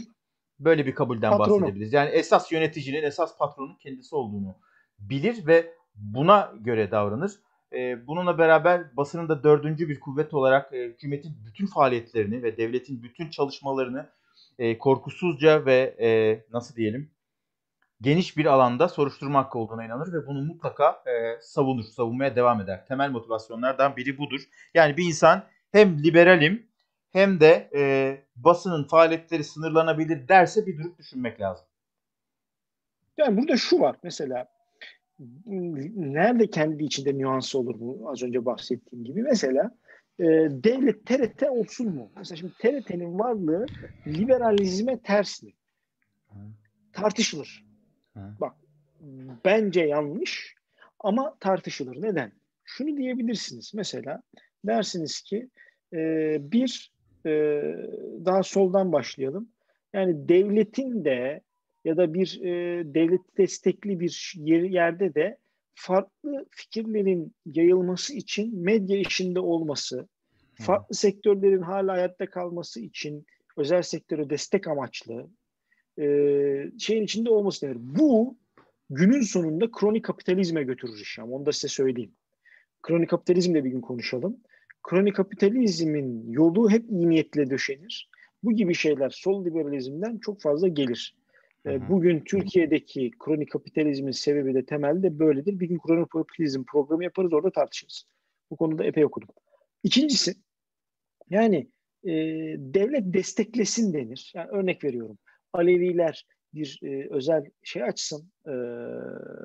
Böyle 0.60 0.86
bir 0.86 0.94
kabulden 0.94 1.30
Patronu. 1.30 1.60
bahsedebiliriz. 1.60 1.92
Yani 1.92 2.10
esas 2.10 2.52
yöneticinin, 2.52 3.02
esas 3.02 3.38
patronun 3.38 3.76
kendisi 3.76 4.14
olduğunu 4.14 4.56
bilir 4.98 5.46
ve 5.46 5.74
buna 5.94 6.52
göre 6.60 6.90
davranır. 6.90 7.32
E, 7.72 8.06
bununla 8.06 8.38
beraber 8.38 8.96
basının 8.96 9.28
da 9.28 9.44
dördüncü 9.44 9.88
bir 9.88 10.00
kuvvet 10.00 10.34
olarak 10.34 10.72
e, 10.72 10.84
hükümetin 10.84 11.32
bütün 11.46 11.66
faaliyetlerini 11.66 12.42
ve 12.42 12.56
devletin 12.56 13.02
bütün 13.02 13.30
çalışmalarını 13.30 14.10
e, 14.58 14.78
korkusuzca 14.78 15.66
ve 15.66 15.96
e, 16.00 16.40
nasıl 16.52 16.76
diyelim 16.76 17.14
geniş 18.04 18.36
bir 18.36 18.46
alanda 18.46 18.88
soruşturma 18.88 19.38
hakkı 19.38 19.58
olduğuna 19.58 19.84
inanır 19.84 20.12
ve 20.12 20.26
bunu 20.26 20.42
mutlaka 20.42 21.02
e, 21.06 21.40
savunur, 21.40 21.84
savunmaya 21.84 22.36
devam 22.36 22.60
eder. 22.60 22.86
Temel 22.86 23.10
motivasyonlardan 23.10 23.96
biri 23.96 24.18
budur. 24.18 24.40
Yani 24.74 24.96
bir 24.96 25.04
insan 25.04 25.44
hem 25.74 26.04
liberalim 26.04 26.66
hem 27.12 27.40
de 27.40 27.70
e, 27.74 27.82
basının 28.36 28.84
faaliyetleri 28.84 29.44
sınırlanabilir 29.44 30.28
derse 30.28 30.66
bir 30.66 30.78
durup 30.78 30.98
düşünmek 30.98 31.40
lazım. 31.40 31.66
Yani 33.16 33.36
burada 33.36 33.56
şu 33.56 33.80
var 33.80 33.96
mesela 34.02 34.48
nerede 35.96 36.50
kendi 36.50 36.84
içinde 36.84 37.18
nüansı 37.18 37.58
olur 37.58 37.80
bu 37.80 38.10
az 38.10 38.22
önce 38.22 38.44
bahsettiğim 38.44 39.04
gibi 39.04 39.22
mesela 39.22 39.76
e, 40.18 40.24
devlet 40.50 41.06
TRT 41.06 41.42
olsun 41.42 41.94
mu? 41.94 42.12
Mesela 42.16 42.36
şimdi 42.36 42.52
TRT'nin 42.58 43.18
varlığı 43.18 43.66
liberalizme 44.06 44.98
ters 45.02 45.42
mi? 45.42 45.52
Tartışılır. 46.92 47.64
Hı. 48.14 48.20
Bak 48.40 48.56
bence 49.44 49.80
yanlış 49.80 50.54
ama 51.00 51.36
tartışılır. 51.40 52.02
Neden? 52.02 52.32
Şunu 52.64 52.96
diyebilirsiniz. 52.96 53.74
Mesela 53.74 54.22
dersiniz 54.66 55.20
ki 55.20 55.48
e, 55.94 56.36
bir 56.40 56.92
e, 57.26 57.30
daha 58.24 58.42
soldan 58.42 58.92
başlayalım. 58.92 59.48
Yani 59.92 60.28
devletin 60.28 61.04
de 61.04 61.40
ya 61.84 61.96
da 61.96 62.14
bir 62.14 62.40
e, 62.42 62.84
devlet 62.94 63.38
destekli 63.38 64.00
bir 64.00 64.34
yer, 64.36 64.62
yerde 64.62 65.14
de 65.14 65.38
farklı 65.74 66.46
fikirlerin 66.50 67.34
yayılması 67.46 68.14
için 68.14 68.58
medya 68.58 68.98
işinde 68.98 69.40
olması, 69.40 70.08
farklı 70.54 70.94
sektörlerin 70.94 71.62
hala 71.62 71.92
hayatta 71.92 72.30
kalması 72.30 72.80
için 72.80 73.26
özel 73.56 73.82
sektöre 73.82 74.30
destek 74.30 74.68
amaçlı 74.68 75.28
e, 75.98 76.04
şeyin 76.78 77.02
içinde 77.02 77.30
olması 77.30 77.66
denir. 77.66 77.76
Bu 77.80 78.38
günün 78.90 79.22
sonunda 79.22 79.70
kronik 79.70 80.04
kapitalizme 80.04 80.62
götürür 80.62 81.00
iş. 81.00 81.18
Ama 81.18 81.36
onu 81.36 81.46
da 81.46 81.52
size 81.52 81.68
söyleyeyim. 81.68 82.12
Kronik 82.82 83.10
kapitalizmle 83.10 83.64
bir 83.64 83.70
gün 83.70 83.80
konuşalım. 83.80 84.36
Kronik 84.84 85.16
kapitalizmin 85.16 86.32
yolu 86.32 86.70
hep 86.70 86.90
iyi 86.90 87.08
niyetle 87.08 87.50
döşenir. 87.50 88.10
Bu 88.42 88.52
gibi 88.52 88.74
şeyler 88.74 89.10
sol 89.10 89.44
liberalizmden 89.44 90.18
çok 90.18 90.40
fazla 90.40 90.68
gelir. 90.68 91.16
Hı. 91.66 91.80
Bugün 91.88 92.20
Türkiye'deki 92.20 93.10
kronik 93.18 93.50
kapitalizmin 93.50 94.12
sebebi 94.12 94.54
de 94.54 94.64
temelde 94.64 95.18
böyledir. 95.18 95.60
Bir 95.60 95.68
gün 95.68 95.78
kronik 95.78 96.10
kapitalizm 96.10 96.64
programı 96.64 97.04
yaparız 97.04 97.32
orada 97.32 97.50
tartışırız. 97.50 98.04
Bu 98.50 98.56
konuda 98.56 98.84
epey 98.84 99.04
okudum. 99.04 99.28
İkincisi 99.82 100.34
yani 101.30 101.70
e, 102.04 102.12
devlet 102.58 103.14
desteklesin 103.14 103.94
denir. 103.94 104.32
Yani 104.34 104.50
örnek 104.50 104.84
veriyorum. 104.84 105.18
Aleviler 105.52 106.26
bir 106.54 106.80
e, 106.82 107.08
özel 107.10 107.44
şey 107.62 107.82
açsın, 107.82 108.32
e, 108.46 108.52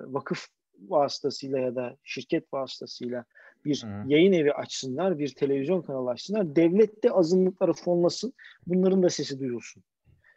vakıf 0.07 0.47
vasıtasıyla 0.79 1.59
ya 1.59 1.75
da 1.75 1.97
şirket 2.03 2.53
vasıtasıyla 2.53 3.25
bir 3.65 3.83
Hı. 3.83 4.09
yayın 4.09 4.33
evi 4.33 4.53
açsınlar, 4.53 5.19
bir 5.19 5.35
televizyon 5.35 5.81
kanalı 5.81 6.09
açsınlar. 6.09 6.55
Devlet 6.55 7.03
de 7.03 7.11
azınlıkları 7.11 7.73
fonlasın, 7.73 8.33
bunların 8.67 9.03
da 9.03 9.09
sesi 9.09 9.39
duyulsun. 9.39 9.83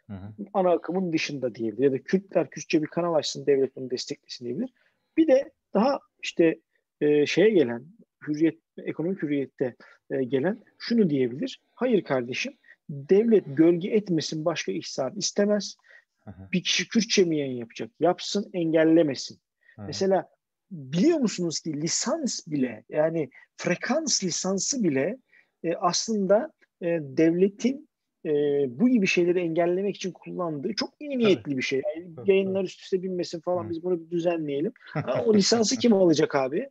Hı 0.07 0.13
hı. 0.13 0.33
Ana 0.53 0.71
akımın 0.71 1.13
dışında 1.13 1.55
diyebilir. 1.55 1.83
Ya 1.83 1.91
da 1.91 2.03
Kürtler 2.03 2.49
Kürtçe 2.49 2.81
bir 2.81 2.87
kanal 2.87 3.13
açsın, 3.13 3.45
devlet 3.45 3.75
bunu 3.75 3.89
desteklesin 3.89 4.45
diyebilir. 4.45 4.73
Bir 5.17 5.27
de 5.27 5.51
daha 5.73 5.99
işte 6.23 6.59
e, 7.01 7.25
şeye 7.25 7.49
gelen, 7.49 7.85
hürriyet, 8.27 8.59
ekonomik 8.77 9.23
hürriyette 9.23 9.75
e, 10.11 10.23
gelen 10.23 10.63
şunu 10.79 11.09
diyebilir. 11.09 11.61
Hayır 11.71 12.03
kardeşim, 12.03 12.53
devlet 12.89 13.43
gölge 13.57 13.89
etmesin, 13.89 14.45
başka 14.45 14.71
ihsan 14.71 15.15
istemez. 15.15 15.75
Bir 16.51 16.63
kişi 16.63 16.87
Kürtçe 16.87 17.23
mi 17.23 17.37
yayın 17.37 17.57
yapacak? 17.57 17.91
Yapsın, 17.99 18.49
engellemesin. 18.53 19.39
Hı. 19.75 19.81
Mesela 19.81 20.29
biliyor 20.73 21.17
musunuz 21.17 21.59
ki 21.59 21.81
lisans 21.81 22.39
bile 22.47 22.83
yani 22.89 23.29
frekans 23.57 24.23
lisansı 24.23 24.83
bile 24.83 25.17
e, 25.63 25.75
aslında 25.75 26.51
e, 26.81 26.85
devletin 27.01 27.89
e, 28.25 28.31
bu 28.79 28.89
gibi 28.89 29.07
şeyleri 29.07 29.39
engellemek 29.39 29.95
için 29.95 30.11
kullandığı 30.11 30.73
çok 30.73 30.89
iyi 30.99 31.17
niyetli 31.17 31.43
Tabii. 31.43 31.57
bir 31.57 31.61
şey. 31.61 31.81
Yani 31.95 32.13
yayınlar 32.25 32.63
üst 32.63 32.81
üste 32.81 33.03
binmesin 33.03 33.39
falan 33.39 33.69
biz 33.69 33.83
bunu 33.83 34.05
bir 34.05 34.09
düzenleyelim. 34.09 34.73
Ha, 34.93 35.23
o 35.25 35.33
lisansı 35.33 35.77
kim 35.77 35.93
alacak 35.93 36.35
abi? 36.35 36.69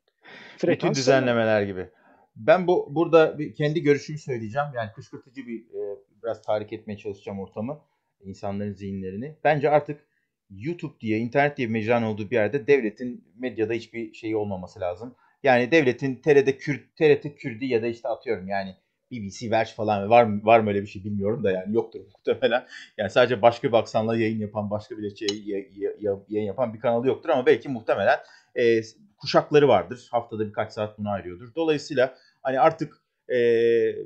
Frekans 0.59 0.90
Bütün 0.90 1.00
düzenlemeler 1.00 1.62
gibi. 1.62 1.88
Ben 2.36 2.66
bu 2.66 2.88
burada 2.94 3.38
bir 3.38 3.55
kendi 3.55 3.82
görüşümü 3.82 4.18
söyleyeceğim. 4.18 4.68
Yani 4.76 4.90
kışkırtıcı 4.94 5.46
bir 5.46 5.61
e, 5.61 5.98
biraz 6.22 6.42
tahrik 6.42 6.72
etmeye 6.72 6.96
çalışacağım 6.96 7.40
ortamı 7.40 7.80
insanların 8.20 8.72
zihinlerini. 8.72 9.36
Bence 9.44 9.70
artık 9.70 10.07
YouTube 10.59 11.00
diye, 11.00 11.18
internet 11.18 11.57
diye 11.57 11.68
bir 11.68 11.72
mecranın 11.72 12.07
olduğu 12.07 12.30
bir 12.30 12.36
yerde 12.36 12.66
devletin 12.66 13.24
medyada 13.38 13.72
hiçbir 13.72 14.14
şeyi 14.14 14.36
olmaması 14.36 14.80
lazım. 14.80 15.14
Yani 15.42 15.70
devletin 15.70 16.16
TRT 16.16 16.59
Kürt, 16.59 16.96
TRT 16.96 17.36
Kürdi 17.36 17.66
ya 17.66 17.82
da 17.82 17.86
işte 17.86 18.09
atıyorum 18.09 18.48
yani 18.48 18.76
BBC 19.12 19.50
Verç 19.50 19.74
falan 19.74 20.11
var 20.11 20.24
mı 20.24 20.40
var 20.44 20.61
mı 20.61 20.68
öyle 20.68 20.82
bir 20.82 20.86
şey 20.86 21.05
bilmiyorum 21.05 21.44
da 21.44 21.50
yani 21.50 21.74
yoktur 21.74 22.00
muhtemelen. 22.00 22.66
Yani 22.98 23.11
sadece 23.11 23.42
başka 23.42 23.68
bir 23.68 23.76
aksanla 23.76 24.16
yayın 24.16 24.40
yapan, 24.40 24.70
başka 24.70 24.98
bir 24.98 25.16
şey 25.16 25.44
yayın 26.28 26.46
yapan 26.46 26.74
bir 26.74 26.80
kanalı 26.80 27.07
yoktur 27.07 27.28
ama 27.28 27.46
belki 27.46 27.68
muhtemelen 27.68 28.18
e, 28.55 28.80
kuşakları 29.16 29.68
vardır. 29.68 30.09
Haftada 30.11 30.46
birkaç 30.46 30.72
saat 30.72 30.98
bunu 30.98 31.11
ayırıyordur. 31.11 31.55
Dolayısıyla 31.55 32.14
hani 32.42 32.61
artık 32.61 33.03
e, 33.28 33.36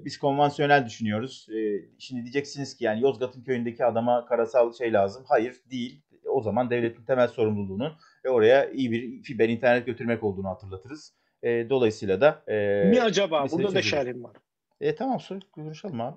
biz 0.05 0.18
konvansiyonel 0.18 0.86
düşünüyoruz. 0.86 1.49
E, 1.51 1.59
şimdi 1.99 2.22
diyeceksiniz 2.22 2.76
ki 2.76 2.84
yani 2.84 3.03
Yozgat'ın 3.03 3.42
köyündeki 3.42 3.84
adama 3.84 4.26
karasal 4.26 4.72
şey 4.72 4.92
lazım. 4.92 5.24
Hayır 5.28 5.57
değil. 5.70 6.03
O 6.37 6.43
zaman 6.43 6.70
devletin 6.70 7.05
temel 7.05 7.28
sorumluluğunun 7.28 7.93
ve 8.24 8.30
oraya 8.30 8.70
iyi 8.70 8.91
bir 8.91 9.22
fiber 9.22 9.49
internet 9.49 9.87
götürmek 9.87 10.24
olduğunu 10.24 10.49
hatırlatırız. 10.49 11.14
E, 11.43 11.70
dolayısıyla 11.70 12.20
da... 12.20 12.43
E, 12.49 12.84
Mi 12.91 13.03
acaba? 13.03 13.47
Burada 13.53 13.74
da 13.74 13.82
şerhim 13.82 14.24
var. 14.24 14.37
E, 14.80 14.95
tamam 14.95 15.18
konuşalım 15.53 16.01
abi. 16.01 16.16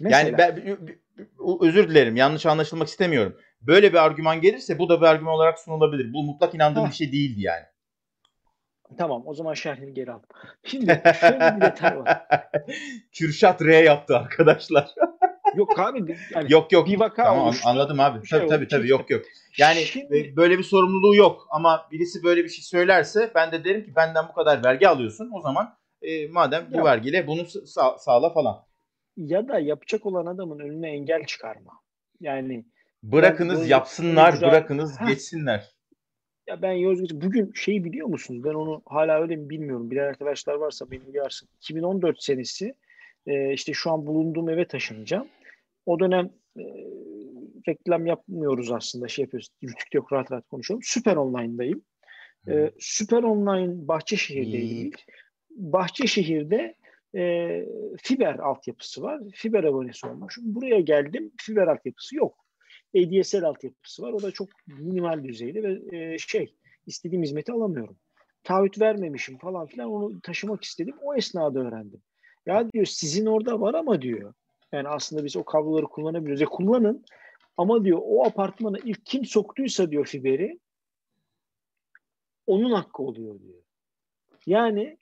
Mesela? 0.00 0.18
Yani 0.18 0.38
ben, 0.38 0.78
özür 1.60 1.88
dilerim 1.90 2.16
yanlış 2.16 2.46
anlaşılmak 2.46 2.88
istemiyorum. 2.88 3.36
Böyle 3.60 3.92
bir 3.92 4.04
argüman 4.04 4.40
gelirse 4.40 4.78
bu 4.78 4.88
da 4.88 5.00
bir 5.00 5.06
argüman 5.06 5.34
olarak 5.34 5.58
sunulabilir. 5.58 6.12
Bu 6.12 6.22
mutlak 6.22 6.54
inandığım 6.54 6.84
ha. 6.84 6.90
bir 6.90 6.94
şey 6.94 7.12
değildi 7.12 7.40
yani. 7.40 7.64
Tamam 8.98 9.22
o 9.26 9.34
zaman 9.34 9.54
şerhini 9.54 9.94
geri 9.94 10.12
aldım. 10.12 10.28
Şimdi 10.64 11.02
şöyle 11.20 11.56
bir 11.56 11.60
detay 11.60 11.98
var. 11.98 12.26
Kürşat 13.12 13.62
R 13.62 13.76
yaptı 13.76 14.16
arkadaşlar. 14.16 14.94
yok 15.56 15.78
abi. 15.78 16.16
Yani 16.34 16.52
yok 16.52 16.72
yok. 16.72 16.86
Bir 16.86 17.00
vaka 17.00 17.24
tamam, 17.24 17.42
olmuştu. 17.42 17.68
Anladım 17.68 18.00
abi. 18.00 18.26
Şey 18.26 18.38
tabii 18.38 18.48
tabii 18.48 18.68
tabii 18.68 18.88
yok 18.88 19.10
yok. 19.10 19.24
Yani 19.58 19.80
Şimdi... 19.80 20.36
böyle 20.36 20.58
bir 20.58 20.62
sorumluluğu 20.62 21.16
yok 21.16 21.46
ama 21.50 21.88
birisi 21.92 22.22
böyle 22.24 22.44
bir 22.44 22.48
şey 22.48 22.64
söylerse 22.64 23.32
ben 23.34 23.52
de 23.52 23.64
derim 23.64 23.84
ki 23.84 23.96
benden 23.96 24.28
bu 24.28 24.32
kadar 24.32 24.64
vergi 24.64 24.88
alıyorsun. 24.88 25.30
O 25.34 25.40
zaman 25.40 25.78
e, 26.02 26.28
madem 26.28 26.66
bu 26.72 26.76
ya. 26.76 26.84
vergiyle 26.84 27.26
bunu 27.26 27.44
sağ, 27.66 27.98
sağla 27.98 28.30
falan. 28.30 28.64
Ya 29.16 29.48
da 29.48 29.58
yapacak 29.58 30.06
olan 30.06 30.26
adamın 30.26 30.58
önüne 30.58 30.90
engel 30.90 31.24
çıkarma. 31.24 31.72
Yani 32.20 32.64
bırakınız 33.02 33.68
yapsınlar, 33.68 34.32
icra... 34.32 34.48
bırakınız 34.48 35.00
Heh. 35.00 35.06
geçsinler. 35.06 35.78
Ya 36.46 36.62
ben 36.62 36.72
Yozgat 36.72 37.10
bugün 37.12 37.52
şeyi 37.54 37.84
biliyor 37.84 38.08
musunuz? 38.08 38.44
Ben 38.44 38.54
onu 38.54 38.82
hala 38.86 39.20
öyle 39.22 39.36
mi 39.36 39.50
bilmiyorum. 39.50 39.90
Bilen 39.90 40.08
arkadaşlar 40.08 40.54
varsa 40.54 40.90
beni 40.90 41.02
uyarsın. 41.04 41.48
2014 41.56 42.22
senesi 42.22 42.74
e, 43.26 43.52
işte 43.52 43.72
şu 43.72 43.90
an 43.90 44.06
bulunduğum 44.06 44.48
eve 44.48 44.68
taşınacağım. 44.68 45.28
O 45.86 46.00
dönem 46.00 46.30
e, 46.58 46.62
reklam 47.68 48.06
yapmıyoruz 48.06 48.72
aslında. 48.72 49.08
Şey 49.08 49.22
yapıyoruz. 49.22 49.48
Rütük 49.62 49.94
yok 49.94 50.12
rahat 50.12 50.32
rahat 50.32 50.48
konuşalım. 50.48 50.80
Süper 50.82 51.16
Online'dayım. 51.16 51.82
E, 52.48 52.70
Süper 52.78 53.22
Online 53.22 53.88
Bahçeşehir'deyim. 53.88 54.90
Bahçeşehir'de 55.50 56.74
e, 57.14 57.64
fiber 58.02 58.38
altyapısı 58.38 59.02
var. 59.02 59.20
Fiber 59.34 59.64
abonesi 59.64 60.06
olmuş. 60.06 60.38
Buraya 60.42 60.80
geldim. 60.80 61.32
Fiber 61.40 61.66
altyapısı 61.66 62.16
yok. 62.16 62.34
ADSL 62.96 63.42
altyapısı 63.42 64.02
var. 64.02 64.12
O 64.12 64.22
da 64.22 64.30
çok 64.30 64.48
minimal 64.66 65.24
düzeyde 65.24 65.62
ve 65.62 65.96
e, 65.96 66.18
şey 66.18 66.54
istediğim 66.86 67.22
hizmeti 67.22 67.52
alamıyorum. 67.52 67.96
Taahhüt 68.44 68.80
vermemişim 68.80 69.38
falan 69.38 69.66
filan 69.66 69.90
onu 69.90 70.20
taşımak 70.20 70.64
istedim. 70.64 70.94
O 71.02 71.14
esnada 71.14 71.60
öğrendim. 71.60 72.02
Ya 72.46 72.72
diyor 72.72 72.86
sizin 72.86 73.26
orada 73.26 73.60
var 73.60 73.74
ama 73.74 74.02
diyor. 74.02 74.34
Yani 74.72 74.88
aslında 74.88 75.24
biz 75.24 75.36
o 75.36 75.44
kabloları 75.44 75.86
kullanabiliyoruz. 75.86 76.40
Ya 76.40 76.46
kullanın 76.46 77.04
ama 77.56 77.84
diyor 77.84 77.98
o 78.02 78.24
apartmana 78.26 78.78
ilk 78.78 79.06
kim 79.06 79.24
soktuysa 79.24 79.90
diyor 79.90 80.06
fiberi 80.06 80.58
onun 82.46 82.72
hakkı 82.72 83.02
oluyor 83.02 83.40
diyor. 83.40 83.62
Yani 84.46 84.98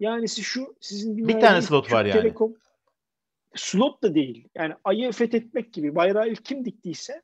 yani 0.00 0.28
şu 0.28 0.74
sizin 0.80 1.28
bir 1.28 1.40
tane 1.40 1.62
slot 1.62 1.92
var 1.92 2.04
yani. 2.04 2.20
Telekom, 2.20 2.56
slot 3.54 4.02
da 4.02 4.14
değil. 4.14 4.48
Yani 4.54 4.74
ayı 4.84 5.12
fethetmek 5.12 5.72
gibi 5.72 5.94
bayrağı 5.94 6.28
ilk 6.28 6.44
kim 6.44 6.64
diktiyse 6.64 7.22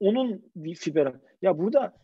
onun 0.00 0.42
bir 0.56 0.74
fiber. 0.74 1.12
Ya 1.42 1.58
burada 1.58 1.96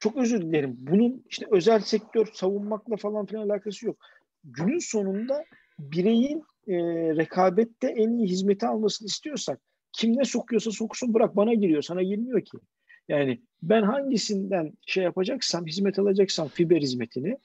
çok 0.00 0.16
özür 0.16 0.42
dilerim. 0.42 0.76
Bunun 0.80 1.24
işte 1.28 1.46
özel 1.50 1.80
sektör 1.80 2.26
savunmakla 2.32 2.96
falan 2.96 3.26
filan 3.26 3.48
alakası 3.48 3.86
yok. 3.86 3.96
Günün 4.44 4.78
sonunda 4.78 5.44
bireyin 5.78 6.44
e, 6.68 6.74
rekabette 7.16 7.88
en 7.88 8.10
iyi 8.10 8.28
hizmeti 8.28 8.66
almasını 8.66 9.06
istiyorsak 9.06 9.60
kim 9.92 10.16
ne 10.18 10.24
sokuyorsa 10.24 10.70
soksun 10.70 11.14
bırak 11.14 11.36
bana 11.36 11.54
giriyor 11.54 11.82
sana 11.82 12.02
girmiyor 12.02 12.40
ki. 12.40 12.58
Yani 13.08 13.40
ben 13.62 13.82
hangisinden 13.82 14.72
şey 14.86 15.04
yapacaksam 15.04 15.66
hizmet 15.66 15.98
alacaksam 15.98 16.48
fiber 16.48 16.80
hizmetini 16.82 17.36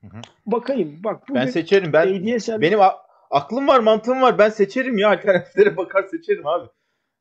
hı 0.00 0.06
hı. 0.06 0.20
bakayım 0.46 1.00
bak 1.04 1.22
ben 1.34 1.46
seçerim 1.46 1.92
ben 1.92 2.06
ADSL... 2.06 2.60
benim 2.60 2.80
a- 2.80 2.96
aklım 3.30 3.68
var 3.68 3.80
mantığım 3.80 4.20
var 4.20 4.38
ben 4.38 4.48
seçerim 4.48 4.98
ya 4.98 5.08
alternatiflere 5.12 5.76
bakar 5.76 6.02
seçerim 6.02 6.46
abi. 6.46 6.68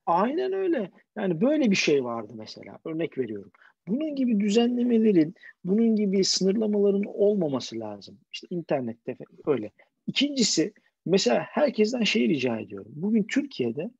Aynen 0.06 0.54
öyle. 0.54 0.92
Yani 1.18 1.42
böyle 1.42 1.72
bir 1.72 1.76
şey 1.76 2.04
vardı 2.04 2.34
mesela. 2.36 2.80
Örnek 2.86 3.18
veriyorum. 3.18 3.52
Bunun 3.88 4.16
gibi 4.16 4.40
düzenlemelerin, 4.40 5.36
bunun 5.64 5.96
gibi 5.96 6.24
sınırlamaların 6.24 7.04
olmaması 7.06 7.80
lazım. 7.80 8.20
İşte 8.32 8.48
internette 8.50 9.18
öyle. 9.48 9.72
İkincisi 10.08 10.74
mesela 11.06 11.46
herkesten 11.50 12.04
şey 12.04 12.30
rica 12.30 12.60
ediyorum. 12.60 12.92
Bugün 12.96 13.24
Türkiye'de 13.24 13.92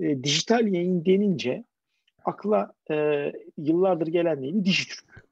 e, 0.00 0.24
dijital 0.24 0.66
yayın 0.66 1.04
denince 1.04 1.64
akla 2.24 2.72
e, 2.90 3.32
yıllardır 3.58 4.06
gelen 4.06 4.42
neydi? 4.42 4.64
Dijitürk. 4.64 5.28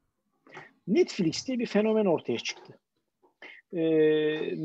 Netflix 0.87 1.47
diye 1.47 1.59
bir 1.59 1.65
fenomen 1.65 2.05
ortaya 2.05 2.37
çıktı. 2.37 2.79
E, 3.73 3.81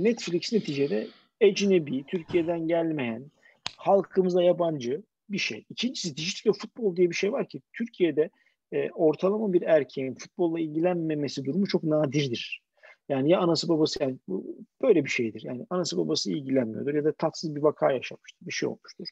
Netflix 0.03 0.53
neticede 0.53 1.07
ecnebi, 1.41 2.05
Türkiye'den 2.05 2.69
gelmeyen, 2.69 3.31
halkımıza 3.77 4.43
yabancı 4.43 5.03
bir 5.31 5.39
şey. 5.39 5.65
İkincisi 5.71 6.17
dijital 6.17 6.53
futbol 6.53 6.97
diye 6.97 7.11
bir 7.11 7.15
şey 7.15 7.33
var 7.33 7.49
ki 7.49 7.63
Türkiye'de 7.73 8.31
e, 8.73 8.91
ortalama 8.91 9.53
bir 9.53 9.63
erkeğin 9.63 10.15
futbolla 10.15 10.61
ilgilenmemesi 10.61 11.45
durumu 11.45 11.67
çok 11.67 11.85
nadirdir. 11.85 12.63
Yani 13.09 13.31
ya 13.31 13.41
anası 13.41 13.69
babası 13.69 14.03
yani 14.03 14.19
bu 14.29 14.57
böyle 14.83 15.05
bir 15.05 15.11
şeydir. 15.11 15.43
Yani 15.45 15.67
anası 15.71 15.99
babası 15.99 16.33
ilgilenmiyordur 16.33 16.95
ya 16.95 17.05
da 17.05 17.13
tatsız 17.13 17.55
bir 17.57 17.63
vaka 17.63 17.93
yaşamıştır. 17.93 18.47
Bir 18.47 18.53
şey 18.53 18.69
olmuştur. 18.69 19.07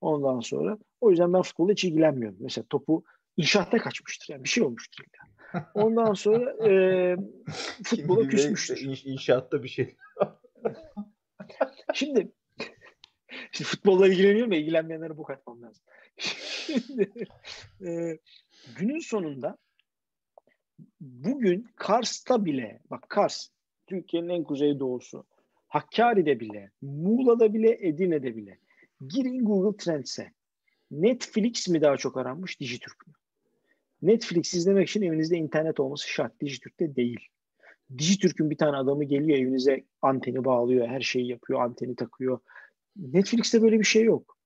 Ondan 0.00 0.40
sonra 0.40 0.78
o 1.00 1.10
yüzden 1.10 1.32
ben 1.32 1.42
futbolla 1.42 1.72
hiç 1.72 1.84
ilgilenmiyorum. 1.84 2.38
Mesela 2.40 2.64
topu 2.70 3.04
inşaatta 3.36 3.78
kaçmıştır. 3.78 4.32
Yani 4.32 4.44
bir 4.44 4.48
şey 4.48 4.64
olmuştur. 4.64 5.04
Yani. 5.18 5.64
Ondan 5.74 6.14
sonra 6.14 6.68
e, 6.68 7.16
futbola 7.84 8.28
küsmüştür. 8.28 8.80
İnş, 8.80 9.04
inşaatta 9.04 9.62
bir 9.62 9.68
şey. 9.68 9.96
Şimdi 11.94 12.32
Şimdi 13.52 13.70
futbolla 13.70 14.08
ilgileniyorum 14.08 14.52
ya 14.52 14.58
ilgilenmeyenlere 14.58 15.16
bu 15.16 15.22
katmam 15.22 15.62
lazım. 15.62 15.84
Şimdi, 16.16 17.12
e, 17.86 18.18
günün 18.76 18.98
sonunda 18.98 19.58
bugün 21.00 21.66
Kars'ta 21.76 22.44
bile 22.44 22.80
bak 22.90 23.08
Kars 23.08 23.48
Türkiye'nin 23.86 24.28
en 24.28 24.44
kuzeydoğusu 24.44 25.26
Hakkari'de 25.68 26.40
bile 26.40 26.70
Muğla'da 26.82 27.54
bile 27.54 27.88
Edirne'de 27.88 28.36
bile 28.36 28.58
girin 29.08 29.44
Google 29.44 29.76
Trends'e 29.76 30.32
Netflix 30.90 31.68
mi 31.68 31.80
daha 31.80 31.96
çok 31.96 32.16
aranmış 32.16 32.60
Dijitürk 32.60 33.06
mü? 33.06 33.12
Netflix 34.02 34.54
izlemek 34.54 34.88
için 34.88 35.02
evinizde 35.02 35.36
internet 35.36 35.80
olması 35.80 36.08
şart. 36.08 36.40
Dijitürk'te 36.40 36.96
değil. 36.96 37.20
Dijitürk'ün 37.98 38.50
bir 38.50 38.56
tane 38.56 38.76
adamı 38.76 39.04
geliyor 39.04 39.38
evinize 39.38 39.84
anteni 40.02 40.44
bağlıyor, 40.44 40.88
her 40.88 41.00
şeyi 41.00 41.28
yapıyor, 41.28 41.60
anteni 41.60 41.96
takıyor. 41.96 42.38
Netflix'te 42.96 43.62
böyle 43.62 43.78
bir 43.78 43.84
şey 43.84 44.04
yok. 44.04 44.37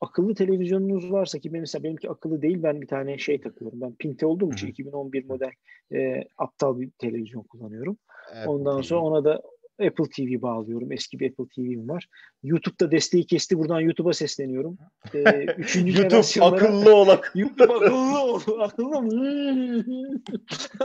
Akıllı 0.00 0.34
televizyonunuz 0.34 1.12
varsa 1.12 1.38
ki 1.38 1.52
benim 1.52 1.62
mesela 1.62 1.84
benimki 1.84 2.10
akıllı 2.10 2.42
değil 2.42 2.62
ben 2.62 2.80
bir 2.80 2.86
tane 2.86 3.18
şey 3.18 3.40
takıyorum. 3.40 3.80
Ben 3.80 3.94
Pinte 3.94 4.26
olduğum 4.26 4.52
için 4.52 4.66
2011 4.66 5.24
model 5.24 5.50
e, 5.92 6.24
aptal 6.38 6.80
bir 6.80 6.90
televizyon 6.90 7.42
kullanıyorum. 7.42 7.96
Apple 8.30 8.50
Ondan 8.50 8.80
TV. 8.80 8.86
sonra 8.86 9.00
ona 9.00 9.24
da 9.24 9.42
Apple 9.86 10.04
TV 10.04 10.42
bağlıyorum. 10.42 10.92
Eski 10.92 11.20
bir 11.20 11.30
Apple 11.30 11.44
TV'm 11.44 11.88
var. 11.88 12.06
YouTube'da 12.42 12.90
desteği 12.90 13.26
kesti. 13.26 13.58
Buradan 13.58 13.80
YouTube'a 13.80 14.12
sesleniyorum. 14.12 14.78
Ee, 15.14 15.44
üçüncü 15.58 16.02
YouTube 16.02 16.44
akıllı 16.44 16.94
ol. 16.94 17.08
YouTube 17.34 17.74
akıllı 17.74 18.22
ol. 18.22 18.40
Akıllı 18.58 19.02
mı? 19.02 19.84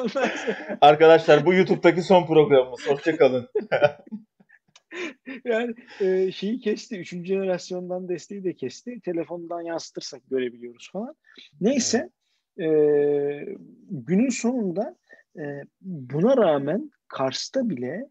Arkadaşlar 0.82 1.46
bu 1.46 1.54
YouTube'daki 1.54 2.02
son 2.02 2.26
programımız. 2.26 2.88
Hoşçakalın. 2.88 3.50
yani 5.46 5.76
e, 6.02 6.32
şeyi 6.32 6.60
kesti. 6.60 7.00
Üçüncü 7.00 7.28
jenerasyondan 7.28 8.10
desteği 8.10 8.44
de 8.44 8.54
kesti. 8.54 9.00
Telefondan 9.00 9.62
yansıtırsak 9.62 10.22
görebiliyoruz 10.30 10.90
falan. 10.92 11.16
Neyse 11.62 12.10
e, 12.60 12.68
günün 13.90 14.30
sonunda 14.30 14.96
e, 15.38 15.44
buna 15.82 16.38
rağmen 16.38 16.92
Kars'ta 17.08 17.70
bile 17.70 18.10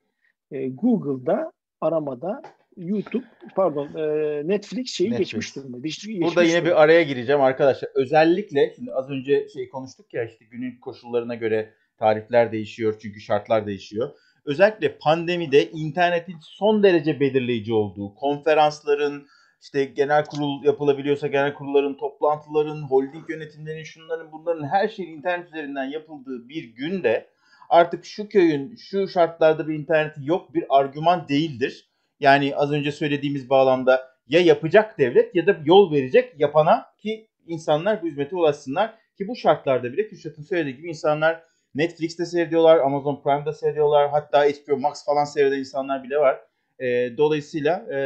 e, 0.50 0.68
Google'da 0.68 1.52
aramada 1.80 2.42
YouTube 2.76 3.24
pardon 3.56 3.86
e, 3.86 4.48
Netflix 4.48 4.90
şeyi 4.90 5.10
Netflix. 5.10 5.26
geçmiş 5.26 5.56
durumda. 5.56 5.78
Geçmiş 5.78 6.20
Burada 6.20 6.42
yine 6.42 6.54
durumda. 6.54 6.70
bir 6.70 6.82
araya 6.82 7.02
gireceğim 7.02 7.40
arkadaşlar. 7.40 7.90
Özellikle 7.94 8.72
şimdi 8.76 8.92
az 8.92 9.10
önce 9.10 9.48
şey 9.48 9.68
konuştuk 9.68 10.14
ya 10.14 10.24
işte 10.24 10.44
günün 10.44 10.80
koşullarına 10.80 11.34
göre 11.34 11.74
tarifler 11.98 12.52
değişiyor 12.52 12.94
çünkü 13.02 13.20
şartlar 13.20 13.66
değişiyor. 13.66 14.14
Özellikle 14.44 14.98
pandemide 14.98 15.70
internetin 15.70 16.36
son 16.40 16.82
derece 16.82 17.20
belirleyici 17.20 17.72
olduğu, 17.72 18.14
konferansların, 18.14 19.26
işte 19.62 19.84
genel 19.84 20.24
kurul 20.24 20.64
yapılabiliyorsa 20.64 21.26
genel 21.26 21.54
kurulların, 21.54 21.96
toplantıların, 21.96 22.82
holding 22.82 23.30
yönetimlerinin, 23.30 23.84
şunların 23.84 24.32
bunların 24.32 24.68
her 24.68 24.88
şeyin 24.88 25.16
internet 25.16 25.48
üzerinden 25.48 25.84
yapıldığı 25.84 26.48
bir 26.48 26.64
günde 26.64 27.26
artık 27.68 28.04
şu 28.04 28.28
köyün 28.28 28.76
şu 28.76 29.08
şartlarda 29.08 29.68
bir 29.68 29.74
interneti 29.74 30.20
yok 30.22 30.54
bir 30.54 30.64
argüman 30.68 31.28
değildir. 31.28 31.88
Yani 32.20 32.56
az 32.56 32.72
önce 32.72 32.92
söylediğimiz 32.92 33.50
bağlamda 33.50 34.14
ya 34.28 34.40
yapacak 34.40 34.98
devlet 34.98 35.34
ya 35.34 35.46
da 35.46 35.56
yol 35.64 35.92
verecek 35.92 36.40
yapana 36.40 36.86
ki 36.98 37.28
insanlar 37.46 38.02
bu 38.02 38.06
hizmete 38.06 38.36
ulaşsınlar. 38.36 38.94
Ki 39.18 39.28
bu 39.28 39.36
şartlarda 39.36 39.92
bile 39.92 40.08
Kürşat'ın 40.08 40.42
söylediği 40.42 40.76
gibi 40.76 40.88
insanlar 40.88 41.42
Netflix'te 41.74 42.26
seyrediyorlar, 42.26 42.78
Amazon 42.78 43.22
Prime'da 43.22 43.52
seyrediyorlar. 43.52 44.10
Hatta 44.10 44.44
HBO 44.44 44.76
Max 44.76 45.04
falan 45.04 45.24
seyreden 45.24 45.58
insanlar 45.58 46.04
bile 46.04 46.16
var. 46.18 46.40
E, 46.78 47.16
dolayısıyla 47.16 47.86
e, 47.92 47.98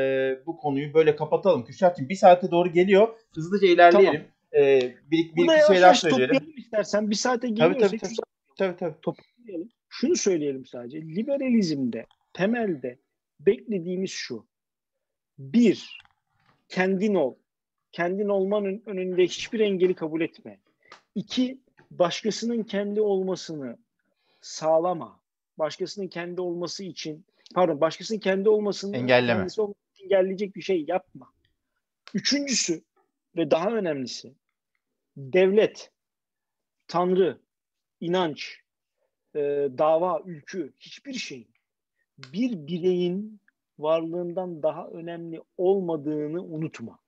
bu 0.46 0.56
konuyu 0.56 0.94
böyle 0.94 1.16
kapatalım. 1.16 1.64
Kürşat'cığım 1.64 2.08
bir 2.08 2.14
saate 2.14 2.50
doğru 2.50 2.72
geliyor. 2.72 3.08
Hızlıca 3.34 3.68
ilerleyelim. 3.68 4.24
Tamam. 4.52 4.66
E, 4.66 4.94
bir, 5.10 5.36
bir 5.36 5.42
iki 5.42 5.66
şeyler 5.66 5.94
söyleyelim. 5.94 6.54
istersen. 6.56 7.10
Bir 7.10 7.14
saate 7.14 7.48
geliyorsa 7.48 7.78
tabii, 7.78 7.98
tabii, 7.98 8.00
tabii. 8.00 8.14
tabii, 8.58 8.76
tabii. 8.76 9.00
Toparlayalım. 9.02 9.68
Şunu 9.88 10.16
söyleyelim 10.16 10.66
sadece. 10.66 11.02
Liberalizmde 11.02 12.06
temelde 12.32 12.98
beklediğimiz 13.40 14.10
şu. 14.10 14.46
Bir, 15.38 15.98
kendin 16.68 17.14
ol. 17.14 17.34
Kendin 17.92 18.28
olmanın 18.28 18.82
önünde 18.86 19.22
hiçbir 19.24 19.60
engeli 19.60 19.94
kabul 19.94 20.20
etme. 20.20 20.58
İki, 21.14 21.58
başkasının 21.91 22.62
kendi 22.62 23.01
olmasını 23.01 23.78
sağlama. 24.41 25.20
Başkasının 25.59 26.09
kendi 26.09 26.41
olması 26.41 26.84
için 26.84 27.24
pardon 27.55 27.80
başkasının 27.80 28.18
kendi 28.18 28.49
olmasını 28.49 28.97
engelleme. 28.97 29.47
engelleyecek 30.03 30.57
bir 30.57 30.62
şey 30.62 30.84
yapma. 30.89 31.32
Üçüncüsü 32.14 32.82
ve 33.36 33.51
daha 33.51 33.70
önemlisi 33.70 34.34
devlet, 35.16 35.91
tanrı, 36.89 37.39
inanç, 38.01 38.61
e, 39.34 39.41
dava, 39.78 40.22
ülkü 40.24 40.72
hiçbir 40.80 41.14
şeyin 41.14 41.49
bir 42.18 42.66
bireyin 42.66 43.41
varlığından 43.78 44.62
daha 44.62 44.89
önemli 44.89 45.43
olmadığını 45.57 46.45
unutma. 46.45 46.99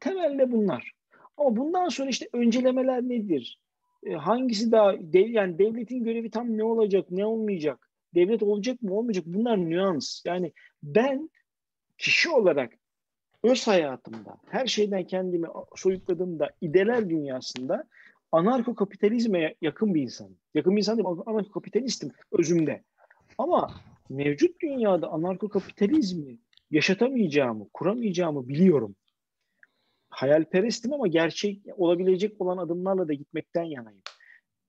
Temelde 0.00 0.52
bunlar. 0.52 0.92
Ama 1.36 1.56
bundan 1.56 1.88
sonra 1.88 2.08
işte 2.08 2.28
öncelemeler 2.32 3.02
nedir? 3.02 3.58
E, 4.02 4.12
hangisi 4.12 4.72
daha 4.72 4.94
dev, 5.00 5.28
yani 5.28 5.58
devletin 5.58 6.04
görevi 6.04 6.30
tam 6.30 6.58
ne 6.58 6.64
olacak, 6.64 7.10
ne 7.10 7.26
olmayacak? 7.26 7.90
Devlet 8.14 8.42
olacak 8.42 8.82
mı, 8.82 8.94
olmayacak? 8.94 9.24
Bunlar 9.26 9.58
nüans. 9.58 10.22
Yani 10.26 10.52
ben 10.82 11.30
kişi 11.98 12.30
olarak 12.30 12.72
öz 13.42 13.66
hayatımda, 13.66 14.36
her 14.48 14.66
şeyden 14.66 15.06
kendimi 15.06 15.46
soyutladığımda, 15.76 16.50
ideler 16.60 17.10
dünyasında 17.10 17.84
anarko 18.32 18.74
kapitalizme 18.74 19.54
yakın 19.62 19.94
bir 19.94 20.02
insanım. 20.02 20.36
Yakın 20.54 20.72
bir 20.76 20.78
insan 20.80 20.98
değilim, 20.98 21.20
anarko 21.26 21.50
kapitalistim 21.50 22.10
özümde. 22.32 22.82
Ama 23.38 23.70
mevcut 24.10 24.60
dünyada 24.60 25.08
anarko 25.08 25.48
kapitalizmi 25.48 26.38
yaşatamayacağımı, 26.70 27.68
kuramayacağımı 27.72 28.48
biliyorum 28.48 28.96
hayalperestim 30.10 30.92
ama 30.92 31.06
gerçek 31.06 31.62
olabilecek 31.76 32.40
olan 32.40 32.58
adımlarla 32.58 33.08
da 33.08 33.12
gitmekten 33.12 33.62
yanayım. 33.62 34.02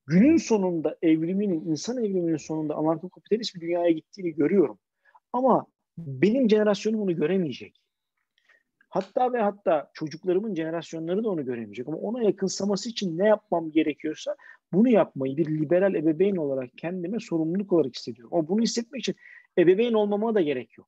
Günün 0.07 0.37
sonunda 0.37 0.97
evriminin, 1.01 1.65
insan 1.65 1.97
evriminin 1.97 2.37
sonunda 2.37 2.73
anarko-kapitalist 2.73 3.55
bir 3.55 3.61
dünyaya 3.61 3.91
gittiğini 3.91 4.35
görüyorum. 4.35 4.79
Ama 5.33 5.65
benim 5.97 6.49
jenerasyonum 6.49 7.01
onu 7.01 7.15
göremeyecek. 7.15 7.81
Hatta 8.89 9.33
ve 9.33 9.41
hatta 9.41 9.91
çocuklarımın 9.93 10.55
jenerasyonları 10.55 11.23
da 11.23 11.29
onu 11.29 11.45
göremeyecek. 11.45 11.87
Ama 11.87 11.97
ona 11.97 12.23
yakınsaması 12.23 12.89
için 12.89 13.17
ne 13.17 13.27
yapmam 13.27 13.71
gerekiyorsa 13.71 14.35
bunu 14.73 14.89
yapmayı 14.89 15.37
bir 15.37 15.45
liberal 15.45 15.95
ebeveyn 15.95 16.35
olarak 16.35 16.69
kendime 16.77 17.19
sorumluluk 17.19 17.73
olarak 17.73 17.95
hissediyorum. 17.95 18.33
Ama 18.33 18.47
bunu 18.47 18.61
hissetmek 18.61 18.99
için 18.99 19.15
ebeveyn 19.57 19.93
olmama 19.93 20.35
da 20.35 20.41
gerek 20.41 20.77
yok 20.77 20.87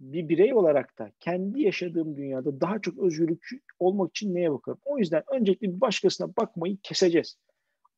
bir 0.00 0.28
birey 0.28 0.54
olarak 0.54 0.98
da 0.98 1.10
kendi 1.20 1.62
yaşadığım 1.62 2.16
dünyada 2.16 2.60
daha 2.60 2.78
çok 2.78 2.98
özgürlükçü 2.98 3.60
olmak 3.78 4.10
için 4.10 4.34
neye 4.34 4.52
bakarım? 4.52 4.78
O 4.84 4.98
yüzden 4.98 5.22
öncelikle 5.32 5.68
bir 5.68 5.80
başkasına 5.80 6.36
bakmayı 6.36 6.76
keseceğiz. 6.82 7.36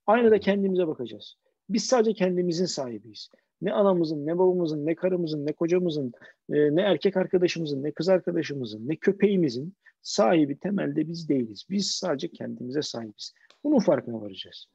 Aynı 0.06 0.30
da 0.30 0.40
kendimize 0.40 0.86
bakacağız. 0.86 1.34
Biz 1.68 1.84
sadece 1.84 2.12
kendimizin 2.12 2.64
sahibiyiz. 2.64 3.30
Ne 3.62 3.72
anamızın, 3.72 4.26
ne 4.26 4.38
babamızın, 4.38 4.86
ne 4.86 4.94
karımızın, 4.94 5.46
ne 5.46 5.52
kocamızın, 5.52 6.12
e, 6.52 6.76
ne 6.76 6.82
erkek 6.82 7.16
arkadaşımızın, 7.16 7.82
ne 7.82 7.92
kız 7.92 8.08
arkadaşımızın, 8.08 8.88
ne 8.88 8.96
köpeğimizin 8.96 9.74
sahibi 10.02 10.58
temelde 10.58 11.08
biz 11.08 11.28
değiliz. 11.28 11.64
Biz 11.70 11.90
sadece 11.90 12.28
kendimize 12.28 12.82
sahibiz. 12.82 13.32
Bunun 13.64 13.78
farkına 13.78 14.20
varacağız. 14.20 14.66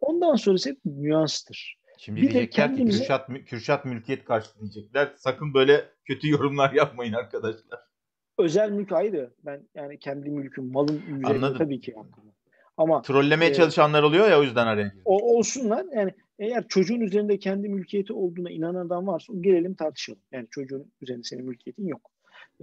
Ondan 0.00 0.34
sonrası 0.34 0.70
hep 0.70 0.78
nüanstır. 0.84 1.78
Şimdi 1.98 2.22
bir 2.22 2.30
diyecekler 2.30 2.68
de 2.68 2.72
kendimize... 2.72 2.98
ki 2.98 2.98
Kürşat, 2.98 3.28
Kürşat 3.46 3.84
mülkiyet 3.84 4.24
karşı 4.24 4.60
diyecekler. 4.60 5.12
Sakın 5.16 5.54
böyle 5.54 5.84
kötü 6.04 6.30
yorumlar 6.30 6.72
yapmayın 6.72 7.12
arkadaşlar. 7.12 7.80
Özel 8.38 8.70
mülk 8.70 8.92
ayrı. 8.92 9.30
Ben 9.44 9.68
yani 9.74 9.98
kendi 9.98 10.30
mülküm, 10.30 10.72
malın 10.72 11.02
üzerinde 11.08 11.58
tabii 11.58 11.80
ki. 11.80 11.94
Ama 12.76 13.02
trollemeye 13.02 13.50
e, 13.50 13.54
çalışanlar 13.54 14.02
oluyor 14.02 14.30
ya 14.30 14.40
o 14.40 14.42
yüzden 14.42 14.66
araya. 14.66 14.92
O 15.04 15.36
olsunlar. 15.36 15.86
Yani 15.94 16.12
eğer 16.38 16.68
çocuğun 16.68 17.00
üzerinde 17.00 17.38
kendi 17.38 17.68
mülkiyeti 17.68 18.12
olduğuna 18.12 18.50
inanan 18.50 18.86
adam 18.86 19.06
varsa 19.06 19.32
gelelim 19.40 19.74
tartışalım. 19.74 20.20
Yani 20.32 20.46
çocuğun 20.50 20.92
üzerinde 21.00 21.22
senin 21.22 21.44
mülkiyetin 21.44 21.86
yok. 21.86 22.10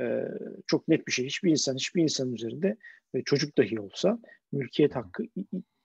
Ee, 0.02 0.24
çok 0.68 0.88
net 0.88 1.08
bir 1.08 1.12
şey. 1.12 1.26
Hiçbir 1.26 1.52
insan, 1.52 1.76
hiçbir 1.76 2.04
insanın 2.04 2.34
üzerinde 2.34 2.78
e, 3.14 3.22
çocuk 3.22 3.58
dahi 3.58 3.80
olsa 3.80 4.20
mülkiyet 4.52 4.96
hakkı 4.96 5.24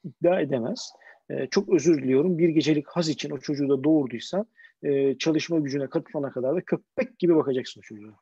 iddia 0.04 0.40
edemez. 0.40 0.92
E, 1.30 1.46
çok 1.46 1.68
özür 1.68 2.02
diliyorum. 2.02 2.38
Bir 2.38 2.48
gecelik 2.48 2.88
haz 2.88 3.08
için 3.08 3.30
o 3.30 3.38
çocuğu 3.38 3.68
da 3.68 3.84
doğurduysa 3.84 4.46
e, 4.82 5.18
çalışma 5.18 5.58
gücüne 5.58 5.90
katılana 5.90 6.32
kadar 6.32 6.56
da 6.56 6.60
köpek 6.60 7.18
gibi 7.18 7.36
bakacaksın 7.36 7.80
o 7.80 7.82
çocuğa. 7.82 8.20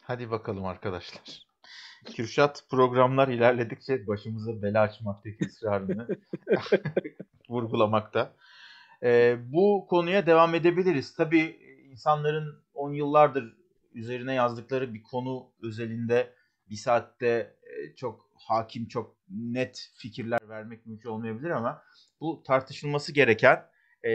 Hadi 0.00 0.30
bakalım 0.30 0.64
arkadaşlar. 0.64 1.46
Kürşat 2.16 2.64
programlar 2.70 3.28
ilerledikçe 3.28 4.06
başımıza 4.06 4.62
bela 4.62 4.82
açmaktaki 4.82 5.46
ısrarını 5.46 6.08
vurgulamakta. 7.48 8.32
E, 9.02 9.36
bu 9.52 9.86
konuya 9.90 10.26
devam 10.26 10.54
edebiliriz. 10.54 11.14
Tabii 11.14 11.58
insanların 11.90 12.62
10 12.74 12.92
yıllardır 12.92 13.56
üzerine 13.94 14.34
yazdıkları 14.34 14.94
bir 14.94 15.02
konu 15.02 15.46
özelinde 15.62 16.34
bir 16.70 16.76
saatte 16.76 17.56
e, 17.62 17.94
çok 17.96 18.27
hakim, 18.48 18.88
çok 18.88 19.16
net 19.28 19.90
fikirler 19.94 20.48
vermek 20.48 20.86
mümkün 20.86 21.08
olmayabilir 21.08 21.50
ama 21.50 21.82
bu 22.20 22.42
tartışılması 22.42 23.12
gereken 23.12 23.64
e, 24.02 24.10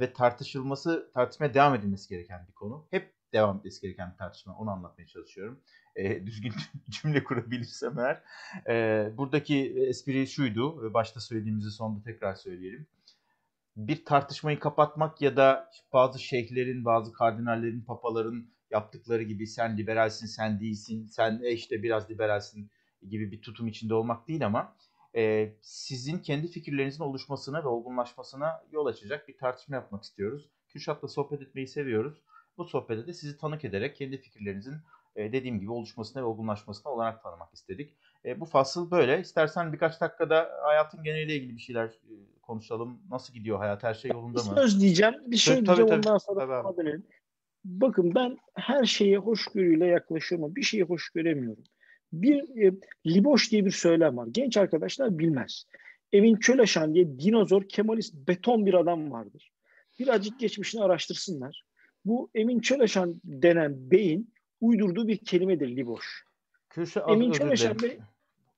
ve 0.00 0.12
tartışılması, 0.12 1.10
tartışmaya 1.14 1.54
devam 1.54 1.74
edilmesi 1.74 2.08
gereken 2.08 2.46
bir 2.48 2.52
konu. 2.52 2.86
Hep 2.90 3.14
devam 3.32 3.58
etmesi 3.58 3.80
gereken 3.80 4.12
bir 4.12 4.16
tartışma. 4.16 4.56
Onu 4.58 4.70
anlatmaya 4.70 5.06
çalışıyorum. 5.06 5.60
E, 5.96 6.26
düzgün 6.26 6.52
cümle 6.90 7.24
kurabilirsem 7.24 7.98
eğer. 7.98 8.22
E, 8.68 9.16
buradaki 9.16 9.86
espri 9.88 10.26
şuydu. 10.26 10.94
Başta 10.94 11.20
söylediğimizi 11.20 11.70
sonunda 11.70 12.02
tekrar 12.02 12.34
söyleyelim. 12.34 12.86
Bir 13.76 14.04
tartışmayı 14.04 14.60
kapatmak 14.60 15.22
ya 15.22 15.36
da 15.36 15.70
bazı 15.92 16.18
şeyhlerin, 16.18 16.84
bazı 16.84 17.12
kardinallerin, 17.12 17.80
papaların 17.80 18.46
yaptıkları 18.70 19.22
gibi 19.22 19.46
sen 19.46 19.78
liberalsin, 19.78 20.26
sen 20.26 20.60
değilsin, 20.60 21.06
sen 21.06 21.40
e 21.44 21.52
işte 21.52 21.82
biraz 21.82 22.10
liberalsin 22.10 22.70
gibi 23.08 23.32
bir 23.32 23.42
tutum 23.42 23.68
içinde 23.68 23.94
olmak 23.94 24.28
değil 24.28 24.46
ama 24.46 24.76
e, 25.16 25.52
sizin 25.60 26.18
kendi 26.18 26.48
fikirlerinizin 26.48 27.04
oluşmasına 27.04 27.64
ve 27.64 27.68
olgunlaşmasına 27.68 28.64
yol 28.72 28.86
açacak 28.86 29.28
bir 29.28 29.38
tartışma 29.38 29.76
yapmak 29.76 30.02
istiyoruz. 30.02 30.50
Kürşat'la 30.68 31.08
sohbet 31.08 31.42
etmeyi 31.42 31.68
seviyoruz. 31.68 32.22
Bu 32.58 32.64
sohbette 32.64 33.06
de 33.06 33.12
sizi 33.12 33.38
tanık 33.38 33.64
ederek 33.64 33.96
kendi 33.96 34.18
fikirlerinizin 34.18 34.76
e, 35.16 35.32
dediğim 35.32 35.60
gibi 35.60 35.70
oluşmasına 35.70 36.22
ve 36.22 36.26
olgunlaşmasına 36.26 36.92
olarak 36.92 37.22
tanımak 37.22 37.54
istedik. 37.54 37.96
E, 38.24 38.40
bu 38.40 38.44
fasıl 38.44 38.90
böyle. 38.90 39.20
İstersen 39.20 39.72
birkaç 39.72 40.00
dakikada 40.00 40.50
hayatın 40.62 41.02
geneliyle 41.02 41.36
ilgili 41.36 41.56
bir 41.56 41.60
şeyler 41.60 41.86
e, 41.86 42.14
konuşalım. 42.42 43.00
Nasıl 43.10 43.34
gidiyor 43.34 43.58
hayat? 43.58 43.82
Her 43.82 43.94
şey 43.94 44.10
yolunda 44.10 44.42
mı? 44.42 44.50
Bir 44.50 44.56
söz 44.56 44.80
diyeceğim. 44.80 45.14
Bir 45.26 45.36
şey 45.36 45.54
tabii, 45.54 45.66
diyeceğim 45.66 45.88
tabii, 45.88 45.98
ondan 45.98 46.18
sonra 46.18 46.62
tabii. 46.62 47.02
Bakın 47.64 48.14
ben 48.14 48.38
her 48.54 48.84
şeye 48.84 49.18
hoşgörüyle 49.18 49.86
yaklaşıyorum 49.86 50.56
bir 50.56 50.62
şeye 50.62 50.84
hoş 50.84 51.10
göremiyorum. 51.10 51.64
Bir 52.22 52.66
e, 52.66 52.72
Liboş 53.06 53.52
diye 53.52 53.64
bir 53.64 53.70
söylem 53.70 54.16
var. 54.16 54.28
Genç 54.30 54.56
arkadaşlar 54.56 55.18
bilmez. 55.18 55.66
Emin 56.12 56.36
Çöleşan 56.36 56.94
diye 56.94 57.18
dinozor, 57.18 57.68
kemalist, 57.68 58.14
beton 58.14 58.66
bir 58.66 58.74
adam 58.74 59.12
vardır. 59.12 59.52
Birazcık 59.98 60.40
geçmişini 60.40 60.82
araştırsınlar. 60.82 61.62
Bu 62.04 62.30
Emin 62.34 62.60
Çöleşan 62.60 63.20
denen 63.24 63.90
beyin 63.90 64.32
uydurduğu 64.60 65.08
bir 65.08 65.16
kelimedir 65.16 65.76
Liboş. 65.76 66.24
Kürşat, 66.70 67.10
Emin 67.10 67.32
dilerim. 67.32 67.76
Bey 67.82 67.98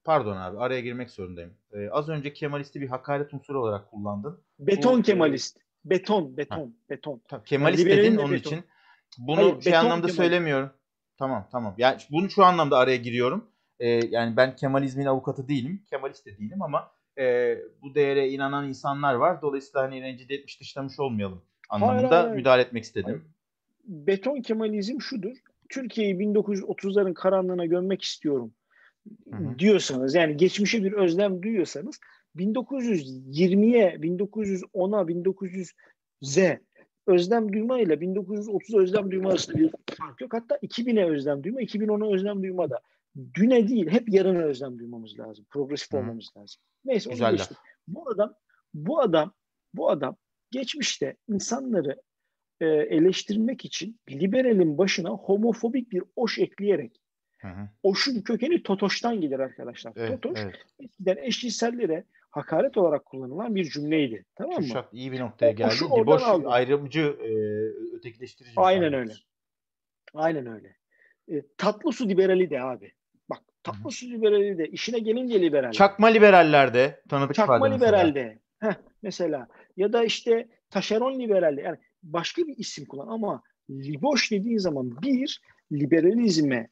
Pardon 0.05 0.37
abi 0.37 0.59
araya 0.59 0.81
girmek 0.81 1.11
zorundayım. 1.11 1.55
Ee, 1.73 1.89
az 1.89 2.09
önce 2.09 2.33
Kemalist'i 2.33 2.81
bir 2.81 2.89
hakaret 2.89 3.35
unsuru 3.35 3.63
olarak 3.63 3.91
kullandın. 3.91 4.41
beton 4.59 4.97
Bu, 4.97 5.01
e, 5.01 5.03
kemalist. 5.03 5.59
Beton, 5.85 6.37
beton, 6.37 6.75
beton. 6.91 7.21
Tamam, 7.29 7.45
Kemalist 7.45 7.85
liberalin 7.85 8.03
dedin 8.03 8.17
de 8.17 8.21
onun 8.21 8.33
beton. 8.33 8.51
için. 8.51 8.65
Bunu 9.19 9.37
Hayır, 9.37 9.61
şey 9.61 9.77
anlamda 9.77 10.07
Kemal. 10.07 10.17
söylemiyorum. 10.17 10.71
Tamam 11.19 11.49
tamam. 11.53 11.75
Yani 11.79 11.99
bunu 12.11 12.31
şu 12.31 12.45
anlamda 12.45 12.79
araya 12.79 12.97
giriyorum. 12.97 13.45
Ee, 13.81 13.89
yani 13.89 14.37
ben 14.37 14.57
Kemalizmin 14.57 15.07
avukatı 15.07 15.49
değilim. 15.49 15.83
Kemalist 15.91 16.27
de 16.27 16.39
değilim 16.39 16.63
ama 16.63 16.91
e, 17.19 17.57
bu 17.83 17.95
değere 17.95 18.29
inanan 18.29 18.69
insanlar 18.69 19.15
var. 19.15 19.43
Dolayısıyla 19.43 19.83
hani 19.83 20.03
rencide 20.03 20.35
etmiş 20.35 20.61
dışlamış 20.61 21.01
olmayalım 21.01 21.43
anlamında 21.69 22.17
Hayır, 22.17 22.25
hayır. 22.25 22.37
müdahale 22.37 22.63
etmek 22.63 22.85
istedim. 22.85 23.25
Beton 23.85 24.43
kemalizm 24.43 25.01
şudur. 25.01 25.37
Türkiye'yi 25.69 26.15
1930'ların 26.15 27.15
karanlığına 27.15 27.67
gömmek 27.67 28.03
istiyorum 28.03 28.55
Hı 29.33 29.37
hı. 29.37 29.59
diyorsanız 29.59 30.15
yani 30.15 30.37
geçmişe 30.37 30.85
bir 30.85 30.93
özlem 30.93 31.43
duyuyorsanız 31.43 32.01
1920'ye, 32.37 33.95
1910'a, 33.95 35.03
1900'e 35.03 36.61
özlem 37.09 37.53
duyma 37.53 37.81
ile 37.81 37.95
1930'a 37.95 38.81
özlem 38.83 39.11
duyma 39.11 39.31
arasında 39.31 39.59
bir 39.59 39.71
fark 39.99 40.21
yok. 40.21 40.35
Hatta 40.35 40.57
2000'e 40.57 41.05
özlem 41.05 41.45
duyma, 41.45 41.63
2010'a 41.63 42.15
özlem 42.15 42.43
duyma 42.43 42.71
da 42.71 42.81
düne 43.35 43.69
değil 43.69 43.89
hep 43.91 44.09
yarına 44.09 44.43
özlem 44.43 44.79
duymamız 44.79 45.19
lazım. 45.19 45.47
Progresif 45.51 45.93
Hı. 45.93 45.97
olmamız 45.97 46.31
lazım. 46.37 46.63
Neyse 46.85 47.09
onu 47.09 47.15
Güzel 47.15 47.33
geçtim. 47.33 47.57
Bu 47.89 48.11
adam, 48.11 48.35
bu 48.75 49.01
adam, 49.01 49.33
bu 49.75 49.91
adam 49.91 50.17
geçmişte 50.51 51.17
insanları 51.29 52.03
e, 52.61 52.67
eleştirmek 52.67 53.65
için 53.65 54.01
liberalin 54.11 54.79
başına 54.79 55.11
homofobik 55.11 55.93
bir 55.93 56.03
oş 56.17 56.39
ekleyerek 56.39 57.01
Hı 57.39 57.49
hı. 57.49 57.69
oşun 57.83 58.21
kökeni 58.21 58.63
totoştan 58.63 59.21
gelir 59.21 59.39
arkadaşlar. 59.39 59.93
Evet, 59.97 60.23
Totoş 60.23 60.41
evet. 60.43 60.55
eskiden 60.79 61.17
eşcinsellere 61.17 62.05
hakaret 62.31 62.77
olarak 62.77 63.05
kullanılan 63.05 63.55
bir 63.55 63.65
cümleydi. 63.65 64.25
Tamam 64.35 64.55
mı? 64.55 64.61
Kürşat 64.61 64.95
iyi 64.95 65.13
bir 65.13 65.21
noktaya 65.21 65.53
O- 65.53 65.57
geldi. 65.57 65.75
şu 65.75 65.87
oradan 65.87 66.03
Liboş 66.03 66.23
aldım. 66.23 66.51
ayrımcı, 66.53 67.01
e, 67.01 67.29
ötekileştirici. 67.97 68.55
Aynen 68.57 68.93
öyle. 68.93 69.13
Aynen 70.15 70.47
öyle. 70.47 70.77
E, 71.29 71.43
tatlı 71.57 71.93
su 71.93 72.09
liberali 72.09 72.51
de 72.51 72.61
abi. 72.63 72.93
Bak 73.31 73.39
tatlı 73.63 73.91
su 73.91 74.07
liberali 74.07 74.59
de 74.59 74.69
işine 74.69 74.99
gelince 74.99 75.41
liberal. 75.43 75.73
Çakma 75.73 76.07
liberaller 76.07 76.73
tanıdık 77.09 77.35
Çakma 77.37 77.57
ifade 77.57 77.71
mesela. 77.71 77.87
liberal 77.99 78.15
de. 78.15 78.39
Heh, 78.61 78.75
mesela 79.03 79.49
ya 79.77 79.93
da 79.93 80.05
işte 80.05 80.49
taşeron 80.71 81.21
liberal 81.21 81.57
de. 81.57 81.61
Yani 81.61 81.77
başka 82.03 82.43
bir 82.47 82.57
isim 82.57 82.85
kullan 82.85 83.09
ama 83.09 83.43
liboş 83.71 84.31
dediğin 84.31 84.59
zaman 84.59 85.03
bir 85.03 85.41
liberalizme 85.73 86.69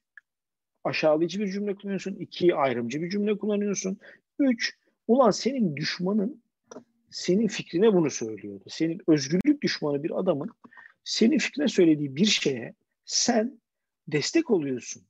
aşağılayıcı 0.85 1.41
bir 1.41 1.47
cümle 1.53 1.75
kullanıyorsun. 1.75 2.15
iki 2.15 2.55
ayrımcı 2.55 3.03
bir 3.03 3.11
cümle 3.11 3.39
kullanıyorsun. 3.39 3.99
Üç 4.39 4.75
ulan 5.09 5.31
senin 5.31 5.77
düşmanın 5.77 6.43
senin 7.11 7.49
fikrine 7.49 7.93
bunu 7.95 8.11
söylüyordu. 8.11 8.65
Senin 8.69 9.01
özgürlük 9.09 9.63
düşmanı 9.63 10.03
bir 10.03 10.19
adamın 10.21 10.51
senin 11.05 11.39
fikrine 11.39 11.69
söylediği 11.69 12.17
bir 12.17 12.27
şeye 12.27 12.75
sen 13.05 13.61
destek 14.09 14.51
oluyorsun. 14.51 15.03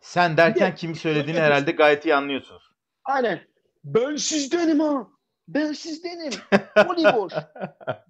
Sen 0.00 0.36
derken 0.36 0.72
de- 0.72 0.74
kimi 0.74 0.96
söylediğini 0.96 1.40
herhalde 1.40 1.70
gayet 1.72 2.04
iyi 2.04 2.14
anlıyorsunuz. 2.14 2.62
Aynen. 3.04 3.40
Ben 3.84 4.16
sizdenim 4.16 4.80
ha. 4.80 5.08
Ben 5.48 5.72
sizdenim. 5.72 6.32
O 6.88 6.96
liboş 6.96 7.32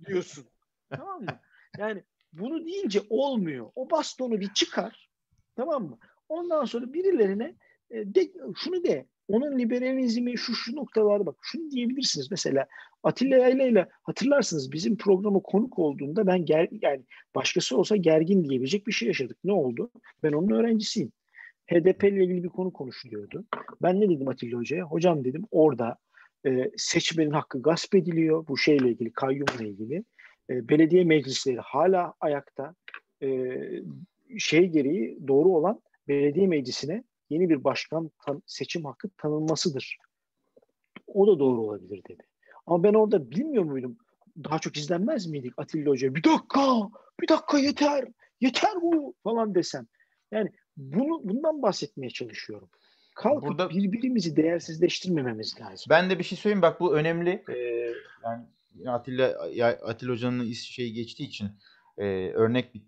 diyorsun. 0.06 0.44
Tamam 0.90 1.22
mı? 1.22 1.40
Yani 1.78 2.04
bunu 2.32 2.66
deyince 2.66 3.02
olmuyor. 3.10 3.70
O 3.74 3.90
bastonu 3.90 4.40
bir 4.40 4.54
çıkar. 4.54 5.10
Tamam 5.56 5.84
mı? 5.84 5.98
Ondan 6.28 6.64
sonra 6.64 6.92
birilerine 6.92 7.54
e, 7.90 8.14
de, 8.14 8.30
şunu 8.56 8.84
de 8.84 9.06
onun 9.28 9.58
liberalizmi 9.58 10.38
şu 10.38 10.54
şu 10.54 10.76
noktalarda 10.76 11.26
bak 11.26 11.36
şunu 11.42 11.70
diyebilirsiniz. 11.70 12.30
Mesela 12.30 12.66
Atilla 13.02 13.36
Yayla 13.36 13.66
ile 13.66 13.88
hatırlarsınız 14.02 14.72
bizim 14.72 14.96
programa 14.96 15.40
konuk 15.40 15.78
olduğunda 15.78 16.26
ben 16.26 16.44
ger, 16.44 16.68
yani 16.82 17.02
başkası 17.34 17.76
olsa 17.78 17.96
gergin 17.96 18.44
diyebilecek 18.44 18.86
bir 18.86 18.92
şey 18.92 19.08
yaşadık. 19.08 19.36
Ne 19.44 19.52
oldu? 19.52 19.90
Ben 20.22 20.32
onun 20.32 20.50
öğrencisiyim. 20.50 21.12
HDP 21.66 22.04
ile 22.04 22.24
ilgili 22.24 22.44
bir 22.44 22.48
konu 22.48 22.72
konuşuluyordu. 22.72 23.44
Ben 23.82 24.00
ne 24.00 24.08
dedim 24.10 24.28
Atilla 24.28 24.58
Hoca'ya? 24.58 24.84
Hocam 24.84 25.24
dedim 25.24 25.44
orada 25.50 25.96
e, 26.46 26.70
seçmenin 26.76 27.30
hakkı 27.30 27.62
gasp 27.62 27.94
ediliyor. 27.94 28.46
Bu 28.48 28.58
şeyle 28.58 28.88
ilgili, 28.88 29.12
kayyumla 29.12 29.64
ilgili. 29.64 30.04
E, 30.50 30.68
belediye 30.68 31.04
meclisleri 31.04 31.58
hala 31.60 32.14
ayakta. 32.20 32.74
E, 33.22 33.28
şey 34.38 34.66
gereği 34.66 35.18
doğru 35.28 35.48
olan 35.48 35.80
belediye 36.08 36.46
meclisine 36.46 37.04
yeni 37.30 37.48
bir 37.50 37.64
başkan 37.64 38.10
seçim 38.46 38.84
hakkı 38.84 39.08
tanınmasıdır. 39.16 39.98
O 41.06 41.26
da 41.26 41.38
doğru 41.38 41.60
olabilir 41.60 42.02
dedi. 42.08 42.22
Ama 42.66 42.82
ben 42.82 42.94
orada 42.94 43.30
bilmiyor 43.30 43.64
muydum? 43.64 43.98
Daha 44.44 44.58
çok 44.58 44.76
izlenmez 44.76 45.26
miydik 45.26 45.52
Atilla 45.56 45.90
Hoca? 45.90 46.14
Bir 46.14 46.24
dakika, 46.24 46.88
bir 47.20 47.28
dakika 47.28 47.58
yeter, 47.58 48.04
yeter 48.40 48.70
bu 48.82 49.14
falan 49.24 49.54
desem. 49.54 49.86
Yani 50.32 50.50
bunu 50.76 51.20
bundan 51.24 51.62
bahsetmeye 51.62 52.10
çalışıyorum. 52.10 52.68
Kalkıp 53.14 53.48
Burada- 53.48 53.70
birbirimizi 53.70 54.36
değersizleştirmememiz 54.36 55.60
lazım. 55.60 55.86
Ben 55.90 56.10
de 56.10 56.18
bir 56.18 56.24
şey 56.24 56.38
söyleyeyim 56.38 56.62
bak 56.62 56.80
bu 56.80 56.94
önemli. 56.96 57.44
Ee, 57.48 57.92
yani 58.24 58.46
Atilla 58.86 59.42
Atilla 59.82 60.12
Hoca'nın 60.12 60.52
şeyi 60.52 60.92
geçtiği 60.92 61.24
için 61.24 61.48
e, 61.98 62.04
örnek 62.30 62.74
bir 62.74 62.82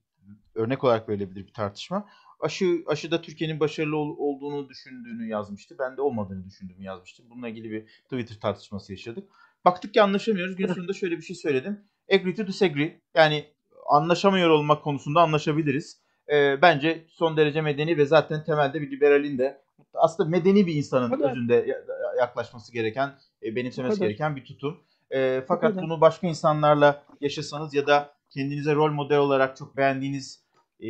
örnek 0.54 0.84
olarak 0.84 1.08
verilebilir 1.08 1.46
bir 1.46 1.52
tartışma. 1.52 2.08
Aşı 2.40 2.82
aşıda 2.86 3.22
Türkiye'nin 3.22 3.60
başarılı 3.60 3.96
ol, 3.96 4.16
olduğunu 4.18 4.68
düşündüğünü 4.68 5.28
yazmıştı. 5.28 5.76
Ben 5.78 5.96
de 5.96 6.02
olmadığını 6.02 6.44
düşündüğümü 6.44 6.84
yazmıştım. 6.84 7.26
Bununla 7.30 7.48
ilgili 7.48 7.70
bir 7.70 7.86
Twitter 8.04 8.40
tartışması 8.40 8.92
yaşadık. 8.92 9.28
Baktık 9.64 9.94
ki 9.94 10.02
anlaşamıyoruz. 10.02 10.56
Gün 10.56 10.66
sonunda 10.66 10.92
şöyle 10.92 11.16
bir 11.16 11.22
şey 11.22 11.36
söyledim. 11.36 11.80
Agree 12.12 12.34
to 12.34 12.46
disagree. 12.46 13.00
Yani 13.14 13.44
anlaşamıyor 13.88 14.50
olmak 14.50 14.84
konusunda 14.84 15.20
anlaşabiliriz. 15.20 16.00
E, 16.32 16.62
bence 16.62 17.04
son 17.08 17.36
derece 17.36 17.60
medeni 17.60 17.96
ve 17.96 18.06
zaten 18.06 18.44
temelde 18.44 18.82
bir 18.82 18.90
liberalin 18.90 19.38
de 19.38 19.62
aslında 19.94 20.28
medeni 20.28 20.66
bir 20.66 20.74
insanın 20.74 21.20
özünde 21.20 21.84
yaklaşması 22.18 22.72
gereken, 22.72 23.14
e, 23.42 23.56
benimsemesi 23.56 24.00
gereken 24.00 24.36
bir 24.36 24.44
tutum. 24.44 24.80
E, 25.10 25.44
fakat 25.48 25.76
bunu 25.76 26.00
başka 26.00 26.26
insanlarla 26.26 27.04
yaşasanız 27.20 27.74
ya 27.74 27.86
da 27.86 28.14
kendinize 28.30 28.74
rol 28.74 28.92
model 28.92 29.18
olarak 29.18 29.56
çok 29.56 29.76
beğendiğiniz 29.76 30.44
e, 30.80 30.88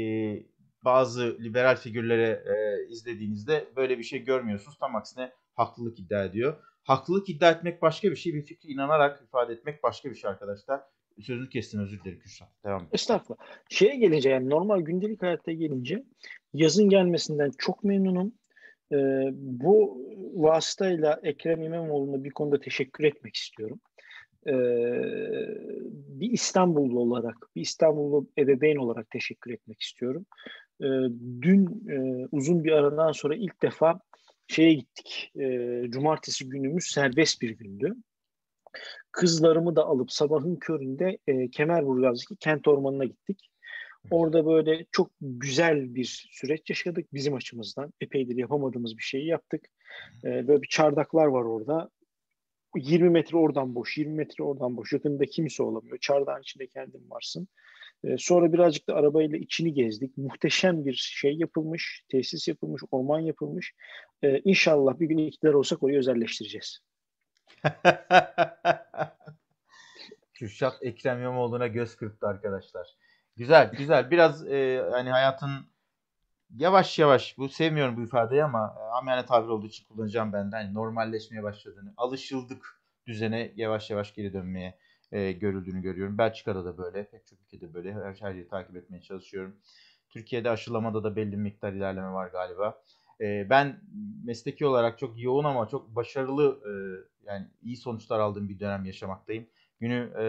bazı 0.85 1.39
liberal 1.41 1.77
figürlere 1.77 2.45
e, 2.47 2.89
izlediğinizde 2.89 3.69
böyle 3.77 3.99
bir 3.99 4.03
şey 4.03 4.25
görmüyorsunuz. 4.25 4.79
Tam 4.79 4.97
aksine 4.97 5.33
haklılık 5.55 5.99
iddia 5.99 6.25
ediyor. 6.25 6.57
Haklılık 6.83 7.29
iddia 7.29 7.51
etmek 7.51 7.83
başka 7.83 8.11
bir 8.11 8.17
şey, 8.17 8.35
bir 8.35 8.43
fikri 8.43 8.73
inanarak 8.73 9.23
ifade 9.23 9.53
etmek 9.53 9.83
başka 9.83 10.11
bir 10.11 10.15
şey 10.15 10.31
arkadaşlar. 10.31 10.81
Sözünü 11.21 11.49
kestim 11.49 11.81
özür 11.81 12.01
dilerim 12.01 12.19
Kürşat. 12.19 12.49
Devam 12.65 12.83
et. 12.83 12.89
Estağfurullah. 12.93 13.45
Şeye 13.69 13.97
gelince 13.97 14.31
yani 14.31 14.51
normal 14.51 14.81
gündelik 14.81 15.23
hayatta 15.23 15.53
gelince 15.53 16.05
yazın 16.53 16.89
gelmesinden 16.89 17.51
çok 17.59 17.85
memnunum. 17.85 18.33
Ee, 18.93 18.97
bu 19.33 19.99
vasıtayla 20.35 21.21
Ekrem 21.23 21.63
İmamoğlu'na 21.63 22.25
bir 22.25 22.31
konuda 22.31 22.61
teşekkür 22.61 23.05
etmek 23.05 23.37
istiyorum. 23.37 23.81
Ee, 24.47 24.53
bir 26.09 26.31
İstanbullu 26.31 27.01
olarak, 27.01 27.37
bir 27.57 27.61
İstanbullu 27.61 28.31
ebeveyn 28.39 28.77
olarak 28.77 29.11
teşekkür 29.11 29.51
etmek 29.51 29.81
istiyorum. 29.81 30.27
Ee, 30.81 30.87
dün 31.43 31.89
e, 31.91 32.27
uzun 32.33 32.65
bir 32.65 32.73
aradan 32.73 33.13
sonra 33.13 33.35
ilk 33.35 33.63
defa 33.63 34.01
şeye 34.47 34.73
gittik. 34.73 35.33
E, 35.41 35.83
cumartesi 35.91 36.49
günümüz 36.49 36.85
serbest 36.85 37.43
bir 37.43 37.51
gündü. 37.51 37.95
Kızlarımı 39.13 39.77
da 39.77 39.85
alıp 39.85 40.13
sabahın 40.13 40.57
köründe 40.57 41.19
e, 41.27 41.51
Kemerburgaz'daki 41.51 42.37
kent 42.37 42.69
ormanına 42.69 43.05
gittik. 43.05 43.51
Orada 44.11 44.47
böyle 44.47 44.87
çok 44.93 45.11
güzel 45.21 45.95
bir 45.95 46.29
süreç 46.31 46.71
yaşadık 46.71 47.15
bizim 47.15 47.35
açımızdan. 47.35 47.93
Epeydir 48.01 48.37
yapamadığımız 48.37 48.99
bir 48.99 49.03
şeyi 49.03 49.27
yaptık. 49.27 49.65
E, 50.25 50.49
böyle 50.49 50.63
bir 50.63 50.69
çardaklar 50.69 51.27
var 51.27 51.45
orada. 51.45 51.91
20 52.77 53.11
metre 53.11 53.37
oradan 53.37 53.75
boş, 53.75 53.99
20 53.99 54.15
metre 54.15 54.45
oradan 54.45 54.77
boş. 54.77 54.93
Yakında 54.93 55.27
kimse 55.27 55.63
olamıyor. 55.63 55.99
Çardağın 55.99 56.41
içinde 56.41 56.67
kendin 56.67 57.11
varsın. 57.11 57.49
E, 58.05 58.19
sonra 58.19 58.53
birazcık 58.53 58.89
da 58.89 58.95
arabayla 58.95 59.39
içini 59.39 59.75
gezdik. 59.75 60.17
Muhteşem 60.17 60.85
bir 60.87 60.95
şey 60.95 61.35
yapılmış, 61.35 62.05
tesis 62.09 62.49
yapılmış, 62.49 62.83
orman 62.91 63.21
yapılmış. 63.21 63.75
E, 64.23 64.39
inşallah 64.39 65.01
bir 65.01 65.07
gün 65.07 65.19
iktidar 65.19 65.53
olsak 65.53 65.83
orayı 65.83 65.99
özelleştireceğiz. 65.99 66.81
Kürşat 70.35 70.79
Ekrem 70.83 71.21
İmamoğlu'na 71.21 71.67
göz 71.67 71.97
kırptı 71.97 72.27
arkadaşlar. 72.27 72.97
Güzel, 73.37 73.73
güzel. 73.73 74.11
Biraz 74.11 74.47
e, 74.49 74.85
hani 74.91 75.11
hayatın 75.11 75.51
yavaş 76.57 76.99
yavaş 76.99 77.39
bu 77.39 77.49
sevmiyorum 77.49 77.97
bu 77.97 78.03
ifadeyi 78.03 78.45
ama 78.45 78.77
e, 78.81 78.83
amiyane 78.83 79.27
tabir 79.27 79.49
olduğu 79.49 79.67
için 79.67 79.87
kullanacağım 79.89 80.33
ben 80.33 80.53
de. 80.53 80.57
Hani 80.57 80.75
normalleşmeye 80.75 81.43
başladığını, 81.43 81.95
alışıldık 81.97 82.81
düzene 83.07 83.53
yavaş 83.57 83.91
yavaş 83.91 84.15
geri 84.15 84.33
dönmeye 84.33 84.79
e, 85.13 85.33
görüldüğünü 85.33 85.83
görüyorum. 85.83 86.19
Belçika'da 86.19 86.65
da 86.65 86.79
böyle, 86.79 87.11
pek 87.11 87.27
çok 87.27 87.39
ülkede 87.41 87.75
böyle. 87.75 87.95
Her, 87.95 88.15
her 88.21 88.33
şeyi 88.33 88.49
takip 88.49 88.77
etmeye 88.77 89.03
çalışıyorum. 89.03 89.57
Türkiye'de 90.11 90.51
aşılamada 90.51 91.05
da 91.05 91.17
belli 91.17 91.33
bir 91.33 91.37
miktar 91.37 91.73
ilerleme 91.73 92.13
var 92.13 92.29
galiba. 92.29 92.83
E, 93.21 93.51
ben 93.51 93.81
mesleki 94.25 94.67
olarak 94.67 94.99
çok 94.99 95.23
yoğun 95.23 95.45
ama 95.45 95.69
çok 95.69 95.97
başarılı 95.97 96.61
e, 96.65 96.73
yani 97.31 97.47
iyi 97.63 97.77
sonuçlar 97.77 98.19
aldığım 98.21 98.49
bir 98.49 98.61
dönem 98.61 98.85
yaşamaktayım. 98.85 99.47
Günü 99.81 100.13
e, 100.19 100.25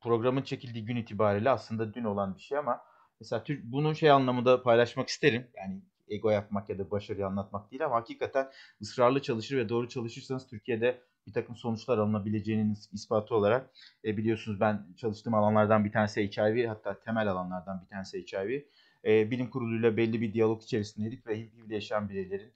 programın 0.00 0.42
çekildiği 0.42 0.84
gün 0.84 0.96
itibariyle 0.96 1.50
aslında 1.50 1.94
dün 1.94 2.04
olan 2.04 2.34
bir 2.36 2.40
şey 2.40 2.58
ama 2.58 2.80
mesela 3.20 3.44
Türk 3.44 3.64
bunu 3.64 3.94
şey 3.94 4.10
anlamında 4.10 4.62
paylaşmak 4.62 5.08
isterim. 5.08 5.46
Yani 5.56 5.82
ego 6.08 6.30
yapmak 6.30 6.68
ya 6.68 6.78
da 6.78 6.90
başarıyı 6.90 7.26
anlatmak 7.26 7.70
değil 7.70 7.84
ama 7.84 7.96
hakikaten 7.96 8.50
ısrarlı 8.82 9.22
çalışır 9.22 9.56
ve 9.56 9.68
doğru 9.68 9.88
çalışırsanız 9.88 10.46
Türkiye'de 10.46 11.02
bir 11.26 11.32
takım 11.32 11.56
sonuçlar 11.56 11.98
alınabileceğinin 11.98 12.76
ispatı 12.92 13.34
olarak 13.34 13.70
e, 14.04 14.16
biliyorsunuz 14.16 14.60
ben 14.60 14.86
çalıştığım 14.96 15.34
alanlardan 15.34 15.84
bir 15.84 15.92
tanesi 15.92 16.30
HIV 16.30 16.66
hatta 16.66 17.00
temel 17.00 17.28
alanlardan 17.28 17.82
bir 17.82 17.88
tanesi 17.88 18.24
HIV. 18.26 18.60
E, 19.04 19.30
bilim 19.30 19.50
kuruluyla 19.50 19.96
belli 19.96 20.20
bir 20.20 20.32
diyalog 20.32 20.62
içerisindeydik 20.62 21.26
ve 21.26 21.40
HIV'de 21.40 21.74
yaşayan 21.74 22.08
bireylerin 22.08 22.52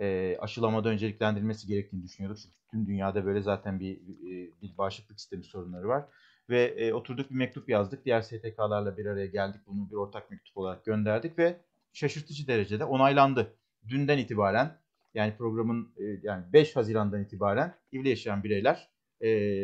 e, 0.00 0.36
aşılamada 0.40 0.88
önceliklendirilmesi 0.88 1.66
gerektiğini 1.66 2.02
düşünüyorduk. 2.02 2.42
Çünkü 2.42 2.56
tüm 2.70 2.86
dünyada 2.86 3.24
böyle 3.24 3.42
zaten 3.42 3.80
bir, 3.80 3.98
bir, 4.06 4.52
bir 4.62 4.78
bağışıklık 4.78 5.20
sistemi 5.20 5.44
sorunları 5.44 5.88
var. 5.88 6.04
Ve 6.50 6.62
e, 6.62 6.92
oturduk 6.92 7.30
bir 7.30 7.34
mektup 7.34 7.68
yazdık. 7.68 8.04
Diğer 8.04 8.22
STK'larla 8.22 8.96
bir 8.96 9.06
araya 9.06 9.26
geldik. 9.26 9.60
Bunu 9.66 9.90
bir 9.90 9.94
ortak 9.94 10.30
mektup 10.30 10.56
olarak 10.56 10.84
gönderdik 10.84 11.38
ve 11.38 11.60
şaşırtıcı 11.92 12.46
derecede 12.46 12.84
onaylandı. 12.84 13.54
Dünden 13.88 14.18
itibaren 14.18 14.78
yani 15.14 15.36
programın 15.36 15.92
e, 15.96 16.04
yani 16.22 16.44
5 16.52 16.76
Haziran'dan 16.76 17.22
itibaren 17.22 17.74
HIV'le 17.92 18.06
yaşayan 18.06 18.44
bireyler 18.44 18.88
e, 19.22 19.60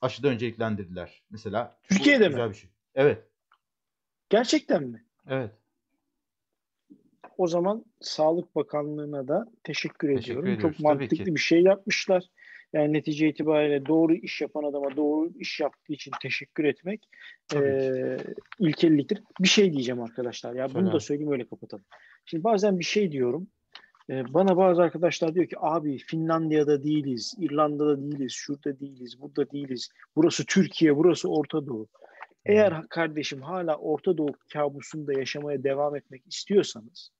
aşıda 0.00 0.28
önceliklendirdiler. 0.28 1.22
Mesela 1.30 1.78
Türkiye'de 1.82 2.28
mi? 2.28 2.48
Bir 2.50 2.54
şey. 2.54 2.70
Evet. 2.94 3.24
Gerçekten 4.28 4.84
mi? 4.84 5.04
Evet. 5.28 5.50
O 7.38 7.46
zaman 7.46 7.84
Sağlık 8.00 8.56
Bakanlığı'na 8.56 9.28
da 9.28 9.52
teşekkür, 9.64 10.08
teşekkür 10.08 10.22
ediyorum. 10.22 10.50
Ediyoruz, 10.50 10.76
Çok 10.76 10.84
mantıklı 10.84 11.26
bir 11.26 11.40
şey 11.40 11.62
yapmışlar. 11.62 12.24
Yani 12.72 12.92
netice 12.92 13.28
itibariyle 13.28 13.86
doğru 13.86 14.14
iş 14.14 14.40
yapan 14.40 14.64
adama 14.64 14.96
doğru 14.96 15.30
iş 15.38 15.60
yaptığı 15.60 15.92
için 15.92 16.12
teşekkür 16.22 16.64
etmek 16.64 17.08
e, 17.54 18.16
ilkeliliktir. 18.58 19.22
Bir 19.40 19.48
şey 19.48 19.72
diyeceğim 19.72 20.02
arkadaşlar 20.02 20.54
ya 20.54 20.74
bunu 20.74 20.92
da 20.92 21.00
söyleyeyim 21.00 21.32
öyle 21.32 21.46
kapatalım. 21.48 21.84
Şimdi 22.24 22.44
bazen 22.44 22.78
bir 22.78 22.84
şey 22.84 23.12
diyorum. 23.12 23.48
E, 24.10 24.34
bana 24.34 24.56
bazı 24.56 24.82
arkadaşlar 24.82 25.34
diyor 25.34 25.46
ki 25.46 25.56
abi 25.60 25.98
Finlandiya'da 25.98 26.84
değiliz, 26.84 27.34
İrlanda'da 27.38 28.02
değiliz, 28.02 28.32
şurada 28.32 28.80
değiliz, 28.80 29.20
burada 29.20 29.50
değiliz. 29.50 29.88
Burası 30.16 30.46
Türkiye, 30.46 30.96
burası 30.96 31.28
Orta 31.28 31.66
Doğu. 31.66 31.88
Eğer 32.44 32.88
kardeşim 32.88 33.42
hala 33.42 33.76
Orta 33.76 34.18
Doğu 34.18 34.28
kabusunda 34.52 35.12
yaşamaya 35.12 35.64
devam 35.64 35.96
etmek 35.96 36.26
istiyorsanız 36.26 37.10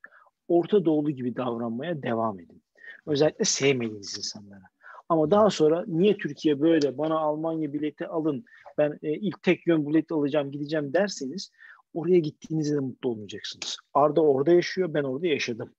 Orta 0.49 0.85
Doğulu 0.85 1.11
gibi 1.11 1.37
davranmaya 1.37 2.03
devam 2.03 2.41
edin. 2.41 2.63
Özellikle 3.07 3.45
sevmediğiniz 3.45 4.19
insanlara. 4.19 4.63
Ama 5.09 5.31
daha 5.31 5.51
sonra 5.51 5.85
niye 5.87 6.17
Türkiye 6.17 6.61
böyle 6.61 6.99
bana 6.99 7.19
Almanya 7.19 7.73
bileti 7.73 8.07
alın 8.07 8.45
ben 8.79 8.99
e, 9.03 9.13
ilk 9.13 9.43
tek 9.43 9.67
yön 9.67 9.87
bilet 9.87 10.13
alacağım 10.13 10.51
gideceğim 10.51 10.93
derseniz 10.93 11.51
oraya 11.95 12.19
gittiğinizde 12.19 12.77
de 12.77 12.81
mutlu 12.81 13.09
olmayacaksınız. 13.09 13.77
Arda 13.95 14.23
orada 14.23 14.53
yaşıyor 14.53 14.95
ben 14.95 15.03
orada 15.03 15.27
yaşadım. 15.27 15.75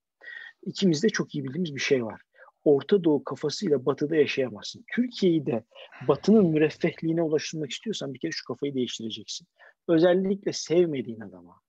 İkimiz 0.66 1.04
de 1.04 1.10
çok 1.10 1.36
iyi 1.36 1.44
bildiğimiz 1.44 1.76
bir 1.76 1.80
şey 1.80 2.06
var. 2.06 2.22
Orta 2.64 3.04
Doğu 3.04 3.24
kafasıyla 3.24 3.86
batıda 3.86 4.16
yaşayamazsın. 4.16 4.86
Türkiye'yi 4.96 5.46
de 5.46 5.64
batının 6.08 6.46
müreffehliğine 6.46 7.22
ulaştırmak 7.22 7.72
istiyorsan 7.72 8.14
bir 8.14 8.20
kere 8.20 8.32
şu 8.32 8.46
kafayı 8.46 8.74
değiştireceksin. 8.74 9.48
Özellikle 9.88 10.54
sevmediğin 10.54 11.20
adama 11.20 11.62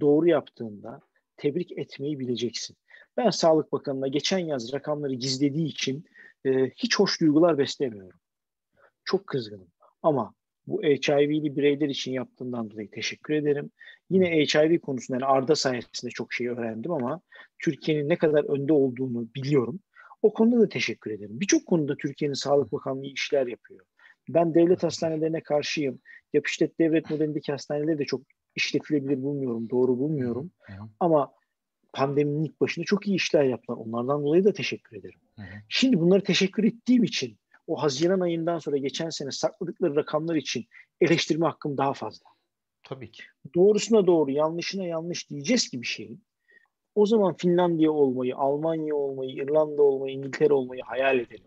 doğru 0.00 0.28
yaptığında 0.28 1.00
tebrik 1.36 1.78
etmeyi 1.78 2.18
bileceksin. 2.18 2.76
Ben 3.16 3.30
Sağlık 3.30 3.72
Bakanı'na 3.72 4.08
geçen 4.08 4.38
yaz 4.38 4.72
rakamları 4.72 5.14
gizlediği 5.14 5.66
için 5.66 6.04
e, 6.44 6.70
hiç 6.70 6.98
hoş 6.98 7.20
duygular 7.20 7.58
beslemiyorum. 7.58 8.20
Çok 9.04 9.26
kızgınım. 9.26 9.68
Ama 10.02 10.34
bu 10.66 10.82
HIV'li 10.82 11.56
bireyler 11.56 11.88
için 11.88 12.12
yaptığından 12.12 12.70
dolayı 12.70 12.90
teşekkür 12.90 13.34
ederim. 13.34 13.70
Yine 14.10 14.30
HIV 14.30 14.78
konusunda 14.78 15.16
yani 15.20 15.32
Arda 15.32 15.54
sayesinde 15.56 16.10
çok 16.10 16.32
şey 16.32 16.48
öğrendim 16.48 16.92
ama 16.92 17.20
Türkiye'nin 17.58 18.08
ne 18.08 18.16
kadar 18.16 18.44
önde 18.44 18.72
olduğunu 18.72 19.28
biliyorum. 19.34 19.80
O 20.22 20.32
konuda 20.32 20.60
da 20.60 20.68
teşekkür 20.68 21.10
ederim. 21.10 21.40
Birçok 21.40 21.66
konuda 21.66 21.96
Türkiye'nin 21.96 22.34
Sağlık 22.34 22.72
Bakanlığı 22.72 23.06
işler 23.06 23.46
yapıyor. 23.46 23.86
Ben 24.28 24.54
devlet 24.54 24.82
hastanelerine 24.82 25.40
karşıyım. 25.40 26.00
Yap 26.32 26.46
işlet 26.46 26.80
devlet 26.80 27.10
modelindeki 27.10 27.52
hastaneleri 27.52 27.98
de 27.98 28.04
çok 28.04 28.22
işletilebilir 28.54 29.22
bulmuyorum, 29.22 29.70
doğru 29.70 29.98
bulmuyorum. 29.98 30.50
Ama 31.00 31.32
pandeminin 31.92 32.44
ilk 32.44 32.60
başında 32.60 32.84
çok 32.84 33.06
iyi 33.06 33.16
işler 33.16 33.44
yaptılar. 33.44 33.78
Onlardan 33.78 34.22
dolayı 34.22 34.44
da 34.44 34.52
teşekkür 34.52 34.96
ederim. 34.96 35.20
Şimdi 35.68 36.00
bunları 36.00 36.22
teşekkür 36.22 36.64
ettiğim 36.64 37.04
için 37.04 37.38
o 37.66 37.82
Haziran 37.82 38.20
ayından 38.20 38.58
sonra 38.58 38.76
geçen 38.76 39.10
sene 39.10 39.30
sakladıkları 39.30 39.96
rakamlar 39.96 40.34
için 40.34 40.66
eleştirme 41.00 41.46
hakkım 41.46 41.76
daha 41.76 41.92
fazla. 41.94 42.26
Tabii 42.82 43.10
ki. 43.10 43.22
Doğrusuna 43.54 44.06
doğru, 44.06 44.30
yanlışına 44.30 44.86
yanlış 44.86 45.30
diyeceğiz 45.30 45.68
ki 45.68 45.82
bir 45.82 45.86
şeyin. 45.86 46.24
O 46.94 47.06
zaman 47.06 47.36
Finlandiya 47.36 47.90
olmayı, 47.90 48.36
Almanya 48.36 48.94
olmayı, 48.94 49.30
İrlanda 49.30 49.82
olmayı, 49.82 50.14
İngiltere 50.14 50.52
olmayı 50.52 50.82
hayal 50.82 51.18
edelim. 51.18 51.46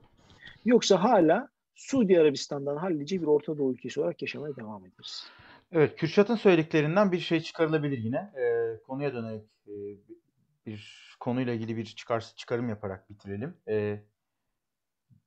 Yoksa 0.65 1.03
hala 1.03 1.49
Suudi 1.75 2.19
Arabistan'dan 2.19 2.77
hallice 2.77 3.21
bir 3.21 3.27
Orta 3.27 3.57
Doğu 3.57 3.73
ülkesi 3.73 3.99
olarak 3.99 4.21
yaşamaya 4.21 4.55
devam 4.55 4.85
ederiz. 4.85 5.27
Evet, 5.71 5.95
Kürşat'ın 5.95 6.35
söylediklerinden 6.35 7.11
bir 7.11 7.19
şey 7.19 7.41
çıkarılabilir 7.41 7.97
yine. 7.97 8.17
E, 8.17 8.77
konuya 8.83 9.13
dönerek 9.13 9.43
e, 9.67 9.73
bir 10.65 11.09
konuyla 11.19 11.53
ilgili 11.53 11.77
bir 11.77 11.85
çıkar, 11.85 12.33
çıkarım 12.35 12.69
yaparak 12.69 13.09
bitirelim. 13.09 13.57
E, 13.67 13.99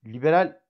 liberal 0.04 0.60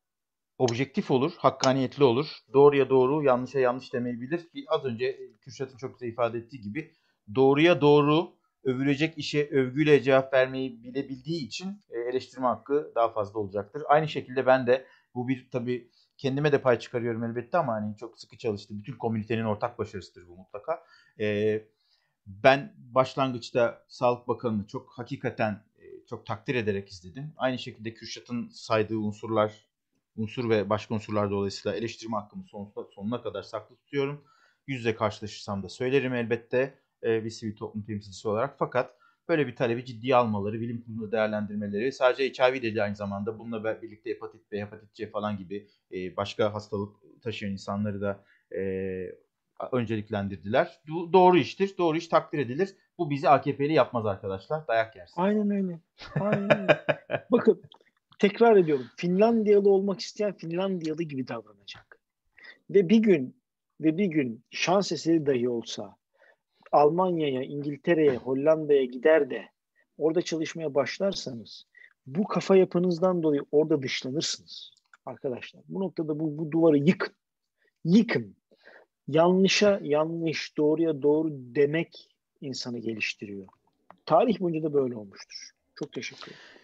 objektif 0.62 1.10
olur, 1.10 1.32
hakkaniyetli 1.38 2.04
olur. 2.04 2.26
Doğruya 2.52 2.90
doğru, 2.90 3.22
yanlışa 3.22 3.60
yanlış 3.60 3.92
demeyi 3.92 4.20
bilir 4.20 4.48
ki 4.48 4.64
az 4.68 4.84
önce 4.84 5.18
Kürşat'ın 5.40 5.76
çok 5.76 5.94
güzel 5.94 6.12
ifade 6.12 6.38
ettiği 6.38 6.60
gibi 6.60 6.92
doğruya 7.34 7.80
doğru 7.80 8.32
övülecek 8.64 9.18
işe 9.18 9.48
övgüyle 9.48 10.02
cevap 10.02 10.32
vermeyi 10.32 10.82
bilebildiği 10.82 11.46
için 11.46 11.82
e, 11.90 11.98
eleştirme 11.98 12.46
hakkı 12.46 12.92
daha 12.94 13.08
fazla 13.08 13.40
olacaktır. 13.40 13.82
Aynı 13.88 14.08
şekilde 14.08 14.46
ben 14.46 14.66
de 14.66 14.86
bu 15.14 15.28
bir 15.28 15.50
tabii 15.50 15.90
kendime 16.18 16.52
de 16.52 16.62
pay 16.62 16.78
çıkarıyorum 16.78 17.24
elbette 17.24 17.58
ama 17.58 17.72
hani 17.72 17.96
çok 17.96 18.18
sıkı 18.18 18.38
çalıştı. 18.38 18.74
Bütün 18.78 18.96
komünitenin 18.96 19.44
ortak 19.44 19.78
başarısıdır 19.78 20.28
bu 20.28 20.36
mutlaka. 20.36 20.84
Ee, 21.20 21.64
ben 22.26 22.74
başlangıçta 22.76 23.84
Sağlık 23.88 24.28
Bakanı'nı 24.28 24.66
çok 24.66 24.92
hakikaten 24.98 25.64
e, 25.78 26.06
çok 26.06 26.26
takdir 26.26 26.54
ederek 26.54 26.88
izledim. 26.88 27.32
Aynı 27.36 27.58
şekilde 27.58 27.94
Kürşat'ın 27.94 28.48
saydığı 28.48 28.98
unsurlar, 28.98 29.71
unsur 30.16 30.50
ve 30.50 30.70
başka 30.70 30.94
unsurlar 30.94 31.30
dolayısıyla 31.30 31.78
eleştirme 31.78 32.16
hakkımı 32.16 32.44
sonuna, 32.44 32.70
sonuna 32.94 33.22
kadar 33.22 33.42
saklı 33.42 33.76
tutuyorum. 33.76 34.24
Yüzle 34.66 34.94
karşılaşırsam 34.94 35.62
da 35.62 35.68
söylerim 35.68 36.14
elbette 36.14 36.74
e, 37.02 37.24
bir 37.24 37.30
sivil 37.30 37.56
toplum 37.56 37.82
temsilcisi 37.82 38.28
olarak. 38.28 38.54
Fakat 38.58 38.94
böyle 39.28 39.46
bir 39.46 39.56
talebi 39.56 39.84
ciddiye 39.84 40.16
almaları, 40.16 40.60
bilim 40.60 40.82
kurulu 40.82 41.12
değerlendirmeleri 41.12 41.92
sadece 41.92 42.44
HIV 42.44 42.62
değil 42.62 42.84
aynı 42.84 42.96
zamanda 42.96 43.38
bununla 43.38 43.82
birlikte 43.82 44.10
hepatit 44.10 44.52
B, 44.52 44.60
hepatit 44.60 44.94
C 44.94 45.10
falan 45.10 45.36
gibi 45.36 45.68
e, 45.92 46.16
başka 46.16 46.54
hastalık 46.54 46.96
taşıyan 47.22 47.52
insanları 47.52 48.00
da 48.00 48.24
e, 48.56 48.62
önceliklendirdiler. 49.72 50.80
Do- 50.88 51.12
doğru 51.12 51.38
iştir, 51.38 51.74
doğru 51.78 51.96
iş 51.96 52.08
takdir 52.08 52.38
edilir. 52.38 52.76
Bu 52.98 53.10
bizi 53.10 53.28
AKP'li 53.28 53.72
yapmaz 53.72 54.06
arkadaşlar. 54.06 54.68
Dayak 54.68 54.96
yersin. 54.96 55.22
Aynen 55.22 55.50
öyle. 55.50 55.80
Aynen 56.20 56.60
öyle. 56.60 56.84
Bakın 57.30 57.62
tekrar 58.22 58.56
ediyorum. 58.56 58.86
Finlandiyalı 58.96 59.70
olmak 59.70 60.00
isteyen 60.00 60.32
Finlandiyalı 60.32 61.02
gibi 61.02 61.28
davranacak. 61.28 62.00
Ve 62.70 62.88
bir 62.88 62.98
gün 62.98 63.36
ve 63.80 63.98
bir 63.98 64.04
gün 64.04 64.44
şans 64.50 64.92
eseri 64.92 65.26
dahi 65.26 65.48
olsa 65.48 65.96
Almanya'ya, 66.72 67.42
İngiltere'ye, 67.42 68.16
Hollanda'ya 68.16 68.84
gider 68.84 69.30
de 69.30 69.48
orada 69.98 70.22
çalışmaya 70.22 70.74
başlarsanız 70.74 71.66
bu 72.06 72.24
kafa 72.24 72.56
yapınızdan 72.56 73.22
dolayı 73.22 73.42
orada 73.52 73.82
dışlanırsınız 73.82 74.70
arkadaşlar. 75.06 75.62
Bu 75.68 75.80
noktada 75.80 76.18
bu, 76.20 76.38
bu 76.38 76.50
duvarı 76.50 76.78
yıkın. 76.78 77.14
Yıkın. 77.84 78.36
Yanlışa 79.08 79.80
yanlış, 79.82 80.56
doğruya 80.56 81.02
doğru 81.02 81.28
demek 81.32 82.08
insanı 82.40 82.78
geliştiriyor. 82.78 83.46
Tarih 84.06 84.40
boyunca 84.40 84.62
da 84.62 84.74
böyle 84.74 84.96
olmuştur. 84.96 85.50
Çok 85.74 85.92
teşekkür 85.92 86.32
ederim. 86.32 86.61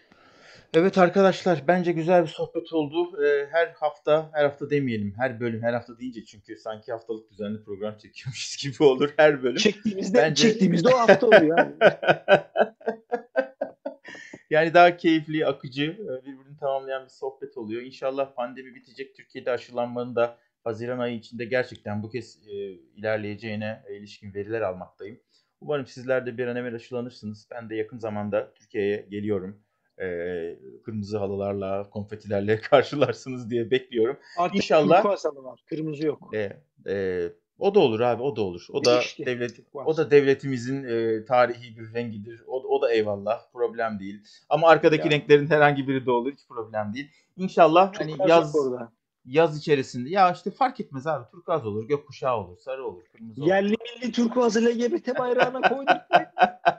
Evet 0.74 0.98
arkadaşlar 0.98 1.64
bence 1.68 1.92
güzel 1.92 2.22
bir 2.22 2.28
sohbet 2.28 2.72
oldu. 2.72 3.24
Ee, 3.24 3.46
her 3.50 3.66
hafta, 3.66 4.30
her 4.32 4.44
hafta 4.44 4.70
demeyelim. 4.70 5.14
Her 5.18 5.40
bölüm, 5.40 5.62
her 5.62 5.72
hafta 5.72 5.98
deyince 5.98 6.24
çünkü 6.24 6.56
sanki 6.56 6.92
haftalık 6.92 7.30
düzenli 7.30 7.64
program 7.64 7.96
çekiyormuşuz 7.98 8.56
gibi 8.62 8.82
olur 8.82 9.10
her 9.16 9.42
bölüm. 9.42 9.56
Çektiğimizde, 9.56 10.18
bence... 10.18 10.48
çektiğimizde 10.48 10.88
o 10.88 10.98
hafta 10.98 11.26
oluyor. 11.26 11.58
Yani. 11.58 11.74
yani 14.50 14.74
daha 14.74 14.96
keyifli, 14.96 15.46
akıcı, 15.46 15.84
e, 15.84 16.26
birbirini 16.26 16.58
tamamlayan 16.60 17.04
bir 17.04 17.10
sohbet 17.10 17.56
oluyor. 17.58 17.82
İnşallah 17.82 18.34
pandemi 18.34 18.74
bitecek. 18.74 19.14
Türkiye'de 19.14 19.50
aşılanmanın 19.50 20.16
da 20.16 20.38
Haziran 20.64 20.98
ayı 20.98 21.16
içinde 21.16 21.44
gerçekten 21.44 22.02
bu 22.02 22.10
kez 22.10 22.48
e, 22.48 22.54
ilerleyeceğine 22.96 23.82
ilişkin 23.90 24.34
veriler 24.34 24.60
almaktayım. 24.60 25.20
Umarım 25.60 25.86
sizler 25.86 26.26
de 26.26 26.38
bir 26.38 26.46
an 26.46 26.56
evvel 26.56 26.74
aşılanırsınız. 26.74 27.48
Ben 27.50 27.70
de 27.70 27.76
yakın 27.76 27.98
zamanda 27.98 28.52
Türkiye'ye 28.54 29.06
geliyorum 29.10 29.67
e, 30.00 30.58
kırmızı 30.84 31.18
halılarla, 31.18 31.90
konfetilerle 31.90 32.60
karşılarsınız 32.70 33.50
diye 33.50 33.70
bekliyorum. 33.70 34.16
Artık 34.38 34.56
İnşallah. 34.56 35.04
var. 35.04 35.64
Kırmızı 35.66 36.06
yok. 36.06 36.34
E, 36.34 36.56
e, 36.86 37.28
o 37.58 37.74
da 37.74 37.80
olur 37.80 38.00
abi, 38.00 38.22
o 38.22 38.36
da 38.36 38.42
olur. 38.42 38.66
O 38.72 38.84
da 38.84 39.00
işte, 39.00 39.26
devlet, 39.26 39.60
o 39.74 39.96
da 39.96 40.10
devletimizin 40.10 40.84
e, 40.84 41.24
tarihi 41.24 41.76
bir 41.76 41.94
rengidir. 41.94 42.42
O, 42.46 42.56
o 42.56 42.82
da 42.82 42.92
eyvallah, 42.92 43.40
problem 43.52 43.98
değil. 43.98 44.22
Ama 44.48 44.68
arkadaki 44.68 45.00
yani. 45.00 45.10
renklerin 45.10 45.46
herhangi 45.46 45.88
biri 45.88 46.06
de 46.06 46.10
olur, 46.10 46.32
hiç 46.32 46.48
problem 46.48 46.94
değil. 46.94 47.10
İnşallah 47.36 47.92
Çok 47.92 48.02
hani 48.02 48.30
yaz 48.30 48.56
orada. 48.56 48.92
yaz 49.24 49.58
içerisinde 49.58 50.10
ya 50.10 50.32
işte 50.32 50.50
fark 50.50 50.80
etmez 50.80 51.06
abi. 51.06 51.30
Turkuaz 51.30 51.66
olur, 51.66 51.88
gökkuşağı 51.88 52.36
olur, 52.36 52.58
sarı 52.58 52.86
olur, 52.86 53.02
kırmızı 53.12 53.42
olur. 53.42 53.48
Yerli 53.50 53.76
milli 54.00 54.12
turkuazı 54.12 54.64
LGBT 54.66 55.18
bayrağına 55.18 55.68
koyduk. 55.68 55.96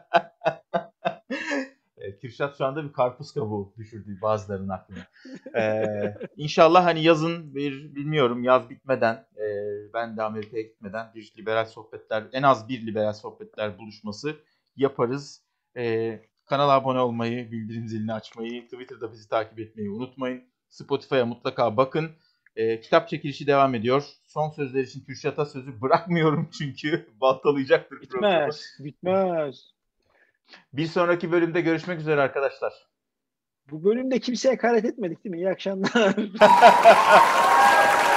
Kürşat 2.20 2.58
şu 2.58 2.66
anda 2.66 2.84
bir 2.84 2.94
karpuz 2.94 3.32
kabuğu 3.34 3.74
düşürdü 3.78 4.20
bazılarının 4.22 4.70
aklına. 4.70 5.08
Ee, 5.56 6.16
inşallah 6.38 6.86
hani 6.86 7.04
yazın 7.04 7.56
bir 7.56 7.96
bilmiyorum 7.96 8.44
yaz 8.44 8.70
bitmeden 8.70 9.16
e, 9.16 9.46
ben 9.94 10.18
de 10.18 10.24
Amerika'ya 10.24 10.64
gitmeden 10.64 11.12
bir 11.16 11.34
liberal 11.38 11.66
sohbetler 11.66 12.24
en 12.32 12.44
az 12.44 12.70
bir 12.70 12.88
liberal 12.88 13.14
sohbetler 13.14 13.78
buluşması 13.78 14.36
yaparız. 14.76 15.44
Ee, 15.78 16.22
kanala 16.46 16.72
abone 16.72 17.00
olmayı, 17.00 17.52
bildirim 17.52 17.88
zilini 17.88 18.14
açmayı, 18.14 18.64
Twitter'da 18.64 19.12
bizi 19.12 19.30
takip 19.30 19.60
etmeyi 19.60 19.90
unutmayın. 19.90 20.44
Spotify'a 20.70 21.26
mutlaka 21.26 21.78
bakın. 21.78 22.12
E, 22.56 22.82
kitap 22.82 23.10
çekilişi 23.10 23.48
devam 23.48 23.76
ediyor. 23.76 24.04
Son 24.28 24.50
sözler 24.50 24.84
için 24.84 25.04
Kürşat'a 25.04 25.46
sözü 25.46 25.82
bırakmıyorum 25.82 26.50
çünkü 26.58 27.08
baltalayacaktır 27.22 28.02
bitmez, 28.02 28.62
programı. 28.78 28.88
Bitmez. 28.88 29.72
Bir 30.74 30.88
sonraki 30.88 31.32
bölümde 31.32 31.62
görüşmek 31.62 32.00
üzere 32.00 32.22
arkadaşlar. 32.22 32.74
Bu 33.72 33.84
bölümde 33.84 34.20
kimseye 34.20 34.50
hakaret 34.50 34.86
etmedik 34.86 35.24
değil 35.24 35.36
mi? 35.36 35.38
İyi 35.38 35.50
akşamlar. 35.50 36.16